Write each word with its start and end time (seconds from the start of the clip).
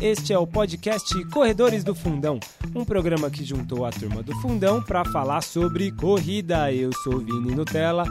Este 0.00 0.32
é 0.32 0.38
o 0.38 0.46
podcast 0.46 1.24
Corredores 1.24 1.82
do 1.82 1.92
Fundão, 1.92 2.38
um 2.72 2.84
programa 2.84 3.28
que 3.28 3.44
juntou 3.44 3.84
a 3.84 3.90
turma 3.90 4.22
do 4.22 4.32
Fundão 4.40 4.80
para 4.80 5.04
falar 5.04 5.42
sobre 5.42 5.90
corrida. 5.90 6.72
Eu 6.72 6.92
sou 7.02 7.18
Vini 7.18 7.52
Nutella 7.52 8.04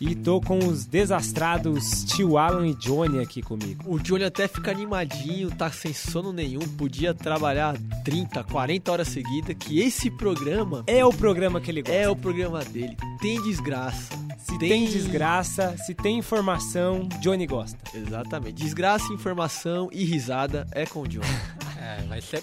e 0.00 0.14
tô 0.14 0.40
com 0.40 0.58
os 0.58 0.86
desastrados 0.86 2.04
tio 2.04 2.38
Alan 2.38 2.68
e 2.68 2.74
Johnny 2.76 3.18
aqui 3.18 3.42
comigo. 3.42 3.82
O 3.86 3.98
Johnny 3.98 4.22
até 4.22 4.46
fica 4.46 4.70
animadinho, 4.70 5.50
tá 5.50 5.68
sem 5.68 5.92
sono 5.92 6.32
nenhum, 6.32 6.60
podia 6.60 7.12
trabalhar 7.12 7.76
30, 8.04 8.44
40 8.44 8.92
horas 8.92 9.08
seguidas, 9.08 9.56
que 9.58 9.80
esse 9.80 10.12
programa 10.12 10.84
É 10.86 11.04
o 11.04 11.12
programa 11.12 11.60
que 11.60 11.72
ele 11.72 11.82
gosta. 11.82 11.96
é 11.96 12.08
o 12.08 12.14
programa 12.14 12.64
dele. 12.64 12.96
Tem 13.20 13.42
desgraça. 13.42 14.14
Se 14.38 14.58
tem... 14.58 14.86
desgraça, 14.86 15.76
se 15.78 15.94
tem 15.94 16.18
informação, 16.18 17.08
Johnny 17.20 17.46
gosta. 17.46 17.78
Exatamente. 17.94 18.62
Desgraça, 18.62 19.12
informação 19.12 19.88
e 19.92 20.04
risada 20.04 20.66
é 20.72 20.84
com 20.84 21.00
o 21.02 21.08
Johnny. 21.08 21.31
É, 21.80 22.02
vai 22.06 22.20
ser. 22.20 22.42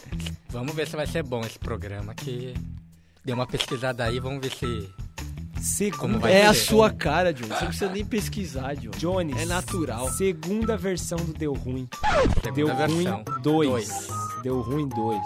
Vamos 0.50 0.74
ver 0.76 0.88
se 0.88 0.96
vai 0.96 1.08
ser 1.08 1.24
bom 1.24 1.42
esse 1.42 1.58
programa. 1.60 2.14
Que 2.14 2.54
deu 3.24 3.36
uma 3.36 3.48
pesquisada 3.48 4.04
aí, 4.04 4.20
vamos 4.20 4.42
ver 4.42 4.52
se. 4.52 4.90
Segunda, 5.62 6.30
é 6.30 6.46
a 6.46 6.54
sua 6.54 6.90
cara, 6.90 7.34
Johnny. 7.34 7.50
Você 7.50 7.60
não 7.60 7.68
precisa 7.68 7.92
nem 7.92 8.06
pesquisar, 8.06 8.76
Johnny. 8.76 8.98
Johnny. 8.98 9.34
É 9.42 9.46
natural. 9.46 10.10
Segunda 10.14 10.78
versão 10.78 11.18
do 11.18 11.34
Deu 11.34 11.54
Ruim. 11.54 11.88
Segunda 12.42 12.52
Deu 12.54 12.68
versão. 12.68 13.24
ruim 13.24 13.42
2. 13.42 13.70
Dois. 13.70 14.08
Deu 14.42 14.62
ruim 14.62 14.88
2. 14.88 15.22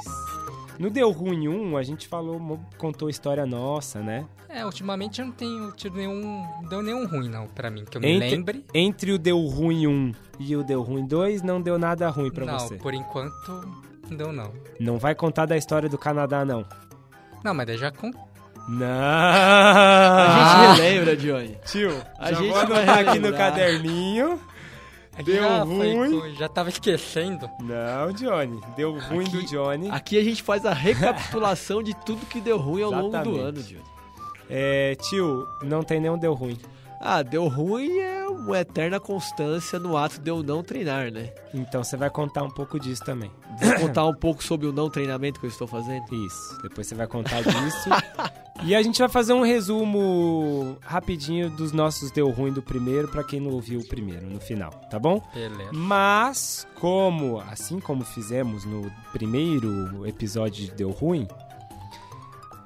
No 0.80 0.90
Deu 0.90 1.12
ruim 1.12 1.48
1, 1.48 1.52
um, 1.72 1.78
a 1.78 1.84
gente 1.84 2.08
falou, 2.08 2.60
contou 2.78 3.10
história 3.10 3.46
nossa, 3.46 4.00
né? 4.02 4.26
É, 4.50 4.66
ultimamente 4.66 5.20
eu 5.22 5.28
não 5.28 5.34
tenho 5.34 5.72
tido 5.72 5.96
nenhum. 5.98 6.46
Não 6.62 6.70
deu 6.70 6.82
nenhum 6.82 7.08
ruim, 7.08 7.30
não, 7.30 7.48
pra 7.48 7.70
mim. 7.70 7.86
Que 7.86 7.98
eu 7.98 8.02
me 8.02 8.12
Entre, 8.12 8.30
lembre. 8.30 8.66
entre 8.74 9.12
o 9.12 9.18
Deu 9.18 9.40
ruim 9.40 9.88
1 9.88 9.90
um 9.92 10.12
e 10.40 10.56
o 10.56 10.64
Deu 10.64 10.82
ruim 10.82 11.06
2, 11.06 11.42
não 11.42 11.62
deu 11.62 11.78
nada 11.80 12.10
ruim 12.10 12.32
pra 12.32 12.46
não, 12.46 12.60
você. 12.60 12.76
por 12.76 12.94
enquanto 12.94 13.68
não 14.10 14.18
deu, 14.18 14.32
não. 14.34 14.52
Não 14.80 14.98
vai 15.00 15.16
contar 15.16 15.46
da 15.46 15.56
história 15.58 15.88
do 15.90 15.98
Canadá, 15.98 16.44
não. 16.44 16.66
Não, 17.44 17.54
mas 17.54 17.68
daí 17.68 17.78
já 17.78 17.92
com. 17.92 18.12
Não! 18.68 18.88
A 18.88 20.76
gente 20.76 20.82
relembra, 20.82 21.16
Johnny. 21.18 21.58
Tio, 21.66 21.92
A 22.18 22.32
já 22.32 22.40
gente 22.42 22.54
anotar 22.56 23.00
aqui 23.00 23.20
no 23.20 23.34
caderninho. 23.34 24.40
Deu 25.24 25.36
já 25.44 25.66
foi 25.66 25.94
ruim. 25.96 26.20
com- 26.20 26.30
já 26.36 26.50
tava 26.50 26.70
esquecendo. 26.70 27.50
Não, 27.62 28.12
Johnny. 28.14 28.60
Deu 28.76 28.98
ruim 29.00 29.26
do 29.30 29.38
Aqui- 29.38 29.46
Johnny. 29.48 29.90
Aqui 29.92 30.18
a 30.18 30.24
gente 30.24 30.42
faz 30.42 30.66
a 30.66 30.74
recapitulação 30.74 31.84
de 31.84 31.94
tudo 31.94 32.26
que 32.26 32.42
deu 32.42 32.58
ruim 32.58 32.82
ao 32.84 32.92
longo 32.92 33.10
do 33.10 33.16
Exatamente. 33.18 33.40
ano, 33.42 33.62
Johnny. 33.62 33.84
É, 34.50 34.96
tio, 34.96 35.48
não 35.62 35.84
tem 35.84 36.00
nenhum 36.00 36.18
deu 36.18 36.34
ruim. 36.34 36.58
Ah, 37.00 37.22
deu 37.22 37.48
ruim 37.48 38.00
é 38.00 38.13
uma 38.48 38.60
eterna 38.60 39.00
constância 39.00 39.80
no 39.80 39.98
ato 39.98 40.20
de 40.20 40.30
eu 40.30 40.44
não 40.44 40.64
treinar, 40.64 41.12
né? 41.12 41.32
Então 41.54 41.84
você 41.84 41.96
vai 41.96 42.10
contar 42.10 42.44
um 42.44 42.50
pouco 42.50 42.80
disso 42.80 43.04
também. 43.04 43.32
Vou 43.62 43.88
contar 43.88 44.06
um 44.06 44.14
pouco 44.14 44.44
sobre 44.44 44.68
o 44.68 44.72
não 44.72 44.90
treinamento 44.90 45.40
que 45.40 45.46
eu 45.46 45.50
estou 45.50 45.68
fazendo. 45.68 46.04
Isso. 46.14 46.62
Depois 46.62 46.88
você 46.88 46.96
vai 46.96 47.08
contar 47.08 47.42
disso. 47.42 47.90
e 48.64 48.76
a 48.76 48.82
gente 48.82 49.00
vai 49.00 49.10
fazer 49.10 49.34
um 49.34 49.44
resumo 49.44 50.78
rapidinho 50.82 51.50
dos 51.50 51.72
nossos 51.72 52.12
deu 52.12 52.30
ruim 52.30 52.52
do 52.52 52.62
primeiro 52.62 53.08
pra 53.08 53.24
quem 53.24 53.40
não 53.40 53.52
ouviu 53.52 53.80
o 53.80 53.88
primeiro 53.88 54.28
no 54.28 54.40
final, 54.40 54.72
tá 54.90 55.00
bom? 55.00 55.22
Beleza. 55.34 55.72
Mas 55.72 56.68
como, 56.80 57.40
assim 57.40 57.80
como 57.80 58.04
fizemos 58.04 58.66
no 58.66 58.92
primeiro 59.12 60.06
episódio 60.08 60.66
de 60.66 60.72
deu 60.72 60.92
ruim, 60.92 61.28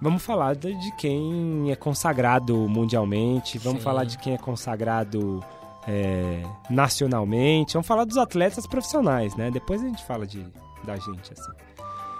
vamos 0.02 0.24
falar 0.24 0.56
de 0.56 0.74
de 0.76 0.92
quem 0.96 1.72
é 1.72 1.76
consagrado 1.76 2.56
mundialmente, 2.70 3.58
vamos 3.58 3.80
Sim. 3.80 3.84
falar 3.84 4.04
de 4.04 4.18
quem 4.18 4.34
é 4.34 4.38
consagrado 4.38 5.44
é, 5.88 6.44
nacionalmente, 6.70 7.74
vamos 7.74 7.88
falar 7.88 8.04
dos 8.04 8.18
atletas 8.18 8.68
profissionais, 8.68 9.36
né? 9.36 9.50
Depois 9.50 9.82
a 9.82 9.86
gente 9.86 10.04
fala 10.04 10.28
de 10.28 10.46
da 10.84 10.98
gente 10.98 11.32
assim. 11.34 11.52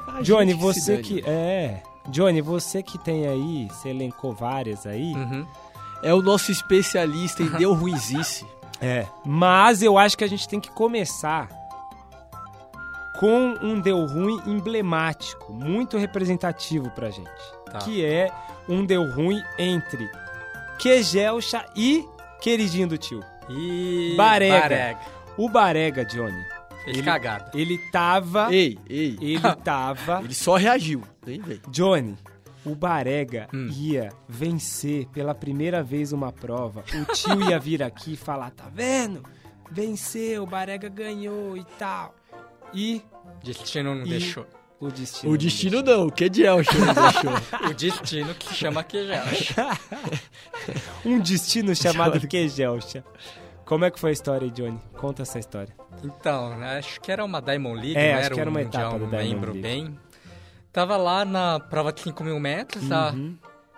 A 0.08 0.22
Johnny, 0.22 0.52
gente 0.52 0.62
você 0.62 0.98
que. 1.00 1.24
É. 1.28 1.84
Johnny, 2.10 2.42
você 2.42 2.82
que 2.82 2.98
tem 2.98 3.28
aí, 3.28 3.68
você 3.70 3.90
elencou 3.90 4.34
várias 4.34 4.88
aí. 4.88 5.14
Uhum. 5.14 5.46
É 6.02 6.14
o 6.14 6.22
nosso 6.22 6.52
especialista 6.52 7.44
em 7.44 7.50
deu 7.58 7.74
ruizice. 7.74 8.46
É. 8.80 9.06
Mas 9.26 9.82
eu 9.82 9.98
acho 9.98 10.18
que 10.18 10.24
a 10.24 10.30
gente 10.30 10.48
tem 10.48 10.60
que 10.60 10.72
começar 10.72 11.50
com 13.20 13.56
um 13.62 13.80
deu 13.80 14.06
ruim 14.06 14.40
emblemático, 14.46 15.52
muito 15.52 15.98
representativo 15.98 16.90
pra 16.92 17.10
gente. 17.10 17.30
Tá. 17.66 17.80
Que 17.80 18.06
é 18.06 18.32
um 18.70 18.86
deu 18.86 19.12
ruim 19.12 19.42
entre 19.58 20.10
Quejelcha 20.78 21.66
e 21.76 22.08
queridinho 22.40 22.88
do 22.88 22.98
tio. 22.98 23.22
E. 23.50 24.14
Barega. 24.18 24.60
Barega. 24.62 25.00
O 25.38 25.50
Barega, 25.50 26.06
Johnny. 26.06 26.44
Fez 26.84 26.98
Ele- 26.98 27.04
cagada. 27.06 27.52
Ele 27.54 27.78
tava. 27.92 28.54
ei, 28.54 28.78
ei. 28.90 29.18
Ele 29.22 29.56
tava. 29.64 30.22
Ele 30.24 30.34
só 30.34 30.56
reagiu. 30.56 31.02
Nem 31.26 31.40
veio. 31.42 31.62
Johnny, 31.70 32.16
o 32.66 32.74
Barega 32.76 33.48
Hum. 33.54 33.68
ia 33.72 34.10
vencer 34.28 35.06
pela 35.08 35.36
primeira 35.36 35.84
vez 35.84 36.12
uma 36.14 36.32
prova. 36.32 36.84
O 36.94 37.14
tio 37.14 37.42
ia 37.50 37.60
vir 37.60 37.84
aqui 37.84 38.14
e 38.14 38.18
falar: 38.18 38.52
tá 38.52 38.66
vendo? 38.74 39.22
Venceu, 39.70 40.44
o 40.44 40.48
Barega 40.48 40.88
ganhou 40.90 41.58
e 41.58 41.64
tal. 41.78 42.16
E 42.74 43.02
Destino 43.44 43.94
não 43.96 44.06
E- 44.06 44.10
deixou. 44.10 44.46
O 44.80 44.90
destino. 44.92 45.34
O 45.34 45.38
destino 45.38 45.82
não, 45.82 46.08
o 46.08 46.12
que 46.12 46.30
de 46.30 46.44
Elcho 46.44 46.78
não 46.80 46.94
deixou. 46.94 47.32
O 47.70 47.74
destino 47.74 48.34
que 48.36 48.54
chama 48.54 48.84
Queijel. 48.84 49.24
Um 51.06 51.20
destino 51.20 51.76
chamado 51.76 52.20
Quejelcha. 52.28 53.04
Como 53.66 53.84
é 53.86 53.92
que 53.92 54.00
foi 54.00 54.12
a 54.12 54.14
história 54.14 54.46
aí, 54.46 54.52
Johnny? 54.52 54.80
Conta 54.94 55.24
essa 55.24 55.40
história. 55.40 55.74
Então, 56.04 56.54
acho 56.78 57.02
que 57.02 57.12
era 57.12 57.24
uma 57.26 57.42
Diamond 57.42 57.76
League, 57.82 57.98
É, 57.98 58.12
não 58.14 58.18
acho 58.20 58.26
era 58.28 58.36
que 58.36 58.42
era 58.42 58.50
um 58.50 58.54
uma 58.54 58.62
mundial, 58.64 58.82
etapa 58.84 59.00
da 59.00 59.04
não 59.06 59.10
Diamond 59.10 59.34
lembro 59.34 59.52
League. 59.54 59.62
bem. 59.62 60.00
Tava 60.72 60.96
lá 60.96 61.26
na 61.26 61.60
prova 61.60 61.92
de 61.92 62.02
5 62.02 62.24
mil 62.24 62.40
metros, 62.40 62.92
a, 62.92 63.14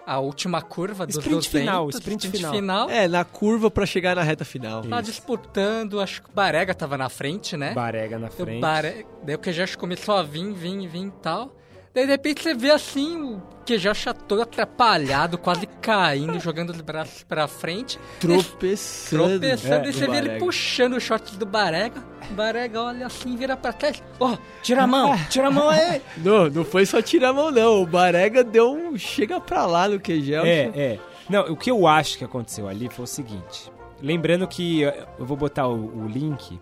a 0.09 0.20
última 0.20 0.59
curva 0.59 1.06
dos 1.06 1.18
Sprint 1.18 1.36
200. 1.36 1.59
final, 1.59 1.90
sprint 1.90 2.30
final. 2.31 2.90
É, 2.90 3.08
na 3.08 3.24
curva 3.24 3.70
pra 3.70 3.86
chegar 3.86 4.16
na 4.16 4.24
reta 4.24 4.44
final. 4.44 4.81
Tá 4.81 5.02
disputando, 5.02 6.02
acho 6.02 6.24
que 6.24 6.30
o 6.31 6.34
Barega 6.34 6.74
tava 6.74 6.97
na 6.97 7.09
frente, 7.09 7.56
né? 7.56 7.75
Barega 7.75 8.18
na 8.18 8.28
O 8.28 8.31
frente. 8.31 8.59
Bare... 8.59 9.06
Daí 9.24 9.36
o 9.36 9.40
Queijel 9.40 9.68
começou 9.78 10.16
a 10.16 10.24
vir, 10.24 10.52
vir, 10.52 10.88
vir 10.88 11.06
e 11.06 11.12
tal. 11.22 11.56
Daí 11.94 12.06
de 12.06 12.12
repente 12.12 12.44
você 12.44 12.54
vê 12.54 12.72
assim, 12.72 13.22
o 13.22 13.42
Queijel 13.66 13.94
todo 14.28 14.42
atrapalhado, 14.42 15.38
quase 15.38 15.68
caindo, 15.68 16.40
jogando 16.40 16.72
os 16.72 16.82
braços 16.82 17.24
pra 17.24 17.48
frente. 17.48 18.00
Tropeçando. 18.20 19.40
Tropeçando, 19.40 19.86
É, 19.86 19.90
e 19.90 19.94
você 19.94 20.08
vê 20.08 20.18
ele 20.18 20.40
puxando 20.40 20.94
o 20.94 21.00
short 21.00 21.36
do 21.38 21.46
Barega. 21.46 22.04
O 22.30 22.34
Barega 22.34 22.82
olha 22.82 23.06
assim, 23.06 23.36
vira 23.36 23.56
pra 23.58 23.74
trás. 23.74 24.02
Ó, 24.20 24.38
tira 24.62 24.84
a 24.84 24.88
mão, 24.88 25.16
tira 25.30 25.48
a 25.48 25.52
mão 25.52 25.70
aí. 25.70 26.02
Não, 26.18 26.50
não 26.50 26.66
foi 26.66 26.86
só 26.86 27.02
tirar 27.02 27.30
a 27.30 27.34
mão, 27.34 27.52
não. 27.52 27.82
O 27.82 27.86
Barega 27.86 28.44
deu 28.44 28.72
um 28.72 28.98
chega 28.98 29.40
pra 29.40 29.66
lá 29.66 29.88
no 29.88 30.00
Queijel. 30.00 30.46
É, 30.46 30.72
é. 30.76 31.00
Não, 31.30 31.52
o 31.52 31.56
que 31.56 31.70
eu 31.70 31.88
acho 31.88 32.18
que 32.18 32.24
aconteceu 32.24 32.68
ali 32.68 32.90
foi 32.90 33.06
o 33.06 33.08
seguinte. 33.08 33.72
Lembrando 34.02 34.48
que 34.48 34.84
eh, 34.84 35.06
eu 35.18 35.26
vou 35.26 35.38
botar 35.38 35.68
o, 35.68 36.04
o 36.04 36.08
link 36.08 36.60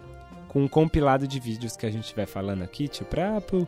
com 0.47 0.63
um 0.63 0.67
compilado 0.67 1.27
de 1.27 1.39
vídeos 1.39 1.75
que 1.77 1.85
a 1.85 1.91
gente 1.91 2.15
vai 2.15 2.25
falando 2.25 2.63
aqui, 2.63 2.87
tio, 2.87 3.05
pra... 3.05 3.39
Pro, 3.41 3.67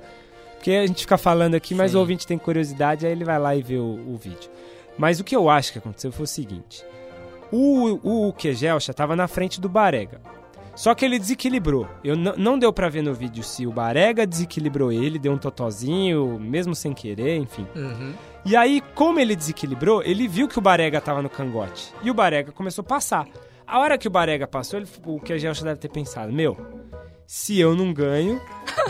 porque 0.60 0.72
a 0.72 0.86
gente 0.86 1.02
fica 1.04 1.18
falando 1.18 1.56
aqui, 1.56 1.74
mas 1.74 1.92
Sim. 1.92 1.98
o 1.98 2.00
ouvinte 2.02 2.28
tem 2.28 2.38
curiosidade, 2.38 3.06
aí 3.06 3.14
ele 3.14 3.24
vai 3.24 3.40
lá 3.40 3.56
e 3.56 3.62
vê 3.62 3.78
o, 3.78 4.14
o 4.14 4.18
vídeo. 4.18 4.52
Mas 4.98 5.18
o 5.18 5.24
que 5.24 5.34
eu 5.34 5.50
acho 5.50 5.72
que 5.72 5.80
aconteceu 5.80 6.12
foi 6.12 6.26
o 6.26 6.28
seguinte. 6.28 6.84
O, 7.50 8.28
o 8.28 8.34
Kejelcha 8.34 8.94
tava 8.94 9.16
na 9.16 9.26
frente 9.26 9.62
do 9.62 9.70
Barega. 9.70 10.20
Só 10.76 10.94
que 10.94 11.06
ele 11.06 11.18
desequilibrou. 11.18 11.88
Eu 12.04 12.16
não 12.18 12.60
deu 12.60 12.74
pra 12.74 12.90
ver 12.90 13.02
no 13.02 13.14
vídeo 13.14 13.42
se 13.42 13.66
o 13.66 13.72
Barega 13.72 14.28
desequilibrou 14.28 14.92
ele, 14.92 15.18
deu 15.18 15.32
um 15.32 15.38
totozinho, 15.38 16.38
mesmo 16.38 16.76
sem 16.76 16.94
querer, 16.94 17.38
enfim. 17.38 17.66
Uhum. 17.74 18.14
E 18.46 18.56
aí, 18.56 18.82
como 18.94 19.18
ele 19.18 19.38
desequilibrou, 19.38 20.04
ele 20.04 20.28
viu 20.28 20.48
que 20.48 20.60
o 20.60 20.62
Barega 20.62 21.00
tava 21.00 21.22
no 21.22 21.30
cangote. 21.30 21.94
E 22.04 22.12
o 22.12 22.14
Barega 22.14 22.52
começou 22.52 22.82
a 22.82 22.86
passar. 22.86 23.26
A 23.66 23.80
hora 23.80 23.98
que 23.98 24.08
o 24.10 24.12
Barega 24.12 24.46
passou, 24.46 24.78
ele, 24.78 24.88
o 25.06 25.20
que 25.22 25.32
a 25.32 25.38
Gelcha 25.38 25.64
deve 25.64 25.80
ter 25.80 25.90
pensado, 25.90 26.34
meu, 26.34 26.58
se 27.32 27.60
eu 27.60 27.76
não 27.76 27.94
ganho, 27.94 28.42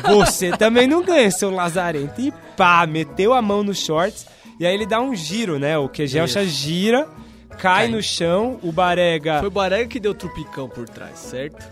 você 0.02 0.50
também 0.56 0.88
não 0.88 1.04
ganha, 1.04 1.30
seu 1.30 1.50
lazarento. 1.50 2.22
E 2.22 2.32
pá, 2.56 2.88
meteu 2.88 3.34
a 3.34 3.42
mão 3.42 3.64
nos 3.64 3.80
shorts. 3.80 4.26
E 4.58 4.66
aí 4.66 4.74
ele 4.74 4.86
dá 4.86 5.02
um 5.02 5.14
giro, 5.14 5.60
né? 5.60 5.78
O 5.78 5.90
que 5.90 6.08
Gelcha 6.08 6.46
gira, 6.46 7.06
cai 7.50 7.58
Cai. 7.58 7.88
no 7.90 8.02
chão, 8.02 8.58
o 8.64 8.72
Barega... 8.72 9.40
Foi 9.40 9.50
o 9.50 9.52
Barega 9.52 9.90
que 9.90 10.00
deu 10.00 10.12
o 10.12 10.16
trupicão 10.16 10.70
por 10.70 10.88
trás, 10.88 11.20
certo? 11.20 11.68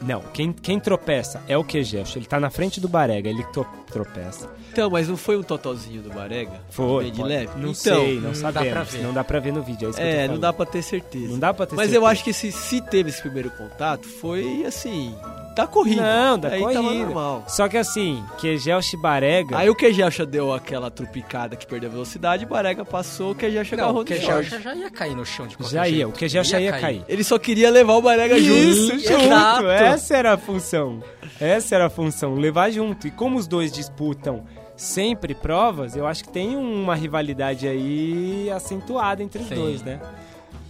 Não, 0.00 0.20
quem, 0.32 0.52
quem 0.52 0.78
tropeça 0.78 1.42
é 1.48 1.58
o 1.58 1.64
Kejelch. 1.64 2.16
Ele 2.16 2.26
tá 2.26 2.38
na 2.38 2.48
frente 2.48 2.80
do 2.80 2.86
Barega, 2.88 3.28
ele 3.28 3.44
tropeça. 3.90 4.48
Então, 4.70 4.88
mas 4.90 5.08
não 5.08 5.16
foi 5.16 5.36
um 5.36 5.42
totozinho 5.42 6.00
do 6.00 6.10
Barega? 6.10 6.60
Foi. 6.70 7.10
De 7.10 7.24
leve? 7.24 7.50
Não 7.56 7.70
então, 7.70 7.74
sei, 7.74 8.14
não, 8.20 8.22
não 8.22 8.30
dá 8.30 8.34
sabemos. 8.36 8.72
pra 8.72 8.82
ver. 8.84 9.02
Não 9.02 9.12
dá 9.12 9.24
pra 9.24 9.40
ver 9.40 9.52
no 9.52 9.62
vídeo. 9.64 9.90
É, 9.96 10.24
É, 10.24 10.28
não 10.28 10.38
dá 10.38 10.52
pra 10.52 10.64
ter 10.64 10.82
certeza. 10.82 11.26
Não 11.26 11.40
dá 11.40 11.52
pra 11.52 11.66
ter 11.66 11.74
Mas 11.74 11.86
certeza. 11.86 12.04
eu 12.04 12.06
acho 12.06 12.22
que 12.22 12.32
se, 12.32 12.52
se 12.52 12.80
teve 12.80 13.10
esse 13.10 13.20
primeiro 13.20 13.50
contato, 13.50 14.06
foi 14.06 14.64
assim, 14.64 15.12
da 15.54 15.66
corrida. 15.66 16.02
Não, 16.02 16.38
da 16.38 16.48
Aí 16.48 16.60
corrida. 16.60 16.82
tava 16.82 16.94
normal. 16.94 17.44
Só 17.46 17.68
que 17.68 17.76
assim, 17.76 18.24
Kejelch 18.38 18.94
e 18.94 18.98
Barega. 19.00 19.56
Aí 19.58 19.70
o 19.70 19.74
Kejelcha 19.74 20.26
deu 20.26 20.52
aquela 20.52 20.90
trupicada 20.90 21.56
que 21.56 21.66
perdeu 21.66 21.88
a 21.88 21.92
velocidade, 21.92 22.44
o 22.44 22.48
Barega 22.48 22.84
passou, 22.84 23.32
o 23.32 23.34
Kejelcha 23.34 23.76
Não, 23.76 23.84
agarrou 23.84 24.02
o 24.02 24.04
no 24.04 24.08
short. 24.08 24.20
Kejelcha 24.26 24.60
já 24.60 24.74
ia 24.74 24.90
cair 24.90 25.14
no 25.14 25.24
chão 25.24 25.46
de 25.46 25.56
qualquer 25.56 25.74
já 25.74 25.88
ia, 25.88 25.94
jeito. 25.96 26.08
o 26.10 26.12
Kejelch 26.12 26.50
já 26.50 26.60
ia 26.60 26.72
cair. 26.72 27.04
Ele 27.08 27.22
só 27.24 27.38
queria 27.38 27.70
levar 27.70 27.94
o 27.94 28.02
Barega 28.02 28.36
Isso, 28.36 28.90
junto. 28.92 28.98
junto. 29.02 29.22
exato. 29.24 29.66
Essa 29.68 30.16
era 30.16 30.32
a 30.32 30.36
função. 30.38 31.02
Essa 31.40 31.74
era 31.74 31.86
a 31.86 31.90
função, 31.90 32.34
levar 32.34 32.70
junto. 32.70 33.06
E 33.06 33.10
como 33.10 33.38
os 33.38 33.46
dois 33.46 33.70
disputam 33.72 34.44
sempre 34.76 35.34
provas, 35.34 35.94
eu 35.96 36.06
acho 36.06 36.24
que 36.24 36.30
tem 36.30 36.56
uma 36.56 36.94
rivalidade 36.96 37.68
aí 37.68 38.50
acentuada 38.50 39.22
entre 39.22 39.40
os 39.42 39.48
Sim. 39.48 39.54
dois, 39.54 39.82
né? 39.82 40.00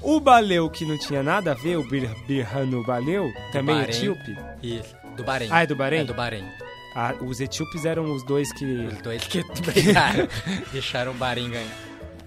O 0.04 0.20
Baleu, 0.20 0.68
que 0.68 0.84
não 0.84 0.98
tinha 0.98 1.22
nada 1.22 1.52
a 1.52 1.54
ver, 1.54 1.76
o 1.76 1.82
Bir 1.88 2.08
Birhanu 2.26 2.84
Baleu, 2.84 3.32
também 3.52 3.74
Bahrein. 3.76 3.96
etíope. 3.96 4.36
Isso, 4.62 4.94
do 5.16 5.24
Bahrein. 5.24 5.48
Ah, 5.50 5.62
é 5.62 5.66
do 5.66 5.74
Bahrein? 5.74 6.00
É 6.00 6.04
do 6.04 6.14
Bahrein. 6.14 6.44
Ah, 6.94 7.14
os 7.20 7.40
etíopes 7.40 7.84
eram 7.84 8.12
os 8.14 8.22
dois 8.24 8.52
que... 8.52 8.64
Os 8.64 8.98
dois 8.98 9.24
que 9.26 9.42
brigaram, 9.62 10.28
deixaram 10.72 11.12
o 11.12 11.14
Bahrein 11.14 11.50
ganhar. 11.50 11.83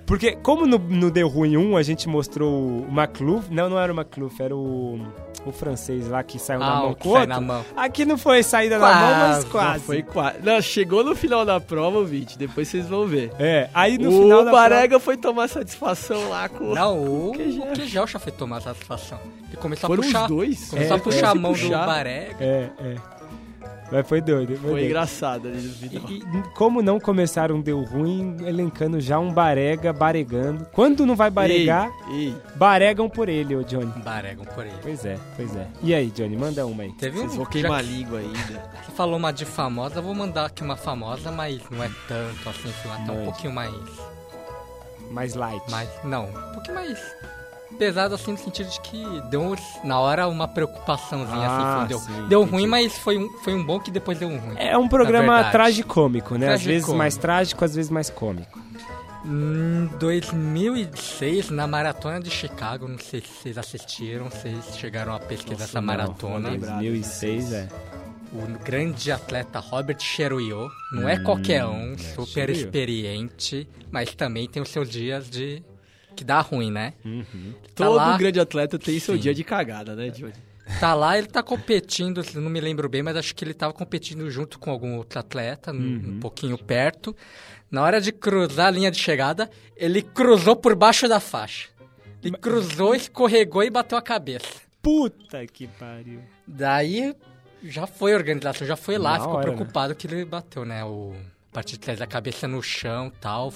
Porque 0.08 0.38
como 0.38 0.66
no, 0.66 0.78
no 0.80 1.12
Deu 1.12 1.28
Ruim 1.28 1.58
1 1.58 1.76
a 1.78 1.84
gente 1.84 2.08
mostrou 2.08 2.50
o 2.50 2.88
McLuff... 2.90 3.54
Não, 3.54 3.70
não 3.70 3.78
era 3.78 3.92
o 3.94 3.96
McLuff, 3.96 4.42
era 4.42 4.56
o, 4.56 5.00
o 5.46 5.52
francês 5.52 6.08
lá 6.08 6.24
que 6.24 6.40
saiu 6.40 6.60
na 6.62 6.66
Ah, 6.72 6.76
mão 6.78 6.92
o 6.92 6.96
que 6.96 7.02
com 7.04 7.10
o 7.10 7.12
outro. 7.12 7.28
na 7.28 7.42
mão. 7.42 7.66
Aqui 7.76 8.06
não 8.06 8.18
foi 8.18 8.42
saída 8.42 8.80
na 8.80 8.88
mão, 8.88 8.96
mas 8.96 9.44
Quase, 9.44 9.46
quase. 9.48 9.74
Não, 9.74 9.80
foi 9.82 10.04
quase. 10.04 10.38
Não, 10.42 10.62
chegou 10.62 11.04
no 11.04 11.14
final 11.14 11.46
da 11.46 11.60
prova, 11.60 12.06
Vinte, 12.06 12.38
depois 12.38 12.70
vocês 12.70 12.88
vão 12.88 13.06
ver. 13.06 13.34
É, 13.38 13.70
aí 13.74 13.98
no 13.98 14.10
o 14.10 14.22
final 14.24 14.46
da 14.46 14.52
Barega 14.52 14.98
foi 14.98 15.18
tomar 15.18 15.50
satisfação 15.50 16.30
lá 16.30 16.48
com... 16.48 16.74
Não, 16.74 16.98
o 17.00 17.30
o 17.32 17.72
Kejelcha 17.74 18.18
foi 18.18 18.32
tomar 18.32 18.62
satisfação. 18.62 19.20
Ele 19.50 19.58
começou 19.58 19.88
Foram 19.90 20.04
a 20.04 20.06
puxar, 20.06 20.22
os 20.24 20.28
dois? 20.30 20.70
começou 20.70 20.96
É, 20.96 21.00
a 21.00 21.04
puxar 21.04 21.28
a 21.28 21.32
foi 21.32 21.40
mão 21.42 21.52
puxar. 21.52 21.80
do 21.82 21.86
Barega. 21.86 22.36
É, 22.40 22.70
é. 22.80 22.96
Mas 23.92 24.08
foi 24.08 24.22
doido. 24.22 24.50
Foi, 24.54 24.58
Foi 24.58 24.70
doido. 24.72 24.86
engraçado 24.86 25.48
ali 25.48 25.58
no 25.62 25.70
E, 25.70 25.90
final. 25.90 26.10
e 26.12 26.50
como 26.56 26.82
não 26.82 27.00
começaram 27.00 27.62
deu 27.62 27.82
ruim, 27.84 28.36
elencando 28.46 29.00
já 29.00 29.18
um 29.20 29.32
barega, 29.32 29.94
baregando. 29.94 30.66
Quando 30.74 31.06
não 31.06 31.16
vai 31.16 31.30
baregar, 31.30 31.90
Ei, 32.10 32.28
ei, 32.28 32.36
baregam 32.56 33.10
por 33.10 33.30
ele, 33.30 33.56
ô 33.56 33.64
Johnny. 33.64 33.92
Baregam 34.04 34.46
por 34.46 34.66
ele. 34.66 34.76
Pois 34.82 35.06
é, 35.06 35.18
pois 35.36 35.56
é. 35.56 35.68
E 35.82 35.94
aí, 35.94 36.08
Johnny, 36.12 36.36
manda 36.38 36.66
uma 36.66 36.84
aí. 36.84 36.92
Teve 36.94 37.18
um. 37.18 37.22
vocês 37.22 37.36
vão 37.36 37.46
já 37.46 37.52
queimar 37.52 37.80
a 37.80 37.84
que 37.84 37.90
língua 37.90 38.20
ainda. 38.20 38.38
Você 38.86 38.92
falou 38.96 39.18
uma 39.18 39.32
de 39.32 39.46
famosa, 39.46 39.96
eu 40.00 40.04
vou 40.04 40.14
mandar 40.14 40.46
aqui 40.48 40.64
uma 40.64 40.76
famosa, 40.76 41.32
mas 41.32 41.62
não 41.72 41.84
é 41.84 41.90
tanto 42.08 42.50
assim, 42.50 42.70
foi 42.84 42.92
até 42.92 43.04
um 43.12 43.16
Mande. 43.16 43.24
pouquinho 43.26 43.54
mais. 43.54 43.74
Mais 45.12 45.34
light. 45.36 45.64
mais 45.72 45.90
não, 46.04 46.26
um 46.26 46.54
pouquinho 46.54 46.76
mais 46.76 47.00
pesado 47.78 48.16
assim 48.16 48.32
no 48.32 48.38
sentido 48.38 48.70
de 48.70 48.80
que 48.82 49.04
deu 49.30 49.56
na 49.84 50.00
hora 50.00 50.28
uma 50.28 50.48
preocupaçãozinha 50.48 51.48
Ah, 51.48 51.78
assim, 51.80 51.88
deu, 51.88 52.00
sim, 52.00 52.28
deu 52.28 52.44
ruim, 52.46 52.68
mas 52.68 52.98
foi 52.98 53.18
um, 53.18 53.30
foi 53.44 53.54
um 53.54 53.64
bom 53.64 53.80
que 53.80 53.92
depois 53.92 54.18
deu 54.20 54.30
um 54.30 54.38
ruim. 54.38 54.56
É 54.58 54.78
um 54.78 54.88
programa 54.88 55.44
tragicômico, 55.52 56.36
né? 56.38 56.48
Às 56.48 56.62
vezes 56.62 56.66
Tragicômico. 56.86 56.98
mais 56.98 57.18
trágico, 57.18 57.66
às 57.66 57.76
vezes 57.76 57.92
mais 57.92 58.10
cômico. 58.10 58.60
Em 59.26 59.88
2006, 60.00 61.50
na 61.50 61.68
maratona 61.68 62.20
de 62.22 62.30
Chicago, 62.30 62.88
não 62.88 62.98
sei 63.00 63.22
se 63.22 63.28
vocês 63.28 63.58
assistiram, 63.58 64.30
vocês 64.30 64.78
chegaram 64.78 65.14
a 65.14 65.20
pesquisar 65.20 65.66
essa 65.66 65.82
maratona. 65.82 66.40
não 66.40 66.52
lembro. 66.52 66.70
2006, 66.72 67.54
é. 67.54 67.68
O 68.32 68.46
grande 68.64 69.12
atleta 69.12 69.60
Robert 69.60 70.00
Cheruiyot, 70.00 70.70
não 70.92 71.08
é 71.08 71.18
qualquer 71.18 71.66
Hum, 71.66 71.92
um, 71.92 71.94
é, 71.94 71.98
super 71.98 72.50
experiente, 72.50 73.68
mas 73.90 74.14
também 74.14 74.48
tem 74.48 74.62
os 74.62 74.70
seus 74.70 74.90
dias 74.90 75.30
de 75.30 75.64
que 76.18 76.24
dá 76.24 76.42
ruim, 76.42 76.72
né? 76.72 76.94
Uhum. 77.06 77.54
Tá 77.76 77.86
Todo 77.86 77.96
lá- 77.96 78.18
grande 78.18 78.40
atleta 78.40 78.78
tem 78.80 79.00
seu 79.00 79.16
Sim. 79.16 79.22
dia 79.22 79.34
de 79.34 79.44
cagada, 79.44 79.96
né, 79.96 80.10
Johnny? 80.10 80.34
Tá 80.82 80.94
lá, 80.94 81.18
ele 81.18 81.28
tá 81.28 81.42
competindo, 81.42 82.22
não 82.36 82.50
me 82.50 82.60
lembro 82.60 82.90
bem, 82.90 83.02
mas 83.02 83.16
acho 83.16 83.34
que 83.34 83.46
ele 83.46 83.54
tava 83.54 83.72
competindo 83.72 84.30
junto 84.30 84.60
com 84.60 84.70
algum 84.70 84.98
outro 84.98 85.18
atleta, 85.20 85.72
um- 85.72 85.76
Uhum. 85.76 86.04
um 86.16 86.20
pouquinho 86.20 86.58
perto. 86.58 87.16
Na 87.72 87.84
hora 87.84 88.02
de 88.02 88.12
cruzar 88.12 88.68
a 88.68 88.72
linha 88.72 88.92
de 88.92 88.98
chegada, 89.00 89.50
ele 89.78 90.02
cruzou 90.02 90.56
por 90.56 90.76
baixo 90.76 91.08
da 91.08 91.20
faixa. 91.22 91.70
Ele 92.24 92.36
cruzou, 92.38 92.94
escorregou 92.96 93.64
e 93.64 93.70
bateu 93.70 93.98
a 93.98 94.02
cabeça. 94.02 94.46
Puta 94.82 95.46
que 95.48 95.68
pariu. 95.68 96.20
Daí 96.46 97.16
já 97.64 97.88
foi 97.88 98.14
a 98.14 98.18
organização, 98.18 98.66
já 98.68 98.76
foi 98.76 98.98
lá, 98.98 99.14
Na 99.14 99.20
ficou 99.22 99.36
hora, 99.36 99.44
preocupado 99.52 99.96
que 99.96 100.08
ele 100.08 100.26
bateu, 100.26 100.66
né? 100.66 100.84
O 100.84 101.14
a 101.52 101.54
partir 101.58 101.74
de 101.74 101.80
trás 101.80 101.98
da 102.00 102.06
cabeça 102.06 102.48
no 102.48 102.62
chão 102.62 103.12
tal. 103.22 103.54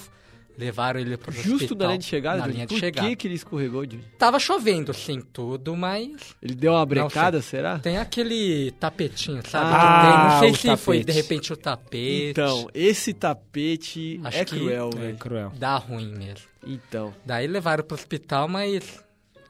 Levaram 0.58 1.00
ele 1.00 1.16
pro 1.16 1.32
Justo 1.32 1.54
hospital. 1.54 1.76
na 1.78 1.86
linha 1.86 1.98
de 1.98 2.04
chegada, 2.04 2.38
Na 2.40 2.46
linha 2.46 2.66
de 2.66 2.74
Por 2.74 2.78
chegada. 2.80 3.08
que, 3.08 3.16
que 3.16 3.26
ele 3.26 3.34
escorregou, 3.34 3.86
Johnny? 3.86 4.04
Tava 4.18 4.38
chovendo, 4.38 4.92
sim, 4.92 5.20
tudo, 5.32 5.74
mas 5.74 6.34
Ele 6.42 6.54
deu 6.54 6.72
uma 6.74 6.84
brecada, 6.84 7.40
será? 7.40 7.78
tem 7.78 7.96
aquele 7.98 8.70
tapetinho, 8.72 9.40
sabe? 9.48 9.70
Ah. 9.72 10.28
Não 10.34 10.40
sei 10.40 10.50
o 10.50 10.54
se 10.56 10.76
foi 10.82 10.98
tapete. 11.00 11.06
de 11.06 11.12
repente 11.22 11.52
o 11.52 11.56
tapete. 11.56 12.30
Então, 12.30 12.68
esse 12.74 13.14
tapete 13.14 14.20
Acho 14.24 14.38
é 14.38 14.44
cruel, 14.44 14.90
É 14.94 14.98
velho. 14.98 15.16
cruel. 15.18 15.52
Dá 15.56 15.76
ruim 15.76 16.12
mesmo. 16.14 16.46
Então. 16.66 17.14
Daí 17.24 17.46
levaram 17.46 17.82
pro 17.84 17.94
hospital, 17.94 18.46
mas 18.46 19.02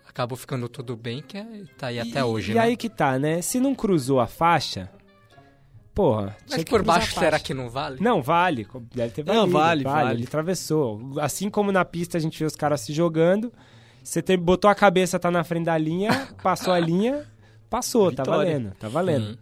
acabou 0.08 0.36
ficando 0.36 0.68
tudo 0.68 0.96
bem, 0.96 1.22
que 1.22 1.36
é- 1.36 1.46
tá 1.76 1.88
aí 1.88 1.98
até 1.98 2.24
hoje, 2.24 2.52
e 2.52 2.54
né? 2.54 2.60
aí 2.60 2.76
que 2.76 2.88
tá, 2.88 3.18
né? 3.18 3.42
Se 3.42 3.58
não 3.58 3.74
cruzou 3.74 4.20
a 4.20 4.26
faixa, 4.26 4.90
porra. 5.94 6.36
mas 6.50 6.62
que 6.64 6.70
por 6.70 6.82
baixo 6.82 7.12
será 7.18 7.38
que 7.38 7.52
não 7.54 7.68
vale? 7.70 7.98
Não, 8.00 8.22
vale. 8.22 8.66
Deve 8.94 9.10
ter 9.12 9.24
Não, 9.24 9.34
valido. 9.48 9.52
vale, 9.52 9.84
vale. 9.84 10.14
Ele 10.20 10.24
atravessou. 10.24 11.00
Assim 11.20 11.48
como 11.50 11.70
na 11.72 11.84
pista 11.84 12.16
a 12.18 12.20
gente 12.20 12.38
vê 12.38 12.44
os 12.44 12.56
caras 12.56 12.80
se 12.80 12.92
jogando, 12.92 13.52
você 14.02 14.20
tem- 14.22 14.38
botou 14.38 14.70
a 14.70 14.74
cabeça, 14.74 15.18
tá 15.18 15.30
na 15.30 15.44
frente 15.44 15.66
da 15.66 15.76
linha, 15.78 16.28
passou 16.42 16.72
a 16.72 16.78
linha, 16.80 17.24
passou, 17.70 18.12
tá 18.12 18.22
valendo, 18.24 18.72
tá 18.78 18.88
valendo. 18.88 19.32
Sim. 19.32 19.38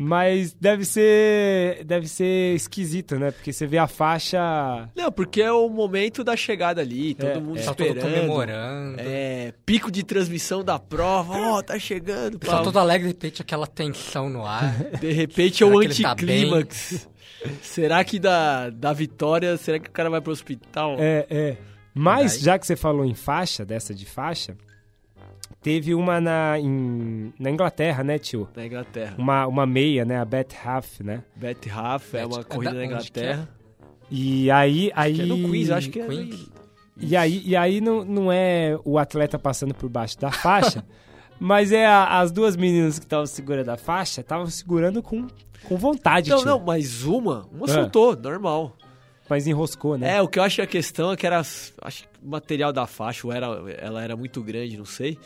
Mas 0.00 0.54
deve 0.54 0.84
ser, 0.84 1.82
deve 1.84 2.06
ser 2.06 2.54
esquisito, 2.54 3.18
né? 3.18 3.32
Porque 3.32 3.52
você 3.52 3.66
vê 3.66 3.78
a 3.78 3.88
faixa... 3.88 4.88
Não, 4.94 5.10
porque 5.10 5.42
é 5.42 5.50
o 5.50 5.68
momento 5.68 6.22
da 6.22 6.36
chegada 6.36 6.80
ali, 6.80 7.14
todo 7.14 7.30
É, 7.30 7.40
mundo 7.40 7.58
é. 7.58 7.62
Tá 7.64 7.74
todo 7.74 7.86
esperando. 7.88 8.14
comemorando. 8.14 9.00
É, 9.00 9.52
pico 9.66 9.90
de 9.90 10.04
transmissão 10.04 10.62
da 10.62 10.78
prova, 10.78 11.34
ó, 11.36 11.62
tá 11.62 11.76
chegando. 11.80 12.38
Pau. 12.38 12.62
todo 12.62 12.78
alegre, 12.78 13.08
de 13.08 13.14
repente 13.14 13.42
aquela 13.42 13.66
tensão 13.66 14.30
no 14.30 14.46
ar. 14.46 14.72
De 15.00 15.10
repente 15.10 15.64
é 15.64 15.66
o 15.66 15.72
tá 15.72 15.86
anticlímax. 15.88 17.08
será 17.60 18.04
que 18.04 18.20
da, 18.20 18.70
da 18.70 18.92
vitória, 18.92 19.56
será 19.56 19.80
que 19.80 19.88
o 19.88 19.92
cara 19.92 20.08
vai 20.08 20.20
pro 20.20 20.30
hospital? 20.32 20.94
É, 21.00 21.26
é. 21.28 21.56
Mas, 21.92 22.38
já 22.38 22.56
que 22.56 22.64
você 22.64 22.76
falou 22.76 23.04
em 23.04 23.14
faixa, 23.14 23.64
dessa 23.64 23.92
de 23.92 24.06
faixa, 24.06 24.56
teve 25.60 25.94
uma 25.94 26.20
na, 26.20 26.58
em- 26.58 27.32
na 27.38 27.50
Inglaterra, 27.50 28.02
né, 28.04 28.18
tio? 28.18 28.48
Na 28.54 28.64
Inglaterra. 28.66 29.14
Uma, 29.18 29.46
uma 29.46 29.66
meia, 29.66 30.04
né? 30.04 30.18
A 30.18 30.24
Beth 30.24 30.54
Half, 30.64 31.00
né? 31.00 31.22
Beth 31.36 31.68
Haff 31.72 32.16
é 32.16 32.24
uma 32.26 32.40
é 32.40 32.44
corrida 32.44 32.74
da- 32.74 32.80
na 32.80 32.86
que 32.86 32.92
é? 32.92 32.96
Inglaterra. 32.96 33.48
E 34.10 34.50
aí... 34.50 34.90
aí 34.94 35.14
Que 35.14 35.22
é 35.22 35.26
no 35.26 35.36
Queens, 35.50 35.70
acho 35.70 35.90
que 35.90 36.00
é. 36.00 36.06
Queens. 36.06 36.50
E 37.00 37.16
aí, 37.16 37.42
e 37.44 37.54
aí 37.54 37.80
não, 37.80 38.04
não 38.04 38.32
é 38.32 38.76
o 38.84 38.98
atleta 38.98 39.38
passando 39.38 39.72
por 39.74 39.88
baixo 39.88 40.18
da 40.18 40.32
faixa, 40.32 40.84
mas 41.38 41.70
é 41.72 41.86
a- 41.86 42.18
as 42.20 42.32
duas 42.32 42.56
meninas 42.56 42.98
que 42.98 43.04
estavam 43.04 43.26
segurando 43.26 43.68
a 43.68 43.76
faixa, 43.76 44.20
estavam 44.20 44.46
segurando 44.46 45.02
com, 45.02 45.26
com 45.64 45.76
vontade, 45.76 46.30
Não, 46.30 46.38
tio. 46.38 46.46
não, 46.46 46.58
mas 46.58 47.04
uma, 47.04 47.46
uma 47.52 47.66
Ah. 47.66 47.68
soltou, 47.68 48.16
normal. 48.16 48.76
Mas 49.28 49.46
enroscou, 49.46 49.98
né? 49.98 50.16
É, 50.16 50.22
o 50.22 50.28
que 50.28 50.38
eu 50.38 50.42
acho 50.42 50.56
que 50.56 50.62
a 50.62 50.66
questão 50.66 51.12
é 51.12 51.16
que 51.16 51.26
era. 51.26 51.38
Acho 51.40 52.02
que 52.02 52.08
o 52.22 52.28
material 52.30 52.72
da 52.72 52.86
faixa, 52.86 53.26
ou 53.26 53.32
era, 53.32 53.46
ela 53.78 54.02
era 54.02 54.16
muito 54.16 54.42
grande, 54.42 54.76
não 54.76 54.84
sei. 54.86 55.18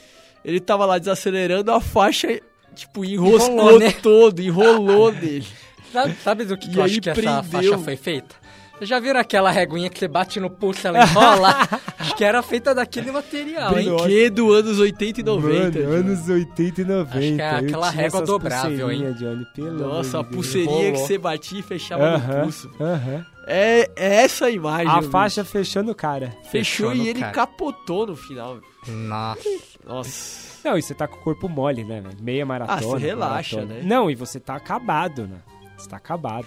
Ele 0.45 0.59
tava 0.61 0.85
lá 0.85 0.99
desacelerando, 0.99 1.71
a 1.71 1.81
faixa, 1.81 2.41
tipo, 2.75 3.05
enroscou 3.05 3.55
Enrolou, 3.55 3.79
né? 3.79 3.93
todo, 4.03 4.41
enrolou 4.41 5.13
nele. 5.15 5.47
Sabe, 5.93 6.15
sabe 6.25 6.45
do 6.45 6.57
que, 6.57 6.69
que 6.69 6.79
eu 6.79 6.83
aí 6.83 6.91
acho 6.91 7.01
que 7.01 7.11
essa 7.11 7.21
prendeu. 7.21 7.45
faixa 7.45 7.79
foi 7.79 7.97
feita? 7.97 8.35
Vocês 8.77 8.89
já 8.89 8.99
viram 8.99 9.21
aquela 9.21 9.51
reguinha 9.53 9.89
que 9.89 9.97
você 9.97 10.09
bate 10.09 10.41
no 10.41 10.51
pulso 10.51 10.85
e 10.85 10.89
ela 10.89 11.05
enrola? 11.05 11.55
acho 12.01 12.17
que 12.17 12.25
era 12.25 12.43
feita 12.43 12.75
daquele 12.75 13.13
material, 13.13 13.79
hein? 13.79 13.85
Brinquedo 13.95 14.53
anos 14.53 14.81
80 14.81 15.21
e 15.21 15.23
90. 15.23 15.79
Mano, 15.79 15.93
anos 15.95 16.29
80 16.29 16.81
e 16.81 16.85
90. 16.85 17.19
Acho 17.19 17.35
que 17.37 17.41
é 17.43 17.51
aquela 17.51 17.91
régua 17.91 18.23
dobrável, 18.23 18.91
hein? 18.91 19.13
Johnny, 19.13 19.47
pelo 19.55 19.71
Nossa, 19.79 20.19
a 20.19 20.23
Deus. 20.23 20.35
pulseirinha 20.35 20.91
que 20.93 20.99
você 20.99 21.17
batia 21.19 21.61
e 21.61 21.63
fechava 21.63 22.11
no 22.11 22.17
Aham, 22.17 22.43
pulso. 22.43 22.71
aham. 22.81 23.27
É, 23.53 23.91
é 23.97 24.15
essa 24.25 24.47
a 24.47 24.51
imagem. 24.51 24.89
A 24.89 25.03
faixa 25.03 25.45
fechando 25.45 25.91
o 25.91 25.95
cara. 25.95 26.31
fechou, 26.51 26.91
Fechou 26.91 26.95
e 26.95 27.09
ele 27.09 27.21
cara. 27.21 27.33
capotou 27.33 28.07
no 28.07 28.17
final. 28.17 28.59
Nossa. 28.87 29.41
Nossa. 29.85 30.53
Não, 30.69 30.79
e 30.79 30.83
você 30.83 30.95
tá 30.95 31.07
com 31.09 31.17
o 31.17 31.23
corpo 31.23 31.49
mole, 31.49 31.85
né, 31.85 32.01
velho? 32.01 32.17
Meia 32.23 32.47
maratona. 32.47 32.79
Ah, 32.79 32.83
você 32.83 32.99
relaxa, 33.07 33.57
maratona. 33.57 33.81
né? 33.81 33.87
Não, 33.87 34.11
e 34.11 34.15
você 34.15 34.39
tá 34.41 34.55
acabado, 34.55 35.27
né? 35.27 35.39
Você 35.77 35.89
tá 35.89 35.97
acabado. 35.97 36.47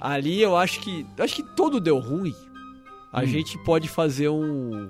Ali 0.00 0.40
eu 0.40 0.56
acho 0.56 0.80
que. 0.80 1.06
eu 1.16 1.24
Acho 1.24 1.36
que 1.36 1.42
todo 1.56 1.80
deu 1.80 1.98
ruim. 1.98 2.34
A 3.12 3.22
Hum. 3.22 3.26
gente 3.26 3.58
pode 3.64 3.88
fazer 3.88 4.28
um. 4.28 4.88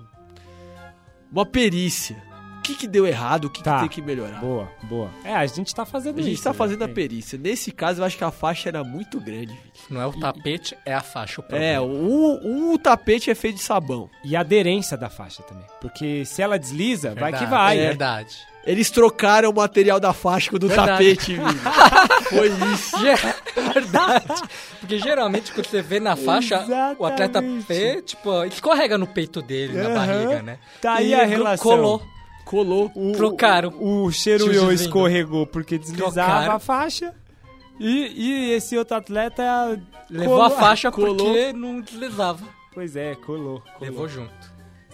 Uma 1.32 1.46
perícia. 1.46 2.22
Que, 2.66 2.74
que 2.74 2.86
deu 2.86 3.06
errado, 3.06 3.46
o 3.46 3.50
que, 3.50 3.62
Tá. 3.62 3.74
que 3.74 3.80
tem 3.80 3.88
que 3.88 4.02
melhorar. 4.02 4.40
Boa, 4.40 4.68
boa. 4.82 5.10
É, 5.24 5.34
a 5.34 5.46
gente 5.46 5.74
tá 5.74 5.84
fazendo 5.86 6.16
A 6.18 6.20
isso. 6.20 6.30
gente 6.30 6.42
tá 6.42 6.50
né? 6.50 6.56
fazendo 6.56 6.82
a 6.82 6.88
É. 6.88 6.92
perícia. 6.92 7.38
Nesse 7.38 7.70
caso, 7.70 8.00
eu 8.00 8.04
acho 8.04 8.16
que 8.18 8.24
a 8.24 8.30
faixa 8.30 8.68
era 8.68 8.82
muito 8.84 9.20
grande. 9.20 9.56
Não 9.88 10.00
é 10.00 10.06
o 10.06 10.12
tapete, 10.12 10.76
é 10.84 10.92
a 10.94 11.00
faixa 11.00 11.40
o 11.40 11.54
É, 11.56 11.80
um, 11.80 12.72
um 12.72 12.78
tapete 12.78 13.30
é 13.30 13.34
feito 13.34 13.56
de 13.56 13.62
sabão. 13.62 14.10
E 14.24 14.34
a 14.36 14.40
aderência 14.40 14.96
da 14.96 15.08
faixa 15.08 15.42
também. 15.42 15.64
Porque 15.80 16.24
se 16.24 16.42
ela 16.42 16.58
desliza, 16.58 17.14
vai 17.14 17.32
que 17.32 17.38
Verdade, 17.38 17.50
vai. 17.50 17.76
É 17.76 17.80
né? 17.80 17.86
verdade. 17.88 18.36
Eles 18.66 18.90
trocaram 18.90 19.48
o 19.50 19.54
material 19.54 20.00
da 20.00 20.12
faixa 20.12 20.50
com 20.50 20.56
o 20.56 20.58
do 20.58 20.66
Verdade. 20.66 21.14
tapete. 21.16 21.36
Foi 22.28 22.48
isso. 22.72 22.98
Ge- 22.98 23.34
Verdade. 23.72 24.42
Porque 24.80 24.98
geralmente 24.98 25.52
quando 25.52 25.66
você 25.66 25.80
vê 25.82 26.00
na 26.00 26.16
faixa, 26.16 26.64
o 26.98 27.04
atleta 27.06 27.38
Exatamente. 27.38 27.66
vê, 27.68 28.02
tipo, 28.02 28.44
escorrega 28.44 28.98
no 28.98 29.06
peito 29.06 29.40
dele, 29.40 29.74
na 29.74 29.88
Aham. 29.88 29.94
barriga, 29.94 30.42
né? 30.42 30.58
Tá 30.82 30.94
aí 30.94 31.10
E 31.10 31.14
a 31.14 31.24
relação. 31.24 31.62
Colou. 31.62 32.02
Colou. 32.46 32.90
O, 32.94 33.12
Trocaram. 33.12 33.74
O 33.78 34.10
Cheruyo 34.10 34.52
Tiozinho. 34.52 34.72
escorregou 34.72 35.46
porque 35.46 35.76
deslizava 35.76 36.12
Trocaram. 36.12 36.52
a 36.54 36.58
faixa. 36.58 37.12
E, 37.78 38.12
e 38.16 38.52
esse 38.52 38.78
outro 38.78 38.96
atleta. 38.96 39.42
Levou 40.08 40.36
colou- 40.36 40.42
a 40.46 40.50
faixa 40.50 40.90
colou. 40.90 41.14
porque 41.16 41.52
não 41.52 41.80
deslizava. 41.82 42.42
Pois 42.72 42.96
é, 42.96 43.14
colou. 43.16 43.60
colou. 43.60 43.62
Levou 43.80 44.08
junto. 44.08 44.32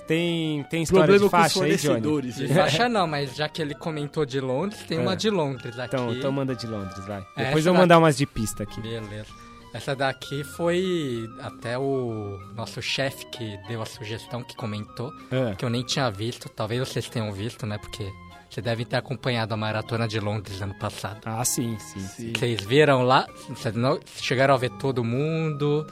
Tem, 0.08 0.64
tem 0.64 0.82
história 0.82 1.04
Problema 1.06 1.26
de 1.26 1.30
faixa 1.30 1.64
aí, 1.64 1.76
Johnny? 1.76 2.32
De 2.32 2.48
faixa 2.52 2.88
não, 2.88 3.06
mas 3.06 3.36
já 3.36 3.48
que 3.48 3.62
ele 3.62 3.74
comentou 3.74 4.26
de 4.26 4.40
Londres, 4.40 4.82
tem 4.88 4.98
É. 4.98 5.00
uma 5.00 5.14
de 5.16 5.30
Londres 5.30 5.78
aqui. 5.78 5.94
Então, 5.94 6.12
então 6.12 6.32
manda 6.32 6.56
de 6.56 6.66
Londres, 6.66 6.98
vai. 7.06 7.20
É, 7.36 7.44
Depois 7.44 7.58
essa 7.58 7.68
eu 7.68 7.72
vou 7.72 7.82
mandar 7.82 7.98
umas 7.98 8.16
de 8.16 8.26
pista 8.26 8.64
aqui. 8.64 8.80
Beleza. 8.80 9.26
Essa 9.72 9.96
daqui 9.96 10.44
foi 10.44 11.28
até 11.40 11.78
o 11.78 12.38
nosso 12.54 12.82
chefe 12.82 13.24
que 13.26 13.58
deu 13.68 13.80
a 13.80 13.86
sugestão, 13.86 14.42
que 14.42 14.54
comentou, 14.54 15.10
Ah, 15.30 15.54
que 15.54 15.64
eu 15.64 15.70
nem 15.70 15.82
tinha 15.82 16.10
visto. 16.10 16.48
Talvez 16.48 16.80
vocês 16.86 17.08
tenham 17.08 17.32
visto, 17.32 17.64
né? 17.66 17.78
Porque 17.78 18.06
vocês 18.50 18.62
devem 18.62 18.84
ter 18.84 18.96
acompanhado 18.96 19.54
a 19.54 19.56
maratona 19.56 20.06
de 20.06 20.20
Londres 20.20 20.60
ano 20.60 20.74
passado. 20.78 21.20
Ah, 21.24 21.42
sim, 21.44 21.78
sim. 21.78 22.00
Sim. 22.00 22.32
Vocês 22.36 22.62
viram 22.64 23.02
lá? 23.02 23.26
Vocês 23.48 23.74
não 23.74 23.98
chegaram 24.16 24.52
a 24.54 24.58
ver 24.58 24.70
todo 24.72 25.02
mundo? 25.02 25.86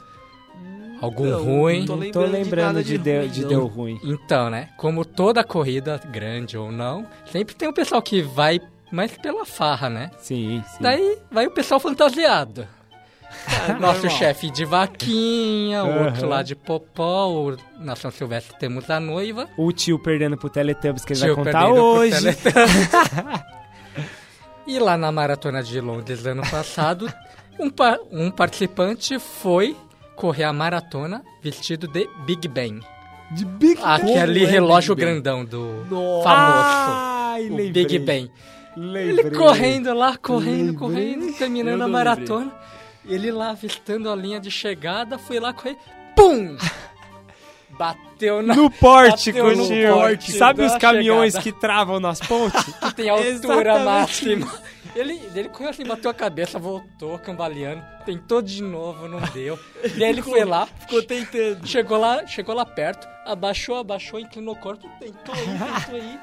Algum 1.01 1.25
Não, 1.31 1.43
ruim? 1.43 1.79
não 1.79 1.85
tô 1.87 1.95
Não 1.95 2.11
tô 2.11 2.19
lembrando 2.21 2.33
de 2.33 2.43
lembrando 2.43 2.65
nada 2.67 2.83
de, 2.83 2.97
de 2.97 2.97
deu, 2.99 3.21
ruim, 3.21 3.29
de 3.31 3.45
deu 3.45 3.65
ruim. 3.65 3.99
Então, 4.03 4.49
né? 4.51 4.69
Como 4.77 5.03
toda 5.03 5.43
corrida, 5.43 5.99
grande 6.11 6.55
ou 6.55 6.71
não, 6.71 7.07
sempre 7.31 7.55
tem 7.55 7.67
o 7.67 7.73
pessoal 7.73 7.99
que 8.03 8.21
vai 8.21 8.59
mais 8.91 9.17
pela 9.17 9.43
farra, 9.43 9.89
né? 9.89 10.11
Sim, 10.19 10.63
sim. 10.67 10.77
Daí 10.83 11.17
vai 11.31 11.47
o 11.47 11.51
pessoal 11.51 11.79
fantasiado. 11.79 12.67
Nosso 13.79 14.03
normal. 14.03 14.17
chefe 14.17 14.49
de 14.51 14.65
vaquinha, 14.65 15.83
o 15.83 16.05
outro 16.05 16.27
lá 16.27 16.41
de 16.43 16.55
popó, 16.55 17.27
o 17.27 17.57
na 17.79 17.95
São 17.95 18.11
Silvestre 18.11 18.57
temos 18.59 18.89
a 18.89 18.99
noiva. 18.99 19.47
O 19.57 19.71
tio 19.71 19.97
perdendo 19.99 20.37
pro 20.37 20.49
Teletubbies 20.49 21.03
que 21.05 21.13
ele 21.13 21.19
Tio 21.21 21.35
vai 21.35 21.45
contar 21.45 21.59
perdendo 21.65 21.75
pro 21.75 21.83
hoje. 21.83 22.27
E 24.67 24.79
lá 24.79 24.95
na 24.97 25.11
Maratona 25.11 25.63
de 25.63 25.81
Londres 25.81 26.25
ano 26.25 26.43
passado, 26.49 27.11
um, 27.59 27.69
pa- 27.69 27.99
um 28.11 28.29
participante 28.29 29.17
foi 29.19 29.75
correr 30.15 30.43
a 30.43 30.53
maratona 30.53 31.23
vestido 31.41 31.87
de 31.87 32.07
Big 32.25 32.47
Ben. 32.47 32.79
De 33.31 33.43
Big 33.43 33.79
Aquele 33.83 34.43
é 34.45 34.47
relógio 34.47 34.95
Big 34.95 35.05
Ben? 35.05 35.15
grandão 35.21 35.43
do 35.43 35.85
Nossa. 35.89 36.23
famoso. 36.29 36.97
Ai, 37.33 37.45
o 37.47 37.55
lembrei. 37.55 37.71
Big 37.71 37.99
Ben. 37.99 38.31
Lembrei. 38.77 39.09
Ele 39.09 39.31
correndo 39.31 39.93
lá, 39.93 40.15
correndo, 40.15 40.57
Lembrei. 40.71 40.75
correndo, 40.75 41.33
terminando 41.37 41.81
a 41.81 41.87
maratona. 41.87 42.51
Ele 43.05 43.31
lá 43.31 43.49
avistando 43.49 44.09
a 44.09 44.15
linha 44.15 44.39
de 44.39 44.51
chegada, 44.51 45.17
foi 45.17 45.39
lá 45.39 45.53
correr. 45.53 45.77
Pum! 46.15 46.55
Bateu 47.77 48.41
na. 48.43 48.53
No 48.55 48.69
pórtico, 48.69 49.39
Bateu 49.39 49.57
no 49.57 49.67
tio. 49.67 49.93
pórtico 49.93 50.37
Sabe 50.37 50.63
os 50.63 50.75
caminhões 50.77 51.33
chegada. 51.33 51.51
que 51.51 51.59
travam 51.59 51.99
nas 51.99 52.19
pontes? 52.19 52.63
que 52.77 52.93
tem 52.95 53.09
altura 53.09 53.79
máxima. 53.83 54.51
Ele, 54.93 55.13
ele 55.33 55.47
correu 55.49 55.69
assim, 55.69 55.85
bateu 55.85 56.11
a 56.11 56.13
cabeça, 56.13 56.59
voltou, 56.59 57.17
cambaleando, 57.17 57.81
tentou 58.05 58.41
de 58.41 58.61
novo, 58.61 59.07
não 59.07 59.21
deu. 59.33 59.57
E 59.95 60.03
aí 60.03 60.09
ele 60.09 60.21
foi 60.21 60.43
lá, 60.43 60.65
Ficou 60.65 61.01
tentando. 61.01 61.65
chegou 61.65 61.97
lá, 61.97 62.27
chegou 62.27 62.53
lá 62.53 62.65
perto, 62.65 63.07
abaixou, 63.25 63.77
abaixou, 63.77 64.19
inclinou 64.19 64.53
o 64.53 64.57
corpo, 64.57 64.85
tentou 64.99 65.33
aí, 65.33 65.45
tentou 65.45 65.95
aí. 65.95 66.19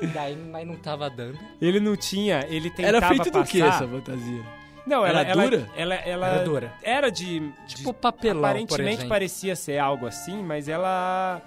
E 0.00 0.06
daí, 0.06 0.34
mas 0.34 0.66
não 0.66 0.76
tava 0.76 1.10
dando. 1.10 1.38
Ele 1.60 1.78
não 1.78 1.94
tinha, 1.94 2.46
ele 2.48 2.70
tentava 2.70 2.96
Era 2.96 3.08
feito 3.08 3.24
do 3.24 3.32
passar... 3.32 3.46
que 3.52 3.60
essa 3.60 3.86
fantasia? 3.86 4.42
Não, 4.86 5.04
ela, 5.04 5.20
Era 5.20 5.30
ela- 5.30 5.42
dura? 5.44 5.68
Ela, 5.76 5.94
ela, 5.94 6.26
Era 6.28 6.44
dura. 6.44 6.72
Era 6.82 7.10
de... 7.10 7.40
de- 7.40 7.52
Tipo 7.76 7.92
papelão, 7.92 8.40
por 8.40 8.48
Aparentemente 8.48 9.06
parecia 9.06 9.54
ser 9.56 9.78
algo 9.78 10.06
assim, 10.06 10.42
mas 10.42 10.68
ela... 10.68 11.40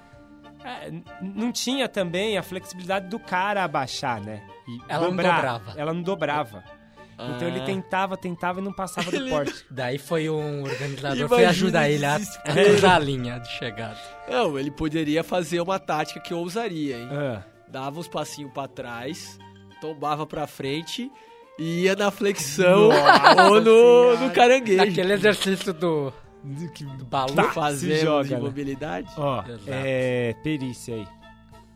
é, 0.63 0.91
não 1.21 1.51
tinha 1.51 1.87
também 1.89 2.37
a 2.37 2.43
flexibilidade 2.43 3.07
do 3.09 3.19
cara 3.19 3.63
abaixar, 3.63 4.21
né? 4.21 4.43
E 4.67 4.79
Ela 4.87 5.07
não 5.07 5.15
dobrava. 5.15 5.73
Ela 5.77 5.93
não 5.93 6.01
dobrava. 6.01 6.63
Então 7.13 7.47
ele 7.47 7.59
Ah. 7.61 7.65
tentava, 7.65 8.17
tentava 8.17 8.59
e 8.59 8.63
não 8.63 8.73
passava 8.73 9.11
do 9.11 9.29
porte. 9.29 9.63
Daí 9.69 9.97
foi 9.99 10.29
um 10.29 10.63
organizador, 10.63 11.15
Imagina 11.17 11.27
foi 11.29 11.45
ajudar 11.45 11.87
ele 11.89 12.05
a 12.05 12.19
cruzar 12.19 12.95
a 12.95 12.99
linha 12.99 13.39
de 13.39 13.49
chegada. 13.49 13.97
Não, 14.29 14.57
ele 14.57 14.71
poderia 14.71 15.23
fazer 15.23 15.61
uma 15.61 15.77
tática 15.79 16.19
que 16.19 16.33
eu 16.33 16.39
usaria, 16.39 16.97
hein? 16.97 17.09
Ah, 17.11 17.43
Dava 17.69 17.99
uns 17.99 18.07
passinhos 18.07 18.51
pra 18.51 18.67
trás, 18.67 19.37
tombava 19.79 20.25
pra 20.25 20.47
frente 20.47 21.11
e 21.59 21.83
ia 21.83 21.95
na 21.95 22.09
flexão 22.11 22.89
ou 23.49 23.61
no, 23.61 24.17
no 24.17 24.31
caranguejo. 24.31 24.77
Naquele 24.85 25.13
exercício 25.13 25.73
do, 25.73 26.11
que- 26.73 26.85
do 26.85 27.05
balu. 27.05 27.33
Tá. 27.35 27.43
se 27.49 27.53
Fazendo 27.53 28.01
joga, 28.01 28.23
de 28.29 28.33
né? 28.35 28.39
mobilidade. 28.39 29.09
Ó, 29.17 29.41
Exato. 29.43 29.63
é... 29.67 30.33
Perícia 30.43 30.95
aí. 30.95 31.07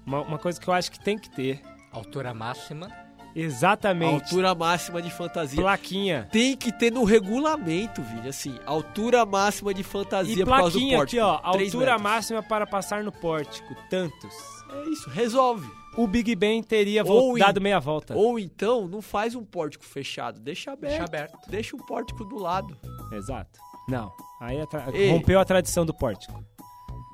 Uma, 0.06 0.22
uma 0.22 0.38
coisa 0.38 0.60
que 0.60 0.68
eu 0.68 0.74
acho 0.74 0.92
que 0.92 1.00
tem 1.00 1.18
que 1.18 1.30
ter. 1.30 1.62
Altura 1.92 2.34
máxima. 2.34 2.90
Exatamente. 3.36 4.24
Altura 4.24 4.56
máxima 4.56 5.00
de 5.02 5.12
fantasia. 5.12 5.62
Plaquinha. 5.62 6.28
Tem 6.32 6.56
que 6.58 6.72
ter 6.72 6.92
no 6.92 7.04
regulamento, 7.04 8.02
vídeo, 8.02 8.30
assim, 8.30 8.58
altura 8.66 9.24
máxima 9.28 9.74
de 9.76 9.84
fantasia 9.84 10.34
E 10.42 10.44
por 10.44 10.50
causa 10.50 10.72
do 10.72 10.72
plaquinha 10.80 10.98
pórtico. 10.98 11.22
aqui, 11.24 11.32
ó. 11.32 11.40
Altura 11.44 11.86
metros. 11.92 12.02
máxima 12.02 12.42
para 12.42 12.66
passar 12.66 13.04
no 13.04 13.12
pórtico. 13.12 13.76
Tantos. 13.92 14.34
É 14.74 14.90
isso, 14.90 15.08
resolve. 15.12 15.70
O 15.98 16.08
Big 16.08 16.36
Ben 16.36 16.62
teria 16.62 17.02
Ou 17.04 17.08
vol- 17.08 17.38
em- 17.38 17.40
dado 17.42 17.60
meia 17.60 17.80
volta. 17.80 18.16
Ou 18.16 18.38
então, 18.38 18.88
não 18.88 19.02
faz 19.02 19.34
um 19.36 19.44
pórtico 19.44 19.84
fechado, 19.84 20.40
deixa 20.40 20.72
aberto. 20.72 20.90
Deixa 20.92 21.04
aberto. 21.04 21.38
Deixa 21.50 21.76
um 21.76 21.80
pórtico 21.80 22.24
do 22.24 22.38
lado. 22.38 22.78
Exato. 23.12 23.60
Não. 23.90 24.12
Aí 24.40 24.58
Ei. 24.94 25.10
rompeu 25.12 25.40
a 25.40 25.46
tradição 25.46 25.86
do 25.86 25.94
pórtico. 25.94 26.34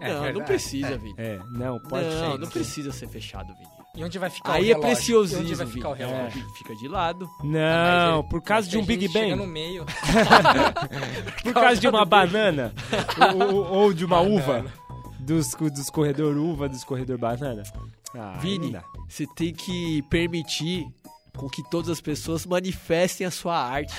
É 0.02 0.08
não, 0.10 0.16
não 0.16 0.24
verdade, 0.24 0.46
precisa, 0.48 0.88
é. 0.88 0.98
Vini. 0.98 1.14
É, 1.18 1.40
não, 1.52 1.80
pode 1.80 2.06
Não, 2.06 2.32
ser. 2.34 2.40
não 2.40 2.48
precisa 2.50 2.92
ser 2.92 3.08
fechado, 3.08 3.48
Vini. 3.56 3.70
E 3.96 4.04
onde 4.04 4.18
vai 4.18 4.30
ficar 4.30 4.54
Aí 4.54 4.64
o 4.64 4.66
é 4.66 4.68
relógio? 4.70 4.90
E 4.90 4.96
preciosismo, 4.96 5.44
onde 5.44 5.56
vai 5.56 5.68
ficar 5.68 5.90
o 5.90 5.94
relógio? 5.94 6.42
É, 6.44 6.58
fica 6.58 6.76
de 6.76 6.88
lado. 6.88 7.30
Não, 7.44 8.24
por 8.28 8.42
causa 8.42 8.68
de 8.68 8.76
um 8.78 8.84
Big 8.84 9.08
Ben. 9.08 9.24
Chega 9.30 9.36
no 9.36 9.46
meio. 9.48 9.86
Por 11.44 11.54
causa 11.54 11.80
de 11.80 11.88
uma 11.88 12.04
banana. 12.04 12.74
ou, 13.36 13.56
ou- 13.56 13.74
ou 13.84 13.94
de 13.94 14.04
uma 14.04 14.18
Banana. 14.18 14.36
uva. 14.36 14.66
Dos, 15.20 15.54
dos 15.54 15.90
corredor 15.90 16.36
uva, 16.38 16.68
dos 16.68 16.84
corredor 16.84 17.18
banana. 17.18 17.64
Ah, 18.16 18.38
Vini, 18.40 18.76
você 19.08 19.26
tem 19.36 19.54
que 19.54 20.02
permitir 20.04 20.86
com 21.36 21.50
que 21.50 21.64
todas 21.70 21.90
as 21.90 22.00
pessoas 22.02 22.46
manifestem 22.46 23.26
a 23.26 23.32
sua 23.32 23.58
arte. 23.58 23.94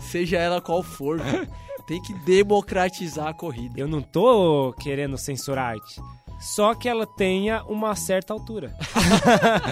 Seja 0.00 0.36
ela 0.38 0.60
qual 0.60 0.82
for. 0.82 1.18
Tem 1.86 2.02
que 2.02 2.12
democratizar 2.24 3.28
a 3.28 3.32
corrida. 3.34 3.78
Eu 3.78 3.86
não 3.86 4.02
tô 4.02 4.74
querendo 4.80 5.16
censurar 5.16 5.74
arte. 5.74 6.00
Só 6.40 6.74
que 6.74 6.88
ela 6.88 7.06
tenha 7.06 7.62
uma 7.64 7.94
certa 7.94 8.32
altura. 8.32 8.74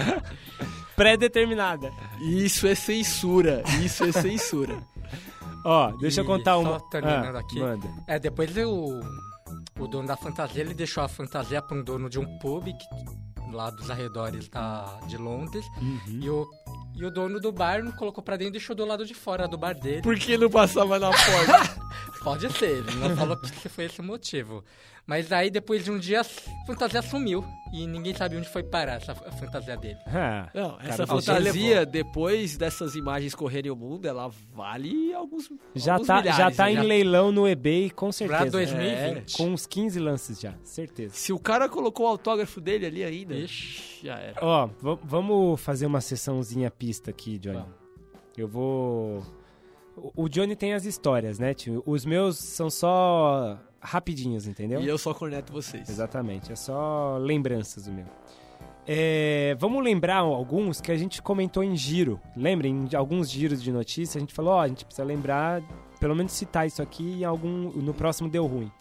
Pré-determinada. 0.95 1.91
Isso 2.21 2.67
é 2.67 2.75
censura. 2.75 3.63
Isso 3.83 4.03
é 4.05 4.11
censura. 4.13 4.77
Ó, 5.65 5.91
deixa 5.97 6.21
eu 6.21 6.23
E 6.23 6.27
contar 6.27 6.53
só 6.53 6.61
uma. 6.61 6.79
terminando 6.89 7.35
Ah, 7.35 7.39
aqui. 7.39 7.59
Manda. 7.59 7.87
É, 8.07 8.17
depois 8.19 8.55
o, 8.57 9.01
o 9.79 9.87
dono 9.87 10.07
da 10.07 10.15
fantasia, 10.15 10.61
ele 10.61 10.73
deixou 10.73 11.03
a 11.03 11.07
fantasia 11.07 11.61
para 11.61 11.75
um 11.77 11.83
dono 11.83 12.09
de 12.09 12.17
um 12.19 12.37
pub 12.39 12.65
que- 12.65 13.34
lá 13.55 13.69
dos 13.69 13.89
arredores 13.89 14.47
da, 14.49 14.99
de 15.07 15.17
Londres. 15.17 15.65
Uhum. 15.77 16.19
E, 16.21 16.29
o, 16.29 16.47
e 16.95 17.05
o 17.05 17.09
dono 17.09 17.39
do 17.39 17.51
bar 17.51 17.83
não 17.83 17.91
colocou 17.91 18.23
pra 18.23 18.35
dentro 18.35 18.51
e 18.51 18.59
deixou 18.59 18.75
do 18.75 18.85
lado 18.85 19.05
de 19.05 19.13
fora 19.13 19.47
do 19.47 19.57
bar 19.57 19.73
dele. 19.73 20.01
Por 20.01 20.17
que 20.19 20.37
não 20.37 20.49
passava 20.49 20.99
na 20.99 21.09
porta? 21.09 21.85
Pode 22.25 22.51
ser, 22.53 22.79
ele 22.79 22.91
não 22.95 23.15
falou 23.15 23.37
que 23.37 23.69
foi 23.69 23.85
esse 23.85 24.01
o 24.01 24.03
motivo. 24.03 24.63
Mas 25.05 25.31
aí, 25.31 25.51
depois 25.51 25.85
de 25.85 25.91
um 25.91 25.99
dia, 25.99 26.21
a 26.21 26.23
fantasia 26.65 26.99
sumiu. 27.03 27.45
E 27.71 27.85
ninguém 27.85 28.15
sabe 28.15 28.35
onde 28.35 28.49
foi 28.49 28.63
parar 28.63 28.93
essa 28.93 29.11
a 29.11 29.31
fantasia 29.31 29.77
dele. 29.77 29.99
Ah, 30.07 30.49
Não, 30.51 30.77
essa 30.81 31.05
fantasia, 31.05 31.85
depois 31.85 32.57
dessas 32.57 32.95
imagens 32.95 33.35
correrem 33.35 33.69
o 33.71 33.75
mundo, 33.75 34.07
ela 34.07 34.27
vale 34.51 35.13
alguns, 35.13 35.47
já 35.75 35.93
alguns 35.93 36.07
tá, 36.07 36.15
milhares, 36.17 36.37
já 36.39 36.49
tá 36.49 36.65
né? 36.65 36.71
em 36.73 36.81
leilão 36.81 37.31
no 37.31 37.47
eBay, 37.47 37.91
com 37.91 38.11
certeza. 38.11 38.39
Pra 38.41 38.49
2020. 38.49 39.37
Com 39.37 39.49
uns 39.49 39.67
15 39.67 39.99
lances 39.99 40.39
já, 40.41 40.55
certeza. 40.63 41.13
Se 41.13 41.31
o 41.31 41.37
cara 41.37 41.69
colocou 41.69 42.07
o 42.07 42.09
autógrafo 42.09 42.59
dele 42.59 42.87
ali 42.87 43.03
ainda, 43.03 43.35
Ixi. 43.35 43.99
já 44.07 44.17
era. 44.17 44.43
Ó, 44.43 44.67
va- 44.81 44.97
vamos 45.03 45.61
fazer 45.61 45.85
uma 45.85 46.01
sessãozinha 46.01 46.71
pista 46.71 47.11
aqui, 47.11 47.37
Johnny. 47.37 47.57
Vamos. 47.57 47.75
Eu 48.35 48.47
vou. 48.47 49.23
O 49.97 50.27
Johnny 50.27 50.55
tem 50.55 50.73
as 50.73 50.85
histórias, 50.85 51.39
né, 51.39 51.53
tio? 51.53 51.83
Os 51.85 52.05
meus 52.05 52.37
são 52.37 52.69
só 52.69 53.57
rapidinhos, 53.79 54.47
entendeu? 54.47 54.81
E 54.81 54.87
eu 54.87 54.97
só 54.97 55.13
corneto 55.13 55.53
vocês. 55.53 55.89
Exatamente, 55.89 56.51
é 56.51 56.55
só 56.55 57.17
lembranças 57.17 57.87
o 57.87 57.91
meu. 57.91 58.05
É, 58.87 59.55
vamos 59.59 59.83
lembrar 59.83 60.17
alguns 60.17 60.79
que 60.79 60.91
a 60.91 60.97
gente 60.97 61.21
comentou 61.21 61.63
em 61.63 61.75
giro. 61.75 62.19
Lembrem, 62.35 62.87
em 62.91 62.95
alguns 62.95 63.29
giros 63.29 63.61
de 63.61 63.71
notícia, 63.71 64.17
a 64.17 64.21
gente 64.21 64.33
falou, 64.33 64.53
ó, 64.53 64.61
a 64.61 64.67
gente 64.67 64.85
precisa 64.85 65.03
lembrar, 65.03 65.61
pelo 65.99 66.15
menos 66.15 66.33
citar 66.33 66.67
isso 66.67 66.81
aqui 66.81 67.21
em 67.21 67.23
algum, 67.23 67.71
no 67.71 67.93
próximo 67.93 68.29
deu 68.29 68.45
ruim. 68.45 68.71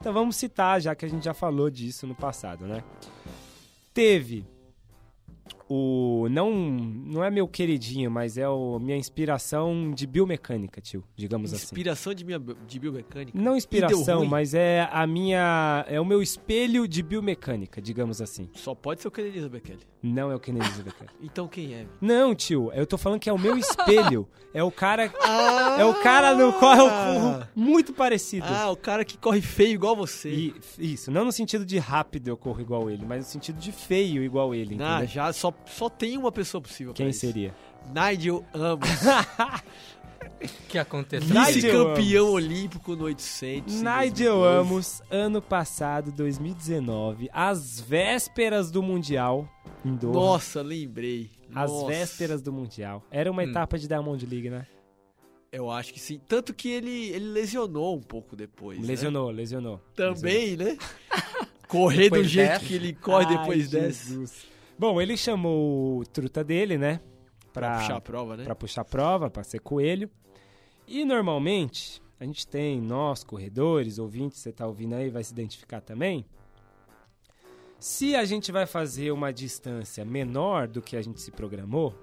Então 0.00 0.12
vamos 0.12 0.36
citar, 0.36 0.80
já 0.80 0.94
que 0.94 1.04
a 1.04 1.08
gente 1.08 1.24
já 1.24 1.34
falou 1.34 1.70
disso 1.70 2.06
no 2.06 2.14
passado, 2.14 2.66
né? 2.66 2.84
Teve 3.92 4.44
o 5.74 6.28
não 6.28 6.50
não 6.52 7.24
é 7.24 7.30
meu 7.30 7.46
queridinho, 7.48 8.10
mas 8.10 8.38
é 8.38 8.48
o 8.48 8.78
minha 8.78 8.96
inspiração 8.96 9.90
de 9.92 10.06
biomecânica, 10.06 10.80
tio, 10.80 11.02
digamos 11.16 11.52
assim. 11.52 11.64
Inspiração 11.64 12.14
de, 12.14 12.24
de 12.66 12.78
biomecânica. 12.78 13.38
Não 13.38 13.56
inspiração, 13.56 14.24
mas 14.24 14.54
é 14.54 14.88
a 14.92 15.06
minha 15.06 15.84
é 15.88 16.00
o 16.00 16.04
meu 16.04 16.22
espelho 16.22 16.86
de 16.86 17.02
biomecânica, 17.02 17.80
digamos 17.80 18.20
assim. 18.20 18.48
Só 18.54 18.74
pode 18.74 19.02
ser 19.02 19.08
o 19.08 19.10
Kenenisa 19.10 19.48
Bekele. 19.48 19.80
Não 20.02 20.30
é 20.30 20.34
o 20.36 20.40
Kennedy 20.40 20.68
Zucker. 20.70 21.08
Então 21.22 21.48
quem 21.48 21.72
é? 21.74 21.86
Não, 22.00 22.34
tio, 22.34 22.70
eu 22.74 22.86
tô 22.86 22.98
falando 22.98 23.18
que 23.18 23.28
é 23.30 23.32
o 23.32 23.38
meu 23.38 23.56
espelho. 23.56 24.28
É 24.54 24.62
o 24.62 24.70
cara 24.70 25.12
é 25.76 25.84
o 25.84 25.94
cara 25.94 26.32
no 26.36 26.52
qual 26.52 26.76
eu 26.76 26.88
corro 26.88 27.48
muito 27.56 27.92
parecido. 27.92 28.46
Ah, 28.48 28.70
o 28.70 28.76
cara 28.76 29.04
que 29.04 29.18
corre 29.18 29.40
feio 29.42 29.72
igual 29.72 29.96
você. 29.96 30.30
E- 30.30 30.54
isso, 30.78 31.10
não 31.10 31.24
no 31.24 31.32
sentido 31.32 31.66
de 31.66 31.76
rápido 31.76 32.28
eu 32.28 32.36
corro 32.36 32.60
igual 32.60 32.88
ele, 32.88 33.04
mas 33.04 33.24
no 33.24 33.30
sentido 33.32 33.58
de 33.58 33.72
feio 33.72 34.22
igual 34.22 34.54
ele, 34.54 34.76
Ah, 34.80 34.98
entendeu? 34.98 35.08
já 35.08 35.32
só, 35.32 35.52
só 35.66 35.88
tem 35.88 36.16
uma 36.18 36.30
pessoa 36.32 36.60
possível. 36.60 36.92
pra 36.92 36.98
Quem 37.02 37.10
isso. 37.10 37.20
seria? 37.20 37.54
Nigel 37.94 38.44
Amos. 38.54 38.88
O 40.42 40.48
que 40.68 40.78
aconteceu? 40.78 41.28
Vice-campeão 41.44 42.30
olímpico 42.32 42.96
no 42.96 43.04
800. 43.04 43.74
em 43.74 43.76
Nigel 43.78 44.40
2012. 44.40 44.58
Amos, 44.58 45.02
ano 45.10 45.42
passado, 45.42 46.10
2019, 46.12 47.28
às 47.32 47.80
vésperas 47.80 48.70
do 48.70 48.82
Mundial 48.82 49.48
em 49.84 49.94
Doha. 49.94 50.12
Nossa, 50.12 50.62
lembrei. 50.62 51.30
Às 51.54 51.70
Nossa. 51.70 51.86
vésperas 51.86 52.42
do 52.42 52.52
Mundial. 52.52 53.02
Era 53.10 53.30
uma 53.30 53.42
Hum. 53.42 53.50
etapa 53.50 53.78
de 53.78 53.86
Diamond 53.86 54.26
League, 54.26 54.50
né? 54.50 54.66
Eu 55.52 55.70
acho 55.70 55.92
que 55.92 56.00
sim. 56.00 56.20
Tanto 56.26 56.52
que 56.52 56.68
ele, 56.68 57.10
ele 57.10 57.26
lesionou 57.26 57.96
um 57.96 58.00
pouco 58.02 58.34
depois. 58.34 58.80
né? 58.80 58.86
Lesionou, 58.88 59.30
lesionou. 59.30 59.80
Também, 59.94 60.56
né? 60.56 60.76
Correr 61.68 62.08
do 62.08 62.16
Depois 62.16 62.30
jeito 62.30 62.48
dessa. 62.48 62.64
que 62.64 62.74
ele 62.74 62.92
corre 62.92 63.26
Ai, 63.26 63.38
depois 63.38 63.70
dessa. 63.70 64.14
Bom, 64.78 65.00
ele 65.00 65.16
chamou 65.16 66.00
o 66.00 66.04
truta 66.06 66.42
dele, 66.42 66.76
né? 66.76 67.00
Pra, 67.52 67.70
Pra 67.70 67.78
puxar 67.78 67.96
a 67.96 68.00
prova, 68.00 68.36
né? 68.36 68.44
pra 68.44 68.54
puxar 68.54 68.80
a 68.80 68.84
prova, 68.84 69.30
pra 69.30 69.44
ser 69.44 69.60
coelho. 69.60 70.10
E 70.86 71.04
normalmente, 71.04 72.02
a 72.18 72.24
gente 72.24 72.46
tem 72.46 72.80
nós, 72.80 73.22
corredores, 73.22 73.98
ouvintes, 73.98 74.38
você 74.40 74.52
tá 74.52 74.66
ouvindo 74.66 74.94
aí, 74.94 75.08
vai 75.10 75.22
se 75.22 75.32
identificar 75.32 75.80
também. 75.80 76.26
Se 77.78 78.16
a 78.16 78.24
gente 78.24 78.50
vai 78.50 78.66
fazer 78.66 79.10
uma 79.12 79.32
distância 79.32 80.04
menor 80.04 80.66
do 80.66 80.82
que 80.82 80.96
a 80.96 81.02
gente 81.02 81.20
se 81.20 81.30
programou, 81.30 81.94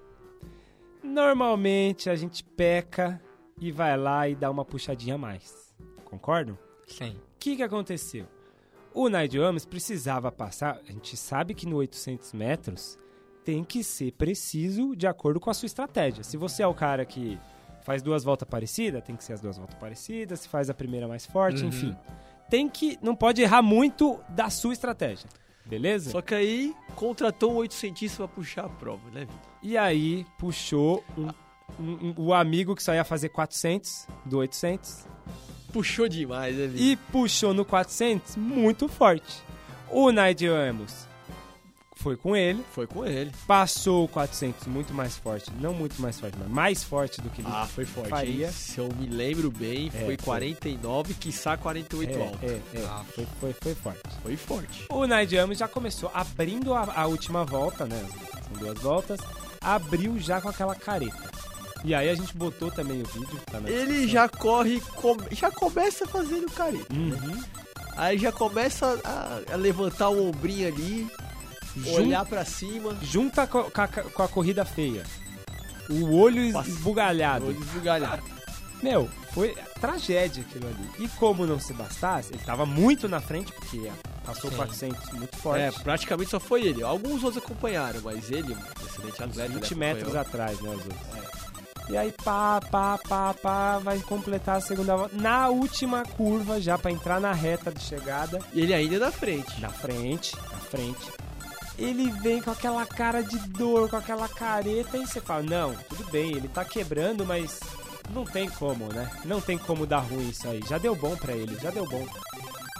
normalmente 1.02 2.08
a 2.08 2.14
gente 2.16 2.42
peca 2.44 3.20
e 3.60 3.70
vai 3.70 3.96
lá 3.96 4.28
e 4.28 4.34
dá 4.34 4.50
uma 4.50 4.64
puxadinha 4.64 5.16
a 5.16 5.18
mais. 5.18 5.74
Concordam? 6.04 6.56
Sim. 6.86 7.10
O 7.10 7.38
que, 7.38 7.56
que 7.56 7.62
aconteceu? 7.62 8.26
O 8.94 9.08
Nigel 9.08 9.44
Amos 9.44 9.64
precisava 9.64 10.30
passar. 10.30 10.78
A 10.88 10.92
gente 10.92 11.16
sabe 11.16 11.54
que 11.54 11.66
no 11.66 11.76
800 11.76 12.32
metros 12.32 12.98
tem 13.44 13.64
que 13.64 13.82
ser 13.82 14.12
preciso 14.12 14.94
de 14.94 15.06
acordo 15.06 15.40
com 15.40 15.50
a 15.50 15.54
sua 15.54 15.66
estratégia. 15.66 16.22
Se 16.22 16.36
você 16.36 16.62
é 16.62 16.66
o 16.66 16.74
cara 16.74 17.04
que 17.04 17.38
faz 17.84 18.02
duas 18.02 18.22
voltas 18.22 18.48
parecidas, 18.48 19.02
tem 19.02 19.16
que 19.16 19.24
ser 19.24 19.32
as 19.32 19.40
duas 19.40 19.56
voltas 19.56 19.76
parecidas. 19.78 20.40
Se 20.40 20.48
faz 20.48 20.70
a 20.70 20.74
primeira 20.74 21.08
mais 21.08 21.26
forte, 21.26 21.62
Uhum. 21.62 21.68
enfim. 21.68 21.96
Tem 22.50 22.68
que. 22.68 22.98
Não 23.02 23.16
pode 23.16 23.40
errar 23.42 23.62
muito 23.62 24.20
da 24.28 24.50
sua 24.50 24.72
estratégia. 24.72 25.28
Beleza? 25.64 26.10
Só 26.10 26.20
que 26.20 26.34
aí 26.34 26.74
contratou 26.96 27.52
um 27.52 27.56
800 27.56 28.16
pra 28.16 28.28
puxar 28.28 28.66
a 28.66 28.68
prova, 28.68 29.10
né, 29.10 29.20
Vitor? 29.20 29.40
E 29.62 29.78
aí 29.78 30.26
puxou 30.38 31.02
um- 31.16 31.28
um- 31.80 32.08
um- 32.08 32.14
o 32.18 32.34
amigo 32.34 32.74
que 32.76 32.82
só 32.82 32.92
ia 32.92 33.04
fazer 33.04 33.28
400 33.30 34.06
do 34.26 34.38
800 34.38 35.06
Puxou 35.72 36.08
demais, 36.08 36.54
né, 36.56 36.70
e 36.74 36.96
puxou 37.10 37.54
no 37.54 37.64
400 37.64 38.36
muito 38.36 38.88
forte. 38.88 39.42
O 39.90 40.10
Nigel 40.10 40.54
Amos 40.54 41.06
foi 41.96 42.16
com 42.16 42.34
ele, 42.34 42.64
Foi 42.72 42.84
com 42.86 43.04
ele. 43.06 43.30
passou 43.46 44.04
o 44.04 44.08
400 44.08 44.66
muito 44.66 44.92
mais 44.92 45.16
forte, 45.16 45.52
não 45.60 45.72
muito 45.72 46.02
mais 46.02 46.18
forte, 46.18 46.36
mas 46.36 46.48
mais 46.48 46.82
forte 46.82 47.20
do 47.20 47.30
que 47.30 47.40
ele 47.42 47.48
Ah, 47.50 47.64
foi 47.72 47.84
forte. 47.84 48.08
faria. 48.10 48.46
hein? 48.46 48.52
Se 48.52 48.78
eu 48.80 48.88
me 48.98 49.06
lembro 49.06 49.50
bem, 49.52 49.86
É, 49.88 49.90
foi 49.90 50.16
foi. 50.16 50.16
49, 50.16 51.14
quiçá 51.14 51.56
48 51.56 52.10
é, 52.18 52.22
alto. 52.26 52.38
é, 52.42 52.60
é, 52.74 52.84
Ah. 52.88 53.04
foi, 53.14 53.26
foi, 53.38 53.52
foi 53.62 53.74
forte. 53.76 54.00
Foi 54.22 54.36
forte. 54.36 54.86
O 54.90 55.06
Nigel 55.06 55.44
Amos 55.44 55.58
já 55.58 55.68
começou 55.68 56.10
abrindo 56.12 56.74
a, 56.74 56.92
a 57.02 57.06
última 57.06 57.44
volta, 57.44 57.86
né? 57.86 58.04
São 58.48 58.58
duas 58.58 58.78
voltas. 58.80 59.20
Abriu 59.60 60.18
já 60.18 60.40
com 60.40 60.48
aquela 60.48 60.74
careta. 60.74 61.30
E 61.84 61.94
aí 61.94 62.08
a 62.08 62.14
gente 62.14 62.36
botou 62.36 62.70
também 62.70 63.02
o 63.02 63.06
vídeo. 63.06 63.40
Tá 63.50 63.58
Ele 63.66 64.06
já 64.08 64.28
corre, 64.28 64.80
com- 64.94 65.16
já 65.32 65.50
começa 65.50 66.06
fazendo 66.06 66.50
careta. 66.52 66.92
Uhum. 66.94 67.42
Aí 67.96 68.18
já 68.18 68.30
começa 68.32 69.00
a, 69.04 69.40
a 69.52 69.56
levantar 69.56 70.08
o 70.08 70.28
ombrinho 70.28 70.68
ali, 70.68 71.08
Jun- 71.76 71.94
olhar 71.94 72.24
pra 72.24 72.44
cima, 72.44 72.96
Junta 73.02 73.46
co- 73.46 73.70
com 73.70 73.80
a, 73.80 73.88
com 73.88 74.22
a 74.22 74.28
corrida 74.28 74.64
feia. 74.64 75.04
O 75.90 76.14
olho 76.16 76.52
Passa- 76.52 76.70
esbugalhado. 76.70 77.46
olho 77.48 77.60
esbugalhado. 77.60 78.22
Meu, 78.82 79.08
foi 79.32 79.54
tragédia 79.80 80.42
aquilo 80.48 80.66
ali. 80.68 81.04
E 81.04 81.08
como 81.10 81.46
não 81.46 81.58
se 81.60 81.72
bastasse, 81.72 82.32
ele 82.32 82.42
tava 82.44 82.64
muito 82.66 83.08
na 83.08 83.20
frente, 83.20 83.52
porque 83.52 83.90
passou 84.24 84.50
Sim. 84.50 84.56
400 84.56 85.10
muito 85.12 85.36
forte. 85.36 85.60
É, 85.62 85.70
praticamente 85.70 86.30
só 86.30 86.40
foi 86.40 86.62
ele. 86.62 86.82
Alguns 86.82 87.22
outros 87.22 87.42
acompanharam, 87.44 88.00
mas 88.02 88.30
ele, 88.30 88.56
excelente 88.84 89.22
atleta. 89.22 89.44
ele 89.52 89.60
20 89.60 89.74
metros 89.74 90.14
acompanhou. 90.16 90.20
atrás, 90.46 90.60
né, 90.60 90.68
os 90.70 90.84
outros. 90.84 91.21
E 91.88 91.96
aí, 91.96 92.12
pá, 92.24 92.60
pá, 92.60 92.98
pá, 92.98 93.34
pá, 93.34 93.78
vai 93.78 93.98
completar 94.00 94.56
a 94.56 94.60
segunda 94.60 94.96
volta. 94.96 95.16
Na 95.16 95.48
última 95.48 96.02
curva, 96.04 96.60
já 96.60 96.78
pra 96.78 96.90
entrar 96.90 97.20
na 97.20 97.32
reta 97.32 97.70
de 97.70 97.80
chegada, 97.80 98.38
E 98.52 98.60
ele 98.60 98.72
ainda 98.72 98.98
na 98.98 99.10
frente. 99.10 99.60
na 99.60 99.68
frente, 99.68 100.36
na 100.36 100.58
frente. 100.58 101.12
Ele 101.78 102.10
vem 102.20 102.40
com 102.40 102.50
aquela 102.50 102.86
cara 102.86 103.22
de 103.22 103.38
dor, 103.48 103.88
com 103.88 103.96
aquela 103.96 104.28
careta, 104.28 104.96
e 104.96 105.06
você 105.06 105.20
fala, 105.20 105.42
não, 105.42 105.74
tudo 105.88 106.04
bem, 106.10 106.30
ele 106.30 106.48
tá 106.48 106.64
quebrando, 106.64 107.26
mas 107.26 107.58
não 108.10 108.24
tem 108.24 108.48
como, 108.48 108.92
né? 108.92 109.10
Não 109.24 109.40
tem 109.40 109.58
como 109.58 109.86
dar 109.86 110.00
ruim 110.00 110.28
isso 110.28 110.46
aí. 110.48 110.60
Já 110.68 110.78
deu 110.78 110.94
bom 110.94 111.16
pra 111.16 111.32
ele, 111.32 111.56
já 111.60 111.70
deu 111.70 111.86
bom. 111.86 112.06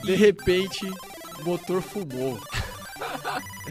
De 0.04 0.14
repente, 0.14 0.86
o 1.40 1.44
motor 1.44 1.80
fumou. 1.80 2.38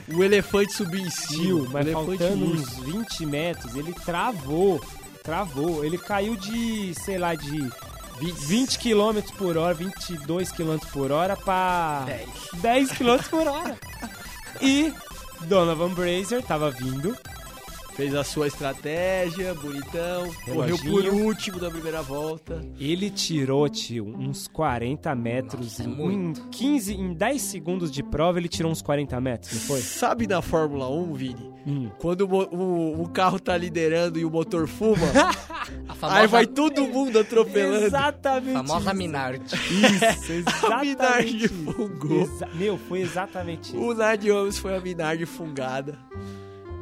o 0.14 0.24
elefante 0.24 0.74
subiu 0.74 1.02
em 1.02 1.10
cima. 1.10 1.70
Mas 1.72 1.88
elefante 1.88 2.18
faltando 2.18 2.46
uns 2.46 2.78
20 2.80 3.26
metros, 3.26 3.76
ele 3.76 3.94
travou. 3.94 4.82
Travou. 5.24 5.84
Ele 5.84 5.98
caiu 5.98 6.36
de, 6.36 6.94
sei 6.96 7.18
lá, 7.18 7.36
de 7.36 7.70
20 8.48 8.80
km 8.80 9.20
por 9.38 9.58
hora, 9.58 9.74
22 9.74 10.52
km 10.52 10.78
por 10.92 11.12
hora 11.12 11.36
pra 11.36 12.06
10 12.56 12.92
km 12.92 13.18
por 13.30 13.48
hora. 13.48 13.78
E 14.62 14.94
Donovan 15.42 15.90
Brazier 15.94 16.44
tava 16.44 16.70
vindo. 16.70 17.16
Fez 17.96 18.16
a 18.16 18.24
sua 18.24 18.48
estratégia, 18.48 19.54
bonitão. 19.54 20.32
Correu 20.46 20.78
por 20.78 21.06
último 21.06 21.60
da 21.60 21.70
primeira 21.70 22.02
volta. 22.02 22.62
Ele 22.80 23.10
tirou, 23.10 23.68
tio, 23.70 24.06
uns 24.18 24.48
40 24.48 25.14
metros 25.14 25.78
Nossa, 25.78 25.84
em, 25.84 25.88
muito. 25.88 26.42
em 26.42 26.50
15, 26.50 26.94
em 26.96 27.14
10 27.14 27.42
segundos 27.42 27.92
de 27.92 28.02
prova, 28.02 28.40
ele 28.40 28.48
tirou 28.48 28.72
uns 28.72 28.82
40 28.82 29.20
metros, 29.20 29.54
não 29.54 29.62
foi? 29.62 29.82
Sabe 29.82 30.26
na 30.26 30.42
Fórmula 30.42 30.90
1, 30.90 31.14
Vini? 31.14 31.52
Hum. 31.68 31.92
Quando 32.00 32.22
o, 32.22 32.56
o- 32.56 33.02
o 33.04 33.10
carro 33.10 33.40
tá 33.40 33.56
liderando 33.58 34.18
e 34.18 34.26
o 34.26 34.32
motor 34.32 34.68
fuma, 34.68 34.98
A 35.88 35.94
famosa, 35.94 36.20
aí 36.22 36.28
vai 36.28 36.48
todo 36.48 36.82
mundo 36.88 37.20
atropelando. 37.20 37.86
Exatamente. 37.86 38.54
famosa 38.54 38.90
isso. 38.90 38.96
Minardi. 38.98 39.44
Isso, 39.56 40.66
A 40.66 40.80
Minardi 40.82 41.46
exatamente. 41.46 41.48
fungou. 41.50 42.22
Exa- 42.22 42.50
Meu, 42.56 42.78
foi 42.78 43.02
exatamente 43.02 43.68
isso. 43.76 43.78
O 43.80 43.94
Nigel 43.94 44.38
Owens 44.38 44.58
foi 44.58 44.76
a 44.76 44.80
Minardi 44.82 45.26
fungada. 45.26 46.00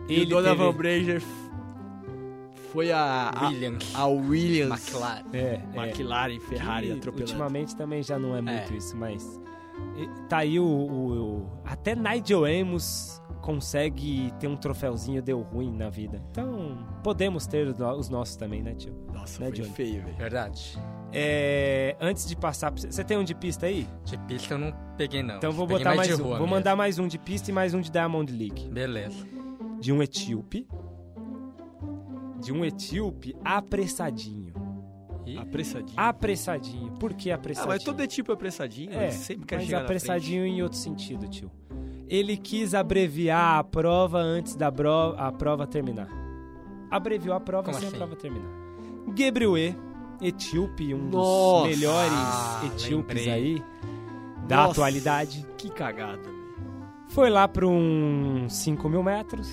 E 0.09 0.13
o 0.19 0.21
Ele 0.21 0.25
Donovan 0.25 0.65
teve- 0.71 0.77
Brazier 0.77 1.21
foi 2.71 2.91
a, 2.91 3.31
a, 3.35 3.47
Williams. 3.47 3.95
a 3.95 4.05
Williams. 4.07 4.79
McLaren. 4.87 5.23
É, 5.33 5.37
é. 5.37 5.61
McLaren, 5.75 6.39
Ferrari 6.39 6.91
atropelando. 6.91 7.31
Ultimamente 7.31 7.75
também 7.75 8.03
já 8.03 8.19
não 8.19 8.35
é 8.35 8.41
muito 8.41 8.73
É. 8.73 8.77
isso, 8.77 8.95
mas. 8.95 9.39
e- 9.97 10.27
Tá 10.27 10.39
aí 10.39 10.59
o, 10.59 10.65
o- 10.65 11.37
o- 11.41 11.49
Até 11.65 11.95
Nigel 11.95 12.45
Amos 12.45 13.19
consegue 13.41 14.31
ter 14.39 14.47
um 14.47 14.55
troféuzinho 14.55 15.21
deu 15.21 15.41
ruim 15.41 15.71
na 15.75 15.89
vida. 15.89 16.21
Então, 16.29 16.77
podemos 17.03 17.47
ter 17.47 17.65
os 17.67 17.77
no- 17.77 17.91
os 17.97 18.09
nossos 18.09 18.35
também, 18.35 18.61
né, 18.61 18.75
tio? 18.75 18.93
Nossa, 19.13 19.39
Né, 19.39 19.47
foi 19.47 19.55
Johnny? 19.57 19.69
feio, 19.73 20.03
velho. 20.03 20.17
Verdade. 20.17 20.77
É, 21.11 21.95
antes 21.99 22.27
de 22.27 22.35
passar. 22.35 22.71
pra- 22.71 22.91
Você 22.91 23.03
tem 23.03 23.17
um 23.17 23.23
de 23.23 23.33
pista 23.33 23.65
aí? 23.65 23.87
De 24.05 24.15
pista 24.19 24.53
eu 24.53 24.59
não 24.59 24.71
peguei, 24.95 25.23
não. 25.23 25.37
Então 25.37 25.51
vou 25.51 25.65
Peguei 25.65 25.83
botar 25.83 25.95
mais, 25.95 26.07
de 26.09 26.13
um. 26.13 26.17
Vou 26.17 26.31
mesmo. 26.33 26.47
mandar 26.47 26.75
mais 26.75 26.99
um 26.99 27.07
de 27.07 27.17
pista 27.17 27.49
e 27.49 27.53
mais 27.53 27.73
um 27.73 27.81
de 27.81 27.89
Diamond 27.89 28.31
League. 28.31 28.69
Beleza. 28.69 29.25
De 29.79 29.91
um 29.93 30.01
etíope. 30.03 30.67
De 32.41 32.51
um 32.53 32.63
etíope 32.63 33.35
apressadinho. 33.43 34.53
E 35.25 35.37
Apressadinho. 35.37 35.93
Apressadinho. 35.99 36.91
Por 36.93 37.13
que 37.13 37.29
Ah, 37.31 37.35
apressadinho? 37.35 37.73
mas 37.73 37.83
todo 37.83 38.07
tipo 38.07 38.31
é 38.31 38.33
apressadinho, 38.33 38.91
É, 38.93 39.05
mas 39.05 39.13
sempre 39.15 39.45
quer 39.45 39.57
mas 39.57 39.65
chegar 39.65 39.81
apressadinho 39.83 40.45
em 40.45 40.61
outro 40.63 40.77
sentido, 40.77 41.27
tio. 41.27 41.51
ele 42.07 42.35
quis 42.35 42.73
abreviar 42.73 43.59
a 43.59 43.63
prova 43.63 44.17
antes 44.17 44.55
da 44.55 44.71
bro- 44.71 45.13
a 45.17 45.31
prova 45.31 45.67
terminar. 45.67 46.07
Abreviou 46.89 47.35
a 47.35 47.39
prova 47.39 47.65
Como 47.65 47.77
sem 47.77 47.87
assim? 47.87 47.95
a 47.95 47.99
prova 47.99 48.15
terminar. 48.15 48.49
Gebrewê, 49.15 49.75
etíope, 50.19 50.95
um 50.95 51.09
Nossa! 51.09 51.67
dos 51.67 51.77
melhores 51.77 52.11
Ah, 52.13 52.61
etíopes 52.65 53.17
lembrei. 53.25 53.31
aí 53.31 53.63
da 54.47 54.55
Nossa, 54.57 54.71
atualidade. 54.71 55.45
Que 55.57 55.69
cagada. 55.69 56.38
Foi 57.09 57.29
lá 57.29 57.47
para 57.47 57.65
uns 57.67 58.53
5 58.53 58.87
mil 58.87 59.01
metros, 59.03 59.49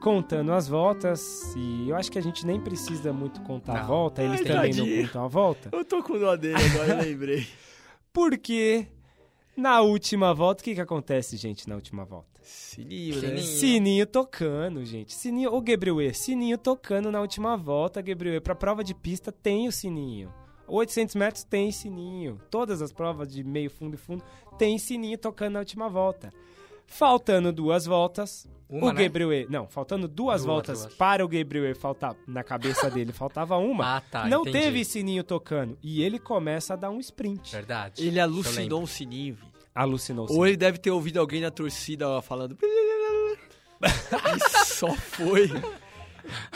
contando 0.00 0.52
as 0.52 0.68
voltas. 0.68 1.54
E 1.56 1.88
eu 1.88 1.96
acho 1.96 2.10
que 2.12 2.18
a 2.18 2.22
gente 2.22 2.46
nem 2.46 2.60
precisa 2.60 3.12
muito 3.12 3.40
contar 3.42 3.78
a 3.78 3.80
Não. 3.80 3.86
volta, 3.88 4.22
eles 4.22 4.40
Ai, 4.40 4.46
também 4.46 4.70
tadinho. 4.72 4.96
não 4.96 5.06
contam 5.06 5.24
a 5.24 5.28
volta. 5.28 5.68
Eu 5.72 5.84
tô 5.84 6.02
com 6.02 6.18
dó 6.18 6.36
dele 6.36 6.56
agora, 6.62 6.92
eu 6.94 7.02
lembrei. 7.10 7.46
Porque 8.12 8.86
na 9.56 9.80
última 9.80 10.34
volta, 10.34 10.60
o 10.60 10.64
que, 10.64 10.74
que 10.74 10.80
acontece, 10.80 11.36
gente, 11.36 11.68
na 11.68 11.74
última 11.74 12.04
volta? 12.04 12.28
Sininho, 12.42 13.14
né? 13.16 13.20
Sininho. 13.28 13.42
Sininho 13.46 14.06
tocando, 14.06 14.84
gente. 14.84 15.12
Sininho, 15.14 15.52
ô 15.54 15.60
Gabriel, 15.60 16.12
sininho 16.14 16.58
tocando 16.58 17.10
na 17.10 17.20
última 17.20 17.56
volta, 17.56 18.00
Gabriel. 18.02 18.40
Pra 18.42 18.54
prova 18.54 18.82
de 18.84 18.94
pista 18.94 19.30
tem 19.32 19.68
o 19.68 19.72
sininho. 19.72 20.32
800 20.66 21.14
metros 21.14 21.44
tem 21.44 21.70
sininho. 21.72 22.38
Todas 22.50 22.80
as 22.82 22.92
provas 22.92 23.32
de 23.32 23.42
meio 23.42 23.70
fundo 23.70 23.94
e 23.94 23.98
fundo 23.98 24.22
tem 24.58 24.78
sininho 24.78 25.18
tocando 25.18 25.54
na 25.54 25.58
última 25.60 25.88
volta. 25.88 26.32
Faltando 26.92 27.52
duas 27.52 27.86
voltas, 27.86 28.46
Uma, 28.68 28.88
o 28.88 28.92
né? 28.92 29.04
Gabriel, 29.04 29.46
não, 29.48 29.66
faltando 29.68 30.06
duas, 30.08 30.42
Duas, 30.42 30.44
voltas 30.44 30.80
duas. 30.82 30.94
para 30.94 31.24
o 31.24 31.28
Gabriel 31.28 31.74
faltar 31.76 32.16
na 32.26 32.42
cabeça 32.44 32.90
dele, 32.90 33.12
faltava 33.12 33.56
uma. 33.56 33.96
Ah, 33.96 34.00
tá, 34.00 34.26
não 34.26 34.42
entendi. 34.42 34.58
teve 34.58 34.84
sininho 34.84 35.22
tocando 35.24 35.78
e 35.82 36.02
ele 36.02 36.18
começa 36.18 36.74
a 36.74 36.76
dar 36.76 36.90
um 36.90 36.98
sprint. 36.98 37.52
Verdade. 37.52 38.06
Ele 38.06 38.18
alucinou 38.20 38.82
um 38.82 38.86
sininho. 38.86 39.38
Alucinou. 39.72 40.26
Ou 40.28 40.44
ele 40.46 40.56
deve 40.56 40.78
ter 40.78 40.90
ouvido 40.90 41.18
alguém 41.20 41.40
na 41.40 41.50
torcida 41.50 42.20
falando. 42.22 42.58
e 43.80 44.64
só 44.66 44.92
foi. 44.92 45.48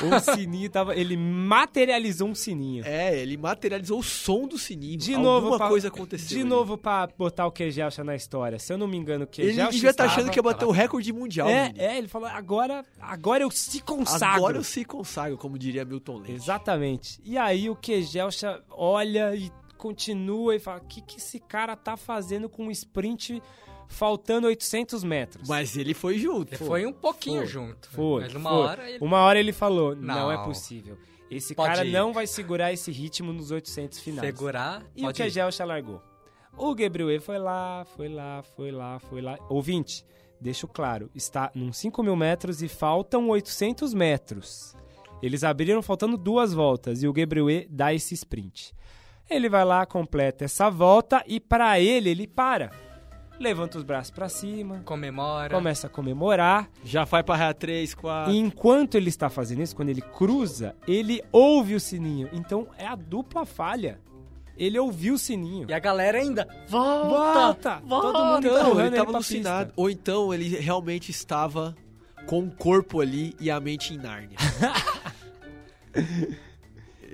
O 0.02 0.20
sininho 0.20 0.68
tava, 0.70 0.94
ele 0.96 1.16
materializou 1.16 2.28
um 2.28 2.34
sininho. 2.34 2.84
É, 2.86 3.16
ele 3.18 3.36
materializou 3.36 3.98
o 3.98 4.02
som 4.02 4.46
do 4.46 4.58
sininho. 4.58 4.96
De 4.98 5.14
Alguma 5.14 5.30
novo, 5.40 5.56
pra, 5.56 5.68
coisa 5.68 5.88
aconteceu. 5.88 6.38
De 6.38 6.44
novo 6.44 6.76
pra 6.78 7.08
botar 7.18 7.46
o 7.46 7.52
Kejelcha 7.52 8.02
na 8.04 8.14
história. 8.14 8.58
Se 8.58 8.72
eu 8.72 8.78
não 8.78 8.86
me 8.86 8.96
engano, 8.96 9.24
o 9.24 9.28
Ele 9.38 9.48
Kejelcha 9.48 9.70
devia 9.72 9.90
estar 9.90 10.04
estava- 10.04 10.20
achando 10.20 10.32
que 10.32 10.38
ia 10.38 10.42
bater 10.42 10.64
o 10.64 10.70
recorde 10.70 11.12
mundial. 11.12 11.48
É, 11.48 11.64
menino. 11.68 11.84
é, 11.84 11.98
ele 11.98 12.08
falou, 12.08 12.28
agora, 12.28 12.84
agora 13.00 13.42
eu 13.42 13.50
se 13.50 13.80
consagro. 13.80 14.36
Agora 14.36 14.56
eu 14.58 14.64
se 14.64 14.84
consagro, 14.84 15.36
como 15.38 15.58
diria 15.58 15.84
Milton 15.84 16.16
Leite. 16.18 16.32
Exatamente. 16.32 17.20
E 17.24 17.36
aí 17.38 17.68
o 17.70 17.76
Kejelcha 17.76 18.62
olha 18.70 19.34
e 19.34 19.50
continua 19.76 20.56
e 20.56 20.58
fala, 20.58 20.80
o 20.80 20.86
que, 20.86 21.00
que 21.02 21.18
esse 21.18 21.38
cara 21.38 21.76
tá 21.76 21.96
fazendo 21.96 22.48
com 22.48 22.66
um 22.66 22.70
sprint 22.70 23.42
faltando 23.88 24.46
800 24.46 25.04
metros? 25.04 25.48
Mas 25.48 25.76
ele 25.76 25.94
foi 25.94 26.18
junto. 26.18 26.54
Ele 26.54 26.64
foi 26.64 26.86
um 26.86 26.92
pouquinho 26.92 27.38
Foi, 27.40 27.46
junto. 27.46 27.88
Foi, 27.90 28.22
Mas 28.22 28.34
uma 28.34 28.50
foi. 28.50 28.58
hora 28.58 28.90
ele... 28.90 28.98
Uma 29.00 29.18
hora 29.20 29.38
ele 29.38 29.52
falou, 29.52 29.94
não, 29.94 30.14
Não. 30.14 30.32
é 30.32 30.44
possível. 30.44 30.96
Esse 31.30 31.54
Pode 31.54 31.74
cara 31.74 31.84
ir. 31.86 31.92
não 31.92 32.12
vai 32.12 32.26
segurar 32.26 32.72
esse 32.72 32.90
ritmo 32.92 33.32
nos 33.32 33.50
800 33.50 33.98
finais. 33.98 34.28
segurar. 34.34 34.82
E 34.94 35.00
o 35.02 35.04
pode 35.06 35.20
ir. 35.20 35.24
Kejelcha 35.24 35.64
largou. 35.64 36.00
O 36.56 36.74
Gabriel 36.74 37.20
foi 37.20 37.38
lá, 37.38 37.84
foi 37.96 38.08
lá, 38.08 38.42
foi 38.56 38.70
lá, 38.70 38.98
foi 39.00 39.20
lá. 39.20 39.36
Ouvinte, 39.48 40.04
deixo 40.40 40.68
claro, 40.68 41.10
está 41.14 41.50
num 41.54 41.72
5 41.72 42.02
mil 42.02 42.14
metros 42.14 42.62
e 42.62 42.68
faltam 42.68 43.28
800 43.28 43.92
metros. 43.92 44.76
Eles 45.20 45.42
abriram 45.42 45.82
faltando 45.82 46.16
duas 46.16 46.52
voltas 46.52 47.02
e 47.02 47.08
o 47.08 47.12
Gabriel 47.12 47.66
dá 47.68 47.92
esse 47.92 48.14
sprint. 48.14 48.72
Ele 49.28 49.48
vai 49.48 49.64
lá, 49.64 49.86
completa 49.86 50.44
essa 50.44 50.68
volta 50.70 51.24
e 51.26 51.40
para 51.40 51.80
ele, 51.80 52.10
ele 52.10 52.26
para. 52.26 52.70
Levanta 53.38 53.78
os 53.78 53.84
braços 53.84 54.10
para 54.10 54.28
cima, 54.28 54.80
Comemora. 54.84 55.54
começa 55.54 55.86
a 55.88 55.90
comemorar. 55.90 56.68
Já 56.84 57.04
vai 57.04 57.22
pra 57.22 57.36
raia 57.36 57.54
3, 57.54 57.94
4. 57.94 58.32
E 58.32 58.38
enquanto 58.38 58.94
ele 58.94 59.08
está 59.08 59.28
fazendo 59.28 59.62
isso, 59.62 59.74
quando 59.74 59.88
ele 59.88 60.00
cruza, 60.00 60.74
ele 60.86 61.22
ouve 61.32 61.74
o 61.74 61.80
sininho. 61.80 62.28
Então 62.32 62.68
é 62.78 62.86
a 62.86 62.94
dupla 62.94 63.44
falha. 63.44 63.98
Ele 64.56 64.78
ouviu 64.78 65.14
o 65.14 65.18
sininho. 65.18 65.66
E 65.68 65.74
a 65.74 65.78
galera 65.80 66.18
ainda. 66.18 66.46
Volta! 66.68 67.80
Volta! 67.84 67.88
Todo 67.88 68.24
mundo 68.24 68.46
Não, 68.46 68.60
empurrando 68.60 68.78
ele 68.80 68.86
ele 68.88 68.96
tava 68.96 69.06
pra 69.08 69.16
alucinado. 69.16 69.72
Ou 69.76 69.90
então 69.90 70.32
ele 70.32 70.48
realmente 70.56 71.10
estava 71.10 71.74
com 72.26 72.40
o 72.44 72.50
corpo 72.50 73.00
ali 73.00 73.34
e 73.40 73.50
a 73.50 73.58
mente 73.58 73.94
em 73.94 73.98
Nárnia. 73.98 74.38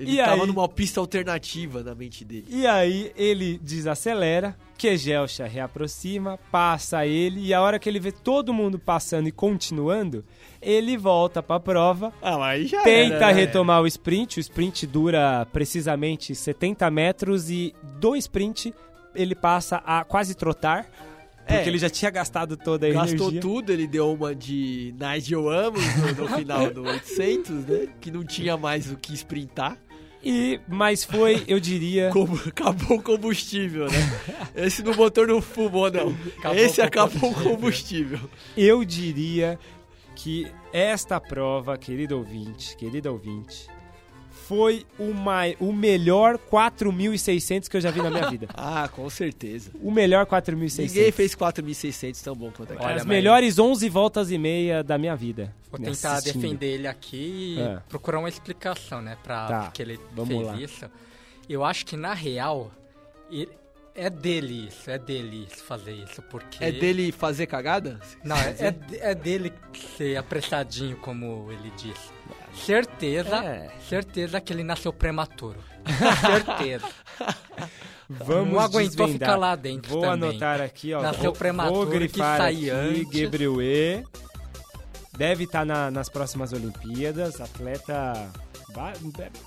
ele 0.01 0.13
E 0.13 0.17
tava 0.17 0.43
aí? 0.43 0.47
numa 0.47 0.69
pista 0.69 0.99
alternativa 1.01 1.83
na 1.83 1.95
mente 1.95 2.25
dele. 2.25 2.47
E 2.49 2.67
aí 2.67 3.13
ele 3.17 3.59
desacelera, 3.63 4.57
Kejelcha 4.79 5.47
reaproxima, 5.47 6.39
passa 6.51 7.05
ele, 7.07 7.41
e 7.45 7.53
a 7.53 7.61
hora 7.61 7.79
que 7.79 7.89
ele 7.89 8.01
vê 8.01 8.11
todo 8.11 8.53
mundo 8.55 8.79
passando 8.79 9.29
e 9.29 9.33
continuando, 9.33 10.25
ele 10.61 10.97
volta 10.97 11.43
pra 11.43 11.61
prova, 11.61 12.13
Ah, 12.23 12.39
mas 12.39 12.71
já 12.71 12.83
tenta 12.83 13.15
era, 13.17 13.27
né? 13.27 13.33
retomar 13.33 13.83
o 13.83 13.87
sprint, 13.87 14.39
o 14.39 14.41
sprint 14.41 14.87
dura 14.87 15.47
precisamente 15.53 16.35
70 16.35 16.91
metros 16.91 17.51
e 17.51 17.75
do 17.99 18.17
sprint 18.17 18.73
ele 19.15 19.35
passa 19.35 19.77
a 19.85 20.03
quase 20.05 20.35
trotar, 20.35 20.87
porque 21.41 21.53
É. 21.55 21.67
ele 21.69 21.79
já 21.79 21.91
tinha 21.91 22.11
gastado 22.11 22.57
toda 22.57 22.87
a 22.87 22.91
Gastou 22.91 23.27
energia. 23.29 23.41
tudo, 23.41 23.73
ele 23.73 23.87
deu 23.87 24.13
uma 24.13 24.35
de 24.35 24.95
Nigel 24.99 25.51
Amos 25.51 25.83
no, 25.97 26.23
no 26.25 26.29
final 26.37 26.71
do 26.71 26.83
800, 26.89 27.51
né? 27.67 27.89
Que 28.01 28.11
não 28.11 28.23
tinha 28.25 28.57
mais 28.57 28.91
o 28.91 28.97
que 28.97 29.13
sprintar. 29.15 29.77
E, 30.23 30.61
mas 30.69 31.03
foi, 31.03 31.43
eu 31.49 31.59
diria, 31.59 32.11
Como- 32.13 32.39
acabou 32.47 32.99
o 32.99 33.03
combustível, 33.03 33.87
né? 33.87 33.99
Esse 34.55 34.83
no 34.83 34.95
motor 34.95 35.27
não 35.27 35.41
fumou, 35.41 35.91
não. 35.91 36.15
Acabou 36.39 36.59
Esse 36.59 36.83
acabou 36.83 37.31
o 37.31 37.35
combustível. 37.43 38.21
eu 38.57 38.85
diria 38.85 39.59
que 40.15 40.47
esta 40.73 41.19
prova, 41.19 41.79
querido 41.79 42.19
ouvinte, 42.19 42.77
querido 42.77 43.11
ouvinte, 43.11 43.67
foi 44.31 44.87
o, 44.99 45.13
mai- 45.13 45.57
o 45.61 45.73
melhor 45.73 46.39
4.600 46.39 47.69
que 47.69 47.77
eu 47.77 47.81
já 47.81 47.91
vi 47.91 48.01
na 48.03 48.11
minha 48.11 48.29
vida. 48.31 48.49
Ah, 48.55 48.89
com 48.89 49.09
certeza. 49.11 49.71
O 49.83 49.91
melhor 49.91 50.27
4.600. 50.27 50.79
Ninguém 50.89 51.13
fez 51.13 51.35
4.600 51.35 52.23
tão 52.23 52.35
bom 52.37 52.51
quanto 52.51 52.73
aquele. 52.73 52.87
Olha, 52.87 52.97
As 52.97 53.03
mas- 53.05 53.09
melhores 53.17 53.59
11 53.59 53.89
voltas 53.89 54.31
e 54.31 54.39
meia 54.39 54.83
da 54.83 54.97
minha 54.99 55.15
vida. 55.17 55.55
Vou 55.71 55.79
me 55.81 55.87
tentar 55.87 56.15
assistindo. 56.15 56.43
defender 56.43 56.67
ele 56.75 56.87
aqui 56.89 57.57
e 57.57 57.61
É. 57.61 57.79
procurar 57.89 58.19
uma 58.19 58.29
explicação, 58.29 59.01
né? 59.03 59.17
Pra 59.23 59.47
Tá, 59.47 59.71
que 59.71 59.83
ele 59.83 59.99
vamos 60.15 60.35
fez 60.35 60.47
lá. 60.47 60.57
isso. 60.61 60.91
Eu 61.49 61.65
acho 61.65 61.85
que, 61.87 61.97
na 61.97 62.15
real, 62.15 62.71
ele- 63.31 63.49
é 63.95 64.09
dele 64.09 64.69
isso, 64.69 64.89
é 64.91 64.99
dele 64.99 65.47
isso, 65.51 65.63
fazer 65.65 65.93
isso, 65.93 66.23
porque... 66.23 66.63
É 66.65 66.71
dele 66.71 67.11
fazer 67.13 67.47
cagada? 67.47 67.99
Não, 68.25 68.37
é, 68.37 68.51
é, 68.61 69.11
é 69.11 69.15
dele 69.15 69.53
ser 69.97 70.17
apressadinho, 70.17 70.97
como 70.99 71.49
ele 71.51 71.71
disse. 71.77 72.09
Certeza, 72.65 73.37
É. 73.45 73.71
certeza 73.89 74.41
que 74.41 74.53
ele 74.53 74.63
nasceu 74.65 74.93
prematuro. 74.93 75.59
certeza. 76.21 76.87
Vamos 78.09 78.53
Não 78.55 78.61
aguentou 78.61 79.07
desvendar. 79.07 79.29
ficar 79.31 79.37
lá 79.37 79.55
dentro 79.57 79.93
Vou 79.93 80.03
também. 80.03 80.31
anotar 80.31 80.61
aqui, 80.61 80.93
ó. 80.93 81.01
Nasceu 81.01 81.25
vou, 81.25 81.33
prematuro, 81.33 81.75
vou 81.77 81.87
que 81.87 81.99
grifar 81.99 82.39
sai 82.39 82.55
aqui, 82.55 82.71
antes. 82.71 83.23
Gabriel 83.23 83.63
E. 83.63 84.05
Deve 85.17 85.45
estar 85.45 85.65
nas 85.65 86.09
próximas 86.09 86.53
Olimpíadas. 86.53 87.41
Atleta... 87.41 88.31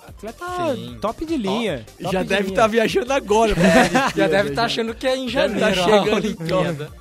Atleta 0.07 0.45
Sim. 0.75 0.97
top 0.99 1.25
de 1.25 1.37
linha. 1.37 1.85
top 2.01 2.11
Já 2.13 2.23
de 2.23 2.27
deve 2.29 2.49
estar 2.49 2.67
viajando 2.67 3.13
agora. 3.13 3.53
Já 4.15 4.27
deve 4.27 4.49
estar 4.49 4.61
já. 4.63 4.65
achando 4.65 4.93
que 4.93 5.07
é 5.07 5.15
em 5.15 5.27
Deve 5.27 5.31
janeiro 5.31 5.59
tá 5.61 5.67
a 5.67 5.73
chegando 5.73 6.15
Olimpíada. 6.17 6.91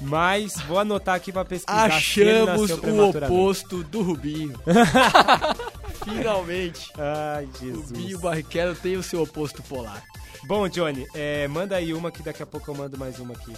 Mas 0.00 0.54
vou 0.62 0.78
anotar 0.78 1.14
aqui 1.14 1.30
pra 1.30 1.44
pesquisar 1.44 1.90
se 2.00 2.20
ele 2.20 2.30
Achamos 2.40 2.70
o 2.70 3.08
oposto 3.08 3.82
do 3.84 4.02
Rubinho. 4.02 4.54
Finalmente. 6.04 6.92
Ai, 6.98 7.44
O 7.44 7.58
Jesus. 7.58 7.90
Rubinho 7.90 8.18
Barrichello 8.18 8.74
tem 8.74 8.96
o 8.96 9.02
seu 9.02 9.22
oposto 9.22 9.62
polar. 9.62 10.02
Bom, 10.44 10.68
Johnny, 10.68 11.06
é, 11.14 11.46
manda 11.48 11.76
aí 11.76 11.92
uma 11.92 12.10
que 12.10 12.22
daqui 12.22 12.42
a 12.42 12.46
pouco 12.46 12.70
eu 12.70 12.74
mando 12.74 12.96
mais 12.98 13.18
uma 13.18 13.34
aqui. 13.34 13.52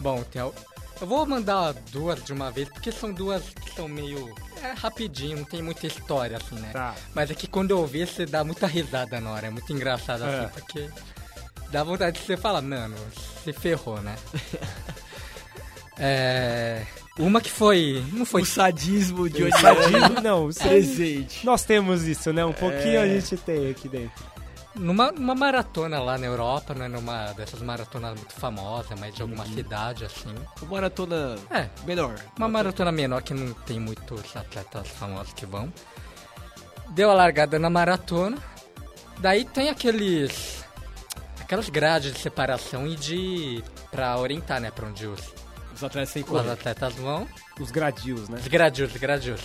Bom, 0.00 0.24
al- 0.40 0.54
eu 1.00 1.06
vou 1.06 1.26
mandar 1.26 1.72
duas 1.90 2.22
de 2.22 2.32
uma 2.32 2.50
vez, 2.52 2.68
porque 2.68 2.92
são 2.92 3.12
duas 3.12 3.42
que 3.42 3.74
são 3.74 3.88
meio. 3.88 4.32
É 4.62 4.72
rapidinho, 4.72 5.38
não 5.38 5.44
tem 5.44 5.60
muita 5.60 5.86
história, 5.88 6.36
assim, 6.36 6.54
né? 6.54 6.70
Tá. 6.72 6.94
Mas 7.12 7.28
é 7.30 7.34
que 7.34 7.48
quando 7.48 7.72
eu 7.72 7.78
ouvir, 7.80 8.06
você 8.06 8.24
dá 8.24 8.44
muita 8.44 8.68
risada 8.68 9.20
na 9.20 9.30
hora. 9.30 9.48
É 9.48 9.50
muito 9.50 9.72
engraçado 9.72 10.22
É. 10.24 10.44
assim, 10.44 10.48
porque 10.54 10.88
dá 11.70 11.82
vontade 11.82 12.20
de 12.20 12.24
você 12.24 12.36
falar, 12.36 12.62
mano, 12.62 12.94
se 13.42 13.52
ferrou, 13.52 14.00
né? 14.00 14.14
é. 15.98 16.86
Uma 17.18 17.40
que 17.40 17.50
foi. 17.50 18.02
Não 18.12 18.24
foi. 18.24 18.42
O 18.42 18.46
sadismo 18.46 19.28
de 19.28 19.42
Oniani 19.44 19.60
Sadismo, 19.60 20.20
não, 20.22 20.48
isso 20.48 20.62
aí- 20.62 20.68
presente. 20.70 21.44
Nós 21.44 21.64
temos 21.64 22.04
isso, 22.04 22.32
né? 22.32 22.44
Um 22.44 22.52
pouquinho 22.54 22.96
É. 22.96 23.02
a 23.02 23.06
gente 23.06 23.36
tem 23.36 23.70
aqui 23.70 23.88
dentro. 23.88 24.32
Numa, 24.74 25.12
numa 25.12 25.34
maratona 25.34 26.00
lá 26.00 26.16
na 26.16 26.24
Europa, 26.26 26.72
né? 26.72 26.88
Numa 26.88 27.32
dessas 27.34 27.60
maratonas 27.60 28.14
muito 28.16 28.32
famosas, 28.32 28.98
mas 28.98 29.14
de 29.14 29.20
alguma 29.20 29.44
Uhum. 29.44 29.54
cidade, 29.54 30.06
assim. 30.06 30.34
Uma 30.62 30.70
maratona 30.70 31.36
É, 31.50 31.68
menor. 31.84 32.14
Uma 32.38 32.48
maratona 32.48 32.90
menor 32.90 33.20
que 33.22 33.34
não 33.34 33.52
tem 33.52 33.78
muitos 33.78 34.34
atletas 34.34 34.88
famosos 34.88 35.34
que 35.34 35.44
vão. 35.44 35.70
Deu 36.90 37.10
a 37.10 37.14
largada 37.14 37.58
na 37.58 37.68
maratona. 37.68 38.38
Daí 39.18 39.44
tem 39.44 39.68
aqueles. 39.68 40.64
aquelas 41.38 41.68
grades 41.68 42.14
de 42.14 42.18
separação 42.20 42.86
e 42.86 42.96
de. 42.96 43.62
pra 43.90 44.16
orientar, 44.18 44.58
né? 44.58 44.70
Pra 44.70 44.86
onde 44.88 45.06
os, 45.06 45.20
Os 45.82 45.84
atletas 45.86 46.12
têm 46.12 46.22
que 46.22 46.30
Os 46.30 46.36
correr. 46.40 46.50
atletas 46.52 46.94
vão, 46.94 47.28
Os 47.58 47.70
gradios, 47.70 48.28
né? 48.28 48.38
os 48.40 48.46
gradios, 48.48 48.92
os 48.94 49.00
gradios. 49.00 49.40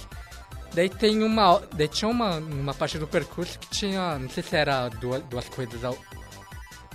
Daí 0.74 0.90
tem 0.90 1.24
uma. 1.24 1.62
Daí 1.74 1.88
tinha 1.88 2.10
uma, 2.10 2.38
uma 2.38 2.74
parte 2.74 3.00
do 3.00 3.08
percurso 3.08 3.58
que 3.58 3.68
tinha. 3.70 4.20
Não 4.20 4.30
sei 4.30 4.44
se 4.44 4.56
era 4.56 4.90
duas, 4.90 5.24
duas 5.24 5.48
corridas 5.50 5.84
ao, 5.84 5.98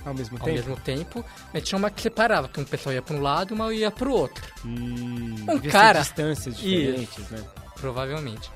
Ao 0.04 0.14
mesmo 0.14 0.36
ao 0.38 0.44
tempo. 0.44 0.56
mesmo 0.56 0.76
tempo, 0.76 1.24
mas 1.52 1.62
tinha 1.64 1.76
uma 1.78 1.90
que 1.90 2.00
separava, 2.00 2.48
que 2.48 2.60
um 2.60 2.64
pessoal 2.64 2.92
ia 2.94 3.02
para 3.02 3.16
um 3.16 3.20
lado 3.20 3.52
e 3.52 3.54
uma 3.54 3.72
ia 3.74 3.90
para 3.90 4.08
o 4.08 4.12
outro. 4.12 4.44
Hum, 4.64 5.34
Um 5.48 5.58
cara- 5.70 6.00
distâncias 6.00 6.56
diferentes, 6.56 7.28
né? 7.30 7.42
Provavelmente. 7.80 8.48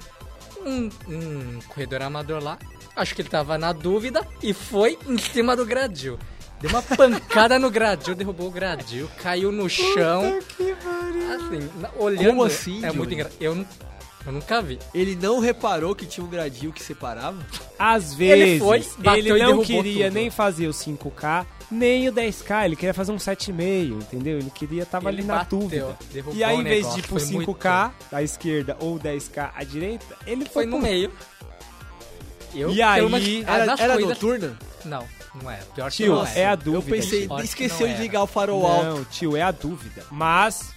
Um, 0.65 0.91
um 1.09 1.61
corredor 1.69 2.03
amador 2.03 2.43
lá, 2.43 2.59
acho 2.95 3.15
que 3.15 3.23
ele 3.23 3.29
tava 3.29 3.57
na 3.59 3.73
dúvida 3.73 4.27
e 4.43 4.53
foi 4.53 4.99
em 5.07 5.19
cima 5.19 5.55
do 5.57 5.65
gradil. 5.67 6.19
Deu 6.61 6.71
uma 6.71 6.83
pancada 6.83 7.59
no 7.59 7.71
gradil, 7.71 8.15
derrubou 8.15 8.49
o 8.49 8.51
gradil, 8.51 9.09
caiu 9.23 9.53
no 9.53 9.69
chão. 9.69 10.39
Assim, 11.35 11.71
na- 11.81 11.91
olhando. 11.99 12.27
Como 12.29 12.45
assim, 12.45 12.85
É 12.85 12.91
muito 12.93 13.13
engraçado. 13.13 13.37
Eu, 13.41 13.65
eu 14.27 14.33
nunca 14.33 14.63
vi. 14.63 14.79
Ele 14.95 15.15
não 15.17 15.39
reparou 15.39 15.95
que 15.95 16.07
tinha 16.07 16.25
um 16.25 16.29
gradil 16.31 16.73
que 16.73 16.83
separava? 16.83 17.39
Às 17.79 18.13
Ele 18.19 18.37
vezes, 18.45 18.59
foi, 18.59 18.85
bateu 18.99 19.37
ele 19.37 19.43
não 19.45 19.63
queria 19.63 20.07
tudo. 20.07 20.15
nem 20.15 20.31
fazer 20.31 20.67
o 20.67 20.73
5K, 20.73 21.47
nem 21.71 22.09
o 22.09 22.13
10K, 22.13 22.65
ele 22.65 22.77
queria 22.77 22.95
fazer 22.95 23.13
um 23.13 23.17
7,5, 23.19 23.93
entendeu? 24.03 24.39
Ele 24.39 24.51
queria, 24.51 24.87
tava 24.87 25.11
Ele 25.11 25.19
ali 25.19 25.27
na 25.27 25.35
bateu, 25.39 25.59
dúvida. 25.59 25.97
E 26.33 26.43
aí, 26.43 26.57
em 26.59 26.65
vez 26.65 26.91
de 26.95 27.01
ir 27.01 27.03
pro 27.03 27.21
foi 27.21 27.29
muito- 27.33 27.53
5K 27.53 27.93
à 28.11 28.23
esquerda 28.23 28.77
ou 28.81 28.99
10K 28.99 29.53
à 29.55 29.63
direita, 29.63 30.17
ele 30.27 30.45
foi, 30.45 30.53
Foi 30.63 30.67
no 30.67 30.79
pro- 30.79 30.83
meio. 30.87 31.13
Eu, 32.55 32.71
E 32.71 32.81
aí, 32.81 33.03
menos, 33.07 33.45
Era, 33.47 33.63
era 33.79 33.93
corridas- 33.93 34.09
noturna? 34.23 34.59
Não, 34.85 35.05
não 35.43 35.51
é. 35.51 35.59
Pior 35.75 35.91
que 35.91 35.97
Tio, 35.97 36.15
não 36.15 36.27
é 36.27 36.47
a 36.47 36.55
dúvida. 36.55 36.77
Eu 36.77 36.83
pensei, 36.83 37.29
que 37.29 37.43
esqueceu 37.43 37.81
não 37.81 37.89
de 37.89 37.93
era. 37.95 38.03
ligar 38.03 38.23
o 38.23 38.27
farol 38.27 38.67
alto. 38.67 38.85
Não, 38.85 39.05
tio, 39.05 39.37
é 39.37 39.43
a 39.43 39.51
dúvida. 39.51 40.05
Mas, 40.11 40.73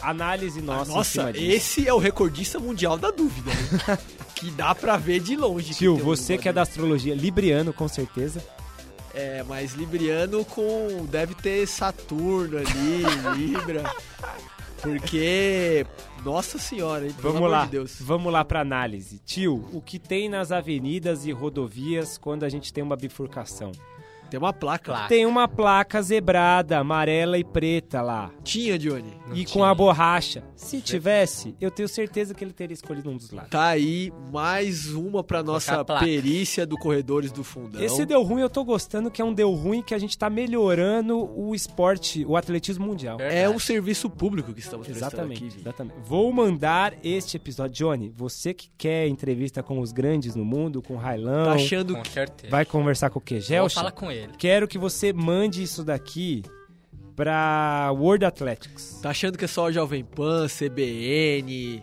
análise 0.00 0.60
nossa, 0.60 0.90
em 0.90 0.94
Nossa, 0.94 1.30
esse 1.34 1.86
é 1.88 1.92
o 1.92 1.98
recordista 1.98 2.58
mundial 2.58 2.96
da 2.96 3.10
dúvida, 3.10 3.50
né? 3.50 3.98
que 4.34 4.50
dá 4.50 4.74
pra 4.74 4.96
ver 4.96 5.20
de 5.20 5.36
longe. 5.36 5.68
que 5.70 5.74
Tio, 5.80 5.94
um 5.94 5.98
você 5.98 6.36
que 6.38 6.48
é 6.48 6.52
da 6.52 6.62
astrologia, 6.62 7.14
libriano, 7.14 7.72
com 7.72 7.88
certeza. 7.88 8.42
É, 9.14 9.44
mas 9.44 9.74
Libriano 9.74 10.44
com. 10.44 11.06
Deve 11.08 11.34
ter 11.36 11.66
Saturno 11.68 12.58
ali, 12.58 13.04
Libra. 13.38 13.84
Porque. 14.82 15.86
Nossa 16.24 16.58
senhora, 16.58 17.06
hein? 17.06 17.14
Vamos 17.20 17.50
lá, 17.50 17.64
de 17.64 17.70
Deus. 17.72 17.96
vamos 18.00 18.32
lá 18.32 18.44
pra 18.44 18.60
análise. 18.60 19.20
Tio, 19.24 19.68
o 19.72 19.80
que 19.80 19.98
tem 19.98 20.28
nas 20.28 20.50
avenidas 20.50 21.26
e 21.26 21.32
rodovias 21.32 22.18
quando 22.18 22.44
a 22.44 22.48
gente 22.48 22.72
tem 22.72 22.82
uma 22.82 22.96
bifurcação? 22.96 23.70
Tem 24.34 24.38
uma 24.38 24.52
placa. 24.52 24.84
Placa. 24.92 25.08
Tem 25.08 25.26
uma 25.26 25.46
placa 25.46 26.02
zebrada, 26.02 26.78
amarela 26.78 27.38
e 27.38 27.44
preta 27.44 28.02
lá. 28.02 28.32
Tinha, 28.42 28.76
Johnny. 28.76 29.12
Não 29.28 29.36
e 29.36 29.44
com 29.44 29.52
tinha. 29.52 29.66
a 29.68 29.74
borracha. 29.74 30.42
Se 30.56 30.80
tivesse, 30.80 31.54
eu 31.60 31.70
tenho 31.70 31.88
certeza 31.88 32.34
que 32.34 32.42
ele 32.42 32.52
teria 32.52 32.74
escolhido 32.74 33.08
um 33.10 33.16
dos 33.16 33.30
lados. 33.30 33.50
Tá 33.50 33.66
aí 33.68 34.12
mais 34.32 34.92
uma 34.92 35.22
pra 35.22 35.42
nossa 35.42 35.84
perícia 35.84 36.66
do 36.66 36.76
Corredores 36.76 37.30
do 37.30 37.44
Fundão. 37.44 37.80
Esse 37.80 38.04
deu 38.04 38.22
ruim, 38.22 38.40
eu 38.40 38.50
tô 38.50 38.64
gostando 38.64 39.10
que 39.10 39.22
é 39.22 39.24
um 39.24 39.32
deu 39.32 39.52
ruim 39.52 39.82
que 39.82 39.94
a 39.94 39.98
gente 39.98 40.18
tá 40.18 40.28
melhorando 40.28 41.30
o 41.38 41.54
esporte, 41.54 42.24
o 42.26 42.36
atletismo 42.36 42.86
mundial. 42.86 43.18
É 43.20 43.48
um 43.48 43.58
serviço 43.58 44.08
público 44.10 44.52
que 44.52 44.60
estamos 44.60 44.86
prestando 44.86 45.12
Exatamente, 45.12 45.38
aqui. 45.44 45.48
Vini. 45.50 45.60
exatamente. 45.62 45.96
Vou 46.04 46.32
mandar 46.32 46.94
este 47.04 47.36
episódio. 47.36 47.74
Johnny, 47.74 48.08
você 48.14 48.52
que 48.54 48.68
quer 48.76 49.06
entrevista 49.08 49.62
com 49.62 49.78
os 49.80 49.92
grandes 49.92 50.34
no 50.34 50.44
mundo, 50.44 50.82
com 50.82 50.94
o 50.94 50.96
Railão, 50.96 51.44
Tá 51.44 51.52
achando 51.52 51.94
Com 51.96 52.04
certeza. 52.04 52.50
vai 52.50 52.64
conversar 52.64 53.10
com 53.10 53.18
o 53.18 53.20
Vou 53.20 53.26
Kegelcha? 53.26 53.74
falar 53.74 53.92
com 53.92 54.10
ele. 54.10 54.23
Quero 54.38 54.66
que 54.68 54.78
você 54.78 55.12
mande 55.12 55.62
isso 55.62 55.84
daqui 55.84 56.42
pra 57.14 57.90
World 57.92 58.24
Athletics. 58.24 58.98
Tá 59.02 59.10
achando 59.10 59.38
que 59.38 59.44
é 59.44 59.48
só 59.48 59.70
Jovem 59.70 60.04
Pan, 60.04 60.46
CBN, 60.48 61.82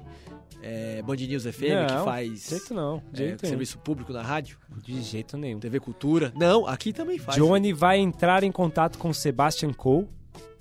é, 0.61 1.01
Band 1.01 1.15
News 1.15 1.43
FM 1.43 1.87
que 1.87 1.93
Não, 1.93 2.05
faz 2.05 2.43
De 2.43 2.49
jeito 2.49 2.73
não, 2.73 3.03
de 3.11 3.23
é, 3.23 3.27
jeito 3.27 3.41
nenhum. 3.43 3.51
serviço 3.51 3.79
público 3.79 4.13
na 4.13 4.21
rádio? 4.21 4.57
De 4.83 5.01
jeito 5.01 5.37
nenhum. 5.37 5.59
TV 5.59 5.79
Cultura? 5.79 6.33
Não, 6.35 6.67
aqui 6.67 6.93
também 6.93 7.17
faz. 7.17 7.37
Johnny 7.37 7.73
vai 7.73 7.97
entrar 7.97 8.43
em 8.43 8.51
contato 8.51 8.97
com 8.97 9.09
o 9.09 9.13
Sebastian 9.13 9.73
Coe 9.73 10.07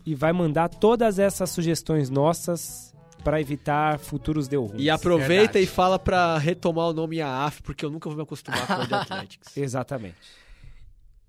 e 0.06 0.14
vai 0.14 0.32
mandar 0.32 0.68
todas 0.68 1.18
essas 1.18 1.50
sugestões 1.50 2.08
nossas 2.08 2.90
para 3.22 3.38
evitar 3.40 3.98
futuros 3.98 4.48
deu 4.48 4.64
ruins. 4.64 4.80
E 4.82 4.88
aproveita 4.88 5.52
Verdade. 5.52 5.64
e 5.64 5.66
fala 5.66 5.98
pra 5.98 6.38
retomar 6.38 6.88
o 6.88 6.92
nome 6.94 7.20
AAF, 7.20 7.62
porque 7.62 7.84
eu 7.84 7.90
nunca 7.90 8.08
vou 8.08 8.16
me 8.16 8.22
acostumar 8.22 8.66
com 8.66 8.72
o 8.72 8.96
Athletics. 8.96 9.54
Exatamente. 9.58 10.16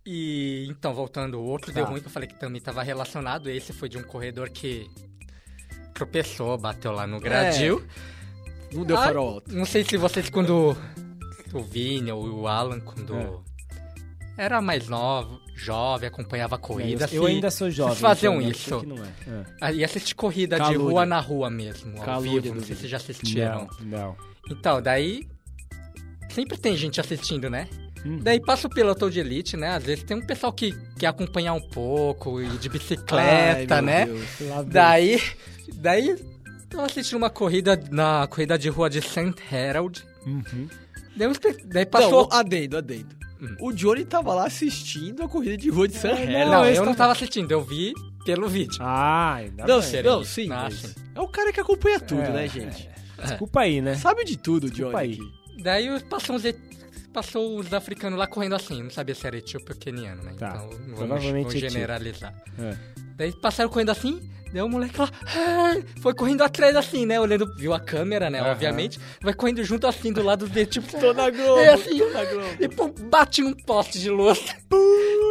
E 0.06 0.66
então, 0.70 0.94
voltando, 0.94 1.40
o 1.40 1.44
outro 1.44 1.72
Tá. 1.72 1.80
deu 1.82 1.86
ruim 1.90 2.00
que 2.02 2.08
eu 2.08 2.12
falei 2.12 2.28
que 2.28 2.36
também 2.40 2.58
estava 2.58 2.82
relacionado. 2.82 3.50
Esse 3.50 3.72
foi 3.72 3.88
de 3.88 3.98
um 3.98 4.04
corredor 4.04 4.50
que 4.50 4.90
tropeçou, 5.94 6.58
bateu 6.58 6.92
lá 6.92 7.06
no 7.06 7.20
gradil. 7.20 7.86
Não 8.74 8.84
deu 8.86 8.98
Ah, 8.98 9.04
farol 9.04 9.34
alto. 9.36 9.54
Não 9.54 9.66
sei 9.66 9.84
se 9.84 9.98
vocês 9.98 10.30
quando. 10.30 10.76
O 11.54 11.60
Vini 11.62 12.12
ou 12.12 12.26
o 12.42 12.48
Alan, 12.48 12.80
quando. 12.80 13.14
É. 13.16 13.52
Era 14.38 14.62
mais 14.62 14.88
novo, 14.88 15.40
jovem, 15.54 16.08
acompanhava 16.08 16.58
corrida. 16.58 17.06
eu, 17.12 17.16
eu 17.18 17.24
se- 17.24 17.30
ainda 17.34 17.52
sou 17.52 17.70
jovem. 17.70 17.92
Vocês 17.94 18.02
faziam 18.02 18.36
então 18.36 18.46
eu 18.48 18.52
isso? 18.52 18.76
é. 19.28 19.30
É. 19.30 19.46
Ah, 19.60 19.72
E 19.74 19.84
assistir 19.84 20.16
corrida 20.16 20.58
de 20.60 20.76
rua 20.76 21.06
na 21.06 21.20
rua 21.20 21.50
mesmo, 21.50 22.02
ao 22.02 22.22
vivo. 22.22 22.56
Não 22.56 22.62
sei 22.64 22.76
se 22.76 22.82
Vini. 22.84 22.88
já 22.88 22.98
assistiram. 22.98 23.68
Não, 23.82 23.88
não. 24.00 24.18
Então, 24.50 24.82
daí. 24.82 25.28
Sempre 26.30 26.58
tem 26.58 26.78
gente 26.78 27.00
assistindo, 27.02 27.50
né? 27.50 27.68
Hum. 28.06 28.20
Daí 28.22 28.40
passa 28.40 28.68
o 28.68 28.70
pelotão 28.70 29.10
de 29.10 29.20
elite, 29.20 29.56
né? 29.56 29.70
Às 29.76 29.84
vezes 29.84 30.04
tem 30.04 30.18
um 30.18 30.26
pessoal 30.26 30.52
que 30.52 30.74
quer 30.98 31.08
acompanhar 31.08 31.54
um 31.54 31.62
pouco 31.62 32.42
e 32.42 32.48
de 32.58 32.68
Ai, 32.68 32.74
bicicleta, 32.74 33.76
meu 33.82 33.86
né? 33.86 34.06
Deus. 34.06 34.66
Daí. 34.68 35.22
Daí. 35.76 36.16
Tava 36.70 36.86
assistindo 36.86 37.18
uma 37.18 37.30
corrida 37.30 37.78
na 37.92 38.26
corrida 38.28 38.58
de 38.58 38.70
rua 38.70 38.90
de 38.90 39.02
St. 39.02 39.34
Harold. 39.52 40.02
Uhum. 40.26 40.68
Daí, 41.16 41.28
daí 41.66 41.86
passou. 41.86 42.30
Não, 42.32 42.38
adendo, 42.40 42.78
adendo. 42.78 43.16
Hum. 43.42 43.56
O 43.60 43.74
Johnny 43.74 44.06
tava 44.06 44.34
lá 44.34 44.46
assistindo 44.48 45.22
a 45.24 45.28
corrida 45.28 45.58
de 45.58 45.70
rua 45.70 45.88
de 45.88 45.96
San 45.98 46.10
É, 46.10 46.24
Hélio. 46.24 46.40
não, 46.46 46.52
Não, 46.62 46.66
eu 46.66 46.86
não 46.86 46.94
tava 46.96 47.12
assistindo, 47.12 47.52
eu 47.52 47.62
vi 47.62 47.94
pelo 48.24 48.48
vídeo. 48.48 48.78
Ah, 48.80 49.34
ainda 49.36 49.66
Não, 49.68 49.80
bem. 49.82 49.90
sim, 49.90 50.02
não, 50.02 50.24
sim. 50.24 50.48
Ah, 50.52 50.70
sim. 50.72 50.94
É 51.14 51.20
o 51.20 51.28
cara 51.28 51.52
que 51.52 51.60
acompanha 51.60 52.00
tudo, 52.00 52.22
É, 52.22 52.30
né, 52.32 52.48
gente? 52.48 52.88
Desculpa 53.22 53.62
aí, 53.62 53.82
né? 53.82 53.96
Sabe 53.96 54.24
de 54.24 54.38
tudo, 54.38 54.70
Desculpa 54.70 55.00
Johnny. 55.04 55.14
aí. 55.14 55.20
aqui. 55.20 55.64
Daí 55.64 56.00
passou 56.10 56.36
uns, 56.38 56.44
passou 57.12 57.58
os 57.60 57.74
africanos 57.74 58.17
lá 58.17 58.28
correndo 58.28 58.56
assim, 58.56 58.82
não 58.84 58.89
sabia 58.89 59.13
se 59.15 59.26
era 59.28 59.38
etíope 59.38 59.71
ou 59.74 59.78
keniano, 59.78 60.24
né? 60.24 60.34
Tá, 60.38 60.54
Então 60.65 60.97
vamos, 61.08 61.24
vamos 61.24 61.54
generalizar. 61.54 62.34
É. 62.60 62.76
Daí 63.15 63.32
passaram 63.34 63.69
correndo 63.69 63.89
assim, 63.91 64.19
daí 64.52 64.62
o 64.62 64.69
moleque 64.69 64.97
lá 65.00 65.10
"Ai", 65.26 65.84
foi 66.02 66.13
correndo 66.13 66.41
atrás 66.43 66.76
assim, 66.76 67.06
né? 67.06 67.19
Olhando, 67.19 67.54
viu 67.58 67.74
a 67.74 67.80
câmera, 67.80 68.30
né? 68.30 68.41
Obviamente, 68.41 69.00
vai 69.21 69.34
correndo 69.34 69.63
junto 69.63 69.86
assim 69.88 70.12
do 70.12 70.24
lado 70.24 70.47
dele, 70.47 70.65
tipo, 70.65 71.00
Tô 71.00 71.13
na 71.13 71.30
Globo, 71.30 71.60
É 71.60 71.74
assim, 71.74 71.97
tô 72.00 72.10
na 72.10 72.24
Globo. 72.26 72.47
e 72.60 72.67
pô, 72.69 72.88
bate 73.10 73.41
num 73.41 73.54
poste 73.54 74.00
de 74.00 74.10
luz. 74.10 74.39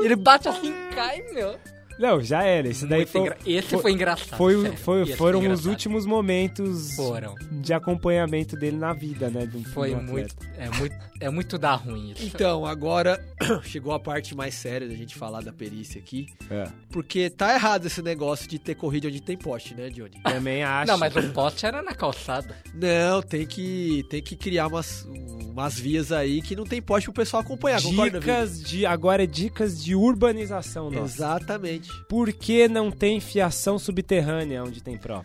Ele 0.03 0.17
bate 0.17 0.49
assim 0.49 0.73
e 0.73 0.95
cai, 0.95 1.23
meu. 1.33 1.59
Não, 2.01 2.21
já 2.23 2.43
era. 2.43 2.69
Esse 2.69 2.87
daí 2.87 3.05
foi, 3.07 3.21
engra- 3.21 3.37
Esse 3.47 3.69
foi- 3.69 3.83
foi, 3.83 3.93
engraçado. 3.93 4.37
foi, 4.39 4.77
foi- 4.77 5.07
foram 5.15 5.39
os 5.39 5.45
engraçado. 5.45 5.69
últimos 5.71 6.07
momentos 6.07 6.95
Foram. 6.97 7.35
de 7.53 7.73
acompanhamento 7.75 8.57
dele 8.57 8.77
na 8.79 8.93
vida, 8.93 9.29
né? 9.29 9.49
um- 9.55 9.63
Foi 9.65 9.95
um 9.95 10.03
muito, 10.03 10.35
é 10.57 10.71
muito. 10.79 11.11
É 11.23 11.29
muito 11.29 11.59
dar 11.59 11.75
ruim 11.75 12.13
isso. 12.13 12.25
Então, 12.25 12.65
agora 12.65 13.23
chegou 13.65 13.93
a 13.93 14.01
parte 14.01 14.35
mais 14.35 14.55
séria 14.55 14.89
da 14.89 14.95
gente 14.95 15.15
falar 15.15 15.43
da 15.43 15.53
perícia 15.53 16.01
aqui. 16.01 16.27
É. 16.51 16.67
Porque 16.89 17.29
tá 17.29 17.53
errado 17.53 17.85
esse 17.85 18.01
negócio 18.01 18.49
de 18.49 18.59
ter 18.59 18.75
corrida 18.75 19.07
onde 19.09 19.21
tem 19.21 19.37
poste, 19.37 19.75
né, 19.75 19.91
Johnny? 19.91 20.19
Também 20.23 20.63
acho. 20.65 20.91
Não, 20.91 20.97
mas 20.97 21.15
o 21.15 21.23
poste 21.35 21.67
era 21.67 21.83
na 21.83 21.93
calçada. 21.95 22.57
Não, 22.75 23.21
tem 23.21 23.47
que, 23.47 24.03
tem 24.09 24.23
que 24.23 24.35
criar 24.35 24.69
umas, 24.69 25.07
umas 25.45 25.79
vias 25.79 26.11
aí 26.11 26.41
que 26.41 26.57
não 26.57 26.65
tem 26.65 26.81
poste 26.81 27.05
pro 27.11 27.13
pessoal 27.23 27.43
acompanhar, 27.43 27.83
concorda? 27.83 28.19
Dicas 28.19 28.63
de. 28.63 28.87
Agora 28.87 29.25
é 29.25 29.27
dicas 29.27 29.85
de 29.85 29.95
urbanização, 29.95 30.91
nossa. 30.91 31.05
Exatamente. 31.17 31.90
Por 32.09 32.33
que 32.33 32.69
não 32.69 32.91
tem 32.91 33.21
fiação 33.21 33.79
subterrânea 33.79 34.63
onde 34.63 34.83
tem 34.83 34.97
prova? 34.97 35.25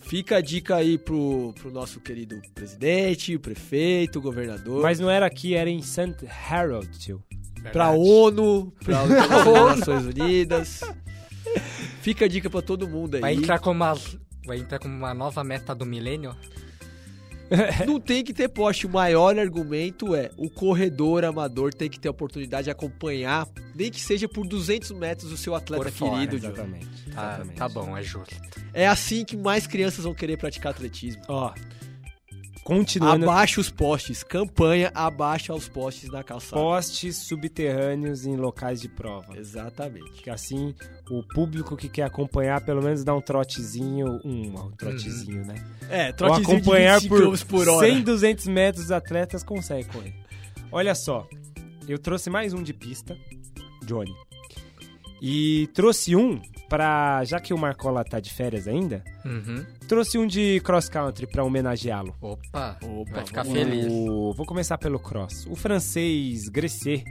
Fica 0.00 0.36
a 0.36 0.40
dica 0.40 0.76
aí 0.76 0.96
pro, 0.96 1.52
pro 1.60 1.70
nosso 1.70 2.00
querido 2.00 2.40
presidente, 2.54 3.34
o 3.34 3.40
prefeito, 3.40 4.20
o 4.20 4.22
governador. 4.22 4.80
Mas 4.80 5.00
não 5.00 5.10
era 5.10 5.26
aqui, 5.26 5.54
era 5.54 5.68
em 5.68 5.82
St. 5.82 6.14
Harold, 6.48 6.88
tio. 6.98 7.22
Pra 7.72 7.90
Verdade. 7.90 7.98
ONU, 7.98 8.72
pra 8.84 9.00
as 9.72 9.78
Nações 9.78 10.04
Unidas. 10.04 10.80
Fica 12.00 12.26
a 12.26 12.28
dica 12.28 12.48
pra 12.48 12.62
todo 12.62 12.88
mundo 12.88 13.16
aí. 13.16 13.20
Vai 13.20 13.34
entrar 13.34 13.58
como 13.58 13.82
uma, 13.82 13.98
vai 14.46 14.58
entrar 14.58 14.78
como 14.78 14.94
uma 14.94 15.12
nova 15.12 15.42
meta 15.42 15.74
do 15.74 15.84
milênio? 15.84 16.36
Não 17.86 18.00
tem 18.00 18.24
que 18.24 18.32
ter 18.32 18.48
poste. 18.48 18.86
O 18.86 18.90
maior 18.90 19.38
argumento 19.38 20.14
é 20.14 20.30
o 20.36 20.50
corredor 20.50 21.24
amador 21.24 21.72
tem 21.72 21.88
que 21.88 21.98
ter 21.98 22.08
a 22.08 22.10
oportunidade 22.10 22.64
de 22.64 22.70
acompanhar, 22.70 23.46
nem 23.74 23.90
que 23.90 24.00
seja 24.00 24.28
por 24.28 24.46
200 24.46 24.90
metros, 24.92 25.30
o 25.32 25.36
seu 25.36 25.54
atleta 25.54 25.84
Por 25.84 25.92
fora, 25.92 26.26
querido. 26.26 26.38
Johnny. 26.38 26.52
Exatamente. 26.52 27.10
Tá, 27.14 27.28
exatamente. 27.28 27.56
tá 27.56 27.68
bom, 27.68 27.96
é 27.96 28.02
justo. 28.02 28.34
É 28.72 28.86
assim 28.86 29.24
que 29.24 29.36
mais 29.36 29.66
crianças 29.66 30.04
vão 30.04 30.14
querer 30.14 30.36
praticar 30.36 30.72
atletismo. 30.72 31.22
Ó, 31.28 31.52
continuando 32.64 33.24
Abaixa 33.30 33.60
os 33.60 33.70
postes. 33.70 34.24
Campanha 34.24 34.90
abaixa 34.92 35.54
os 35.54 35.68
postes 35.68 36.10
na 36.10 36.24
calçada. 36.24 36.60
postes 36.60 37.16
subterrâneos 37.16 38.26
em 38.26 38.36
locais 38.36 38.80
de 38.80 38.88
prova. 38.88 39.38
Exatamente. 39.38 40.22
Que 40.22 40.30
assim 40.30 40.74
o 41.10 41.22
público 41.22 41.76
que 41.76 41.88
quer 41.88 42.02
acompanhar 42.04 42.60
pelo 42.60 42.82
menos 42.82 43.04
dá 43.04 43.14
um 43.14 43.20
trotezinho, 43.20 44.20
um, 44.24 44.52
um 44.66 44.70
trotezinho, 44.72 45.44
né? 45.46 45.54
É, 45.88 46.06
Ou 46.08 46.12
trotezinho 46.14 46.56
acompanhar 46.58 47.00
de 47.00 47.08
25 47.08 47.38
por, 47.46 47.46
por 47.46 47.68
hora. 47.68 47.86
100, 47.86 48.02
200 48.02 48.46
metros 48.48 48.84
os 48.86 48.90
atletas 48.92 49.42
conseguem 49.42 49.84
correr. 49.84 50.14
Olha 50.72 50.94
só, 50.94 51.26
eu 51.88 51.98
trouxe 51.98 52.28
mais 52.28 52.52
um 52.52 52.62
de 52.62 52.72
pista, 52.74 53.16
Johnny. 53.84 54.12
E 55.22 55.68
trouxe 55.74 56.14
um 56.14 56.40
pra, 56.68 57.24
já 57.24 57.40
que 57.40 57.54
o 57.54 57.58
Marcola 57.58 58.04
tá 58.04 58.20
de 58.20 58.32
férias 58.34 58.68
ainda, 58.68 59.02
Uhum. 59.24 59.64
trouxe 59.88 60.18
um 60.18 60.26
de 60.26 60.60
cross 60.60 60.88
country 60.88 61.26
pra 61.26 61.42
homenageá-lo. 61.44 62.14
Opa, 62.20 62.76
Opa, 62.82 63.10
vai 63.12 63.24
ficar 63.24 63.44
feliz. 63.44 63.86
O- 63.88 64.34
vou 64.34 64.44
começar 64.44 64.76
pelo 64.76 64.98
cross. 64.98 65.46
O 65.48 65.54
francês 65.56 66.48
Gressier, 66.48 67.02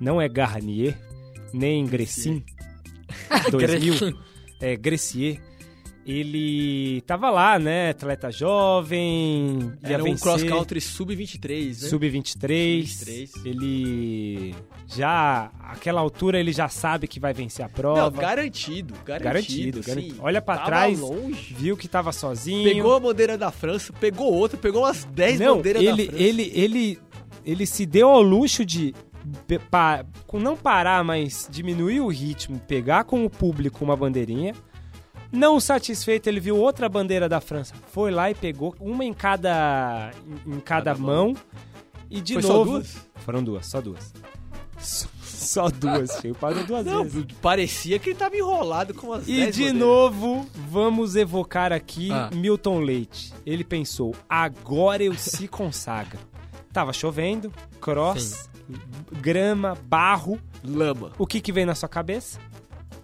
não 0.00 0.20
é 0.20 0.28
Garnier, 0.28 0.96
nem 1.52 1.84
Gressin, 1.84 2.42
2000, 3.50 3.58
Gretchen. 3.94 4.14
é 4.60 4.76
Gressier. 4.76 5.40
Ele 6.06 7.02
tava 7.02 7.30
lá, 7.30 7.58
né? 7.58 7.90
Atleta 7.90 8.32
jovem, 8.32 9.70
ia 9.84 9.94
Era 9.94 10.02
um 10.02 10.06
vencer. 10.06 10.22
cross 10.22 10.42
country 10.42 10.80
sub-23, 10.80 11.66
né? 11.82 11.88
Sub-23. 11.88 12.86
Sub-23. 12.86 13.46
Ele 13.46 14.54
já, 14.88 15.50
aquela 15.60 16.00
altura, 16.00 16.40
ele 16.40 16.52
já 16.52 16.68
sabe 16.68 17.06
que 17.06 17.20
vai 17.20 17.34
vencer 17.34 17.64
a 17.64 17.68
prova. 17.68 18.00
Não, 18.00 18.10
garantido, 18.10 18.94
garantido. 19.04 19.24
Garantido, 19.24 19.82
sim. 19.82 19.88
garantido. 19.90 20.16
Olha 20.22 20.40
pra 20.42 20.54
Tava 20.56 20.66
trás, 20.66 20.98
longe. 20.98 21.54
Viu 21.56 21.76
que 21.76 21.86
tava 21.86 22.12
sozinho. 22.12 22.64
Pegou 22.64 22.94
a 22.94 23.00
bandeira 23.00 23.36
da 23.36 23.50
França, 23.52 23.92
pegou 23.92 24.32
outra, 24.32 24.56
pegou 24.56 24.82
umas 24.82 25.04
10 25.04 25.38
Não, 25.38 25.56
bandeiras 25.58 25.82
ele, 25.82 25.90
da 26.06 26.12
França. 26.12 26.22
ele, 26.24 26.52
ele, 26.54 26.98
ele 27.44 27.66
se 27.66 27.84
deu 27.84 28.08
ao 28.08 28.22
luxo 28.22 28.64
de 28.64 28.94
pa- 29.70 30.04
com 30.26 30.38
não 30.38 30.56
parar, 30.56 31.02
mas 31.04 31.48
diminuir 31.50 32.00
o 32.00 32.08
ritmo, 32.08 32.58
pegar 32.60 33.04
com 33.04 33.24
o 33.24 33.30
público 33.30 33.84
uma 33.84 33.96
bandeirinha. 33.96 34.54
Não 35.32 35.60
satisfeito, 35.60 36.26
ele 36.28 36.40
viu 36.40 36.56
outra 36.56 36.88
bandeira 36.88 37.28
da 37.28 37.40
França. 37.40 37.74
Foi 37.92 38.10
lá 38.10 38.30
e 38.30 38.34
pegou 38.34 38.74
uma 38.80 39.04
em 39.04 39.12
cada 39.12 40.10
em, 40.46 40.54
em 40.56 40.60
cada, 40.60 40.92
Cada 40.92 40.94
mão. 40.96 41.36
E 42.10 42.20
de 42.20 42.34
Foi 42.34 42.42
só 42.42 42.52
novo. 42.54 42.70
duas? 42.72 42.96
Foram 43.16 43.44
duas, 43.44 43.66
só 43.66 43.80
duas. 43.80 44.12
Só, 44.80 45.06
só 45.22 45.68
duas, 45.68 46.18
cheio. 46.20 46.36
Duas 46.66 46.84
Não, 46.84 47.04
vezes. 47.04 47.24
parecia 47.40 48.00
que 48.00 48.10
ele 48.10 48.18
tava 48.18 48.36
enrolado 48.36 48.92
com 48.92 49.08
umas 49.08 49.28
E 49.28 49.36
10 49.36 49.54
de 49.54 49.62
bandeiras. 49.62 49.80
novo, 49.80 50.46
vamos 50.68 51.14
evocar 51.14 51.72
aqui 51.72 52.10
Ah. 52.10 52.28
Milton 52.34 52.80
Leite. 52.80 53.32
Ele 53.46 53.62
pensou, 53.62 54.12
agora 54.28 55.04
eu 55.04 55.14
se 55.14 55.46
consagro. 55.46 56.18
Tava 56.72 56.92
chovendo, 56.92 57.52
cross, 57.80 58.49
grama, 59.20 59.76
barro. 59.84 60.38
Lama. 60.64 61.12
O 61.18 61.26
que 61.26 61.40
que 61.40 61.52
vem 61.52 61.64
na 61.64 61.74
sua 61.74 61.88
cabeça? 61.88 62.38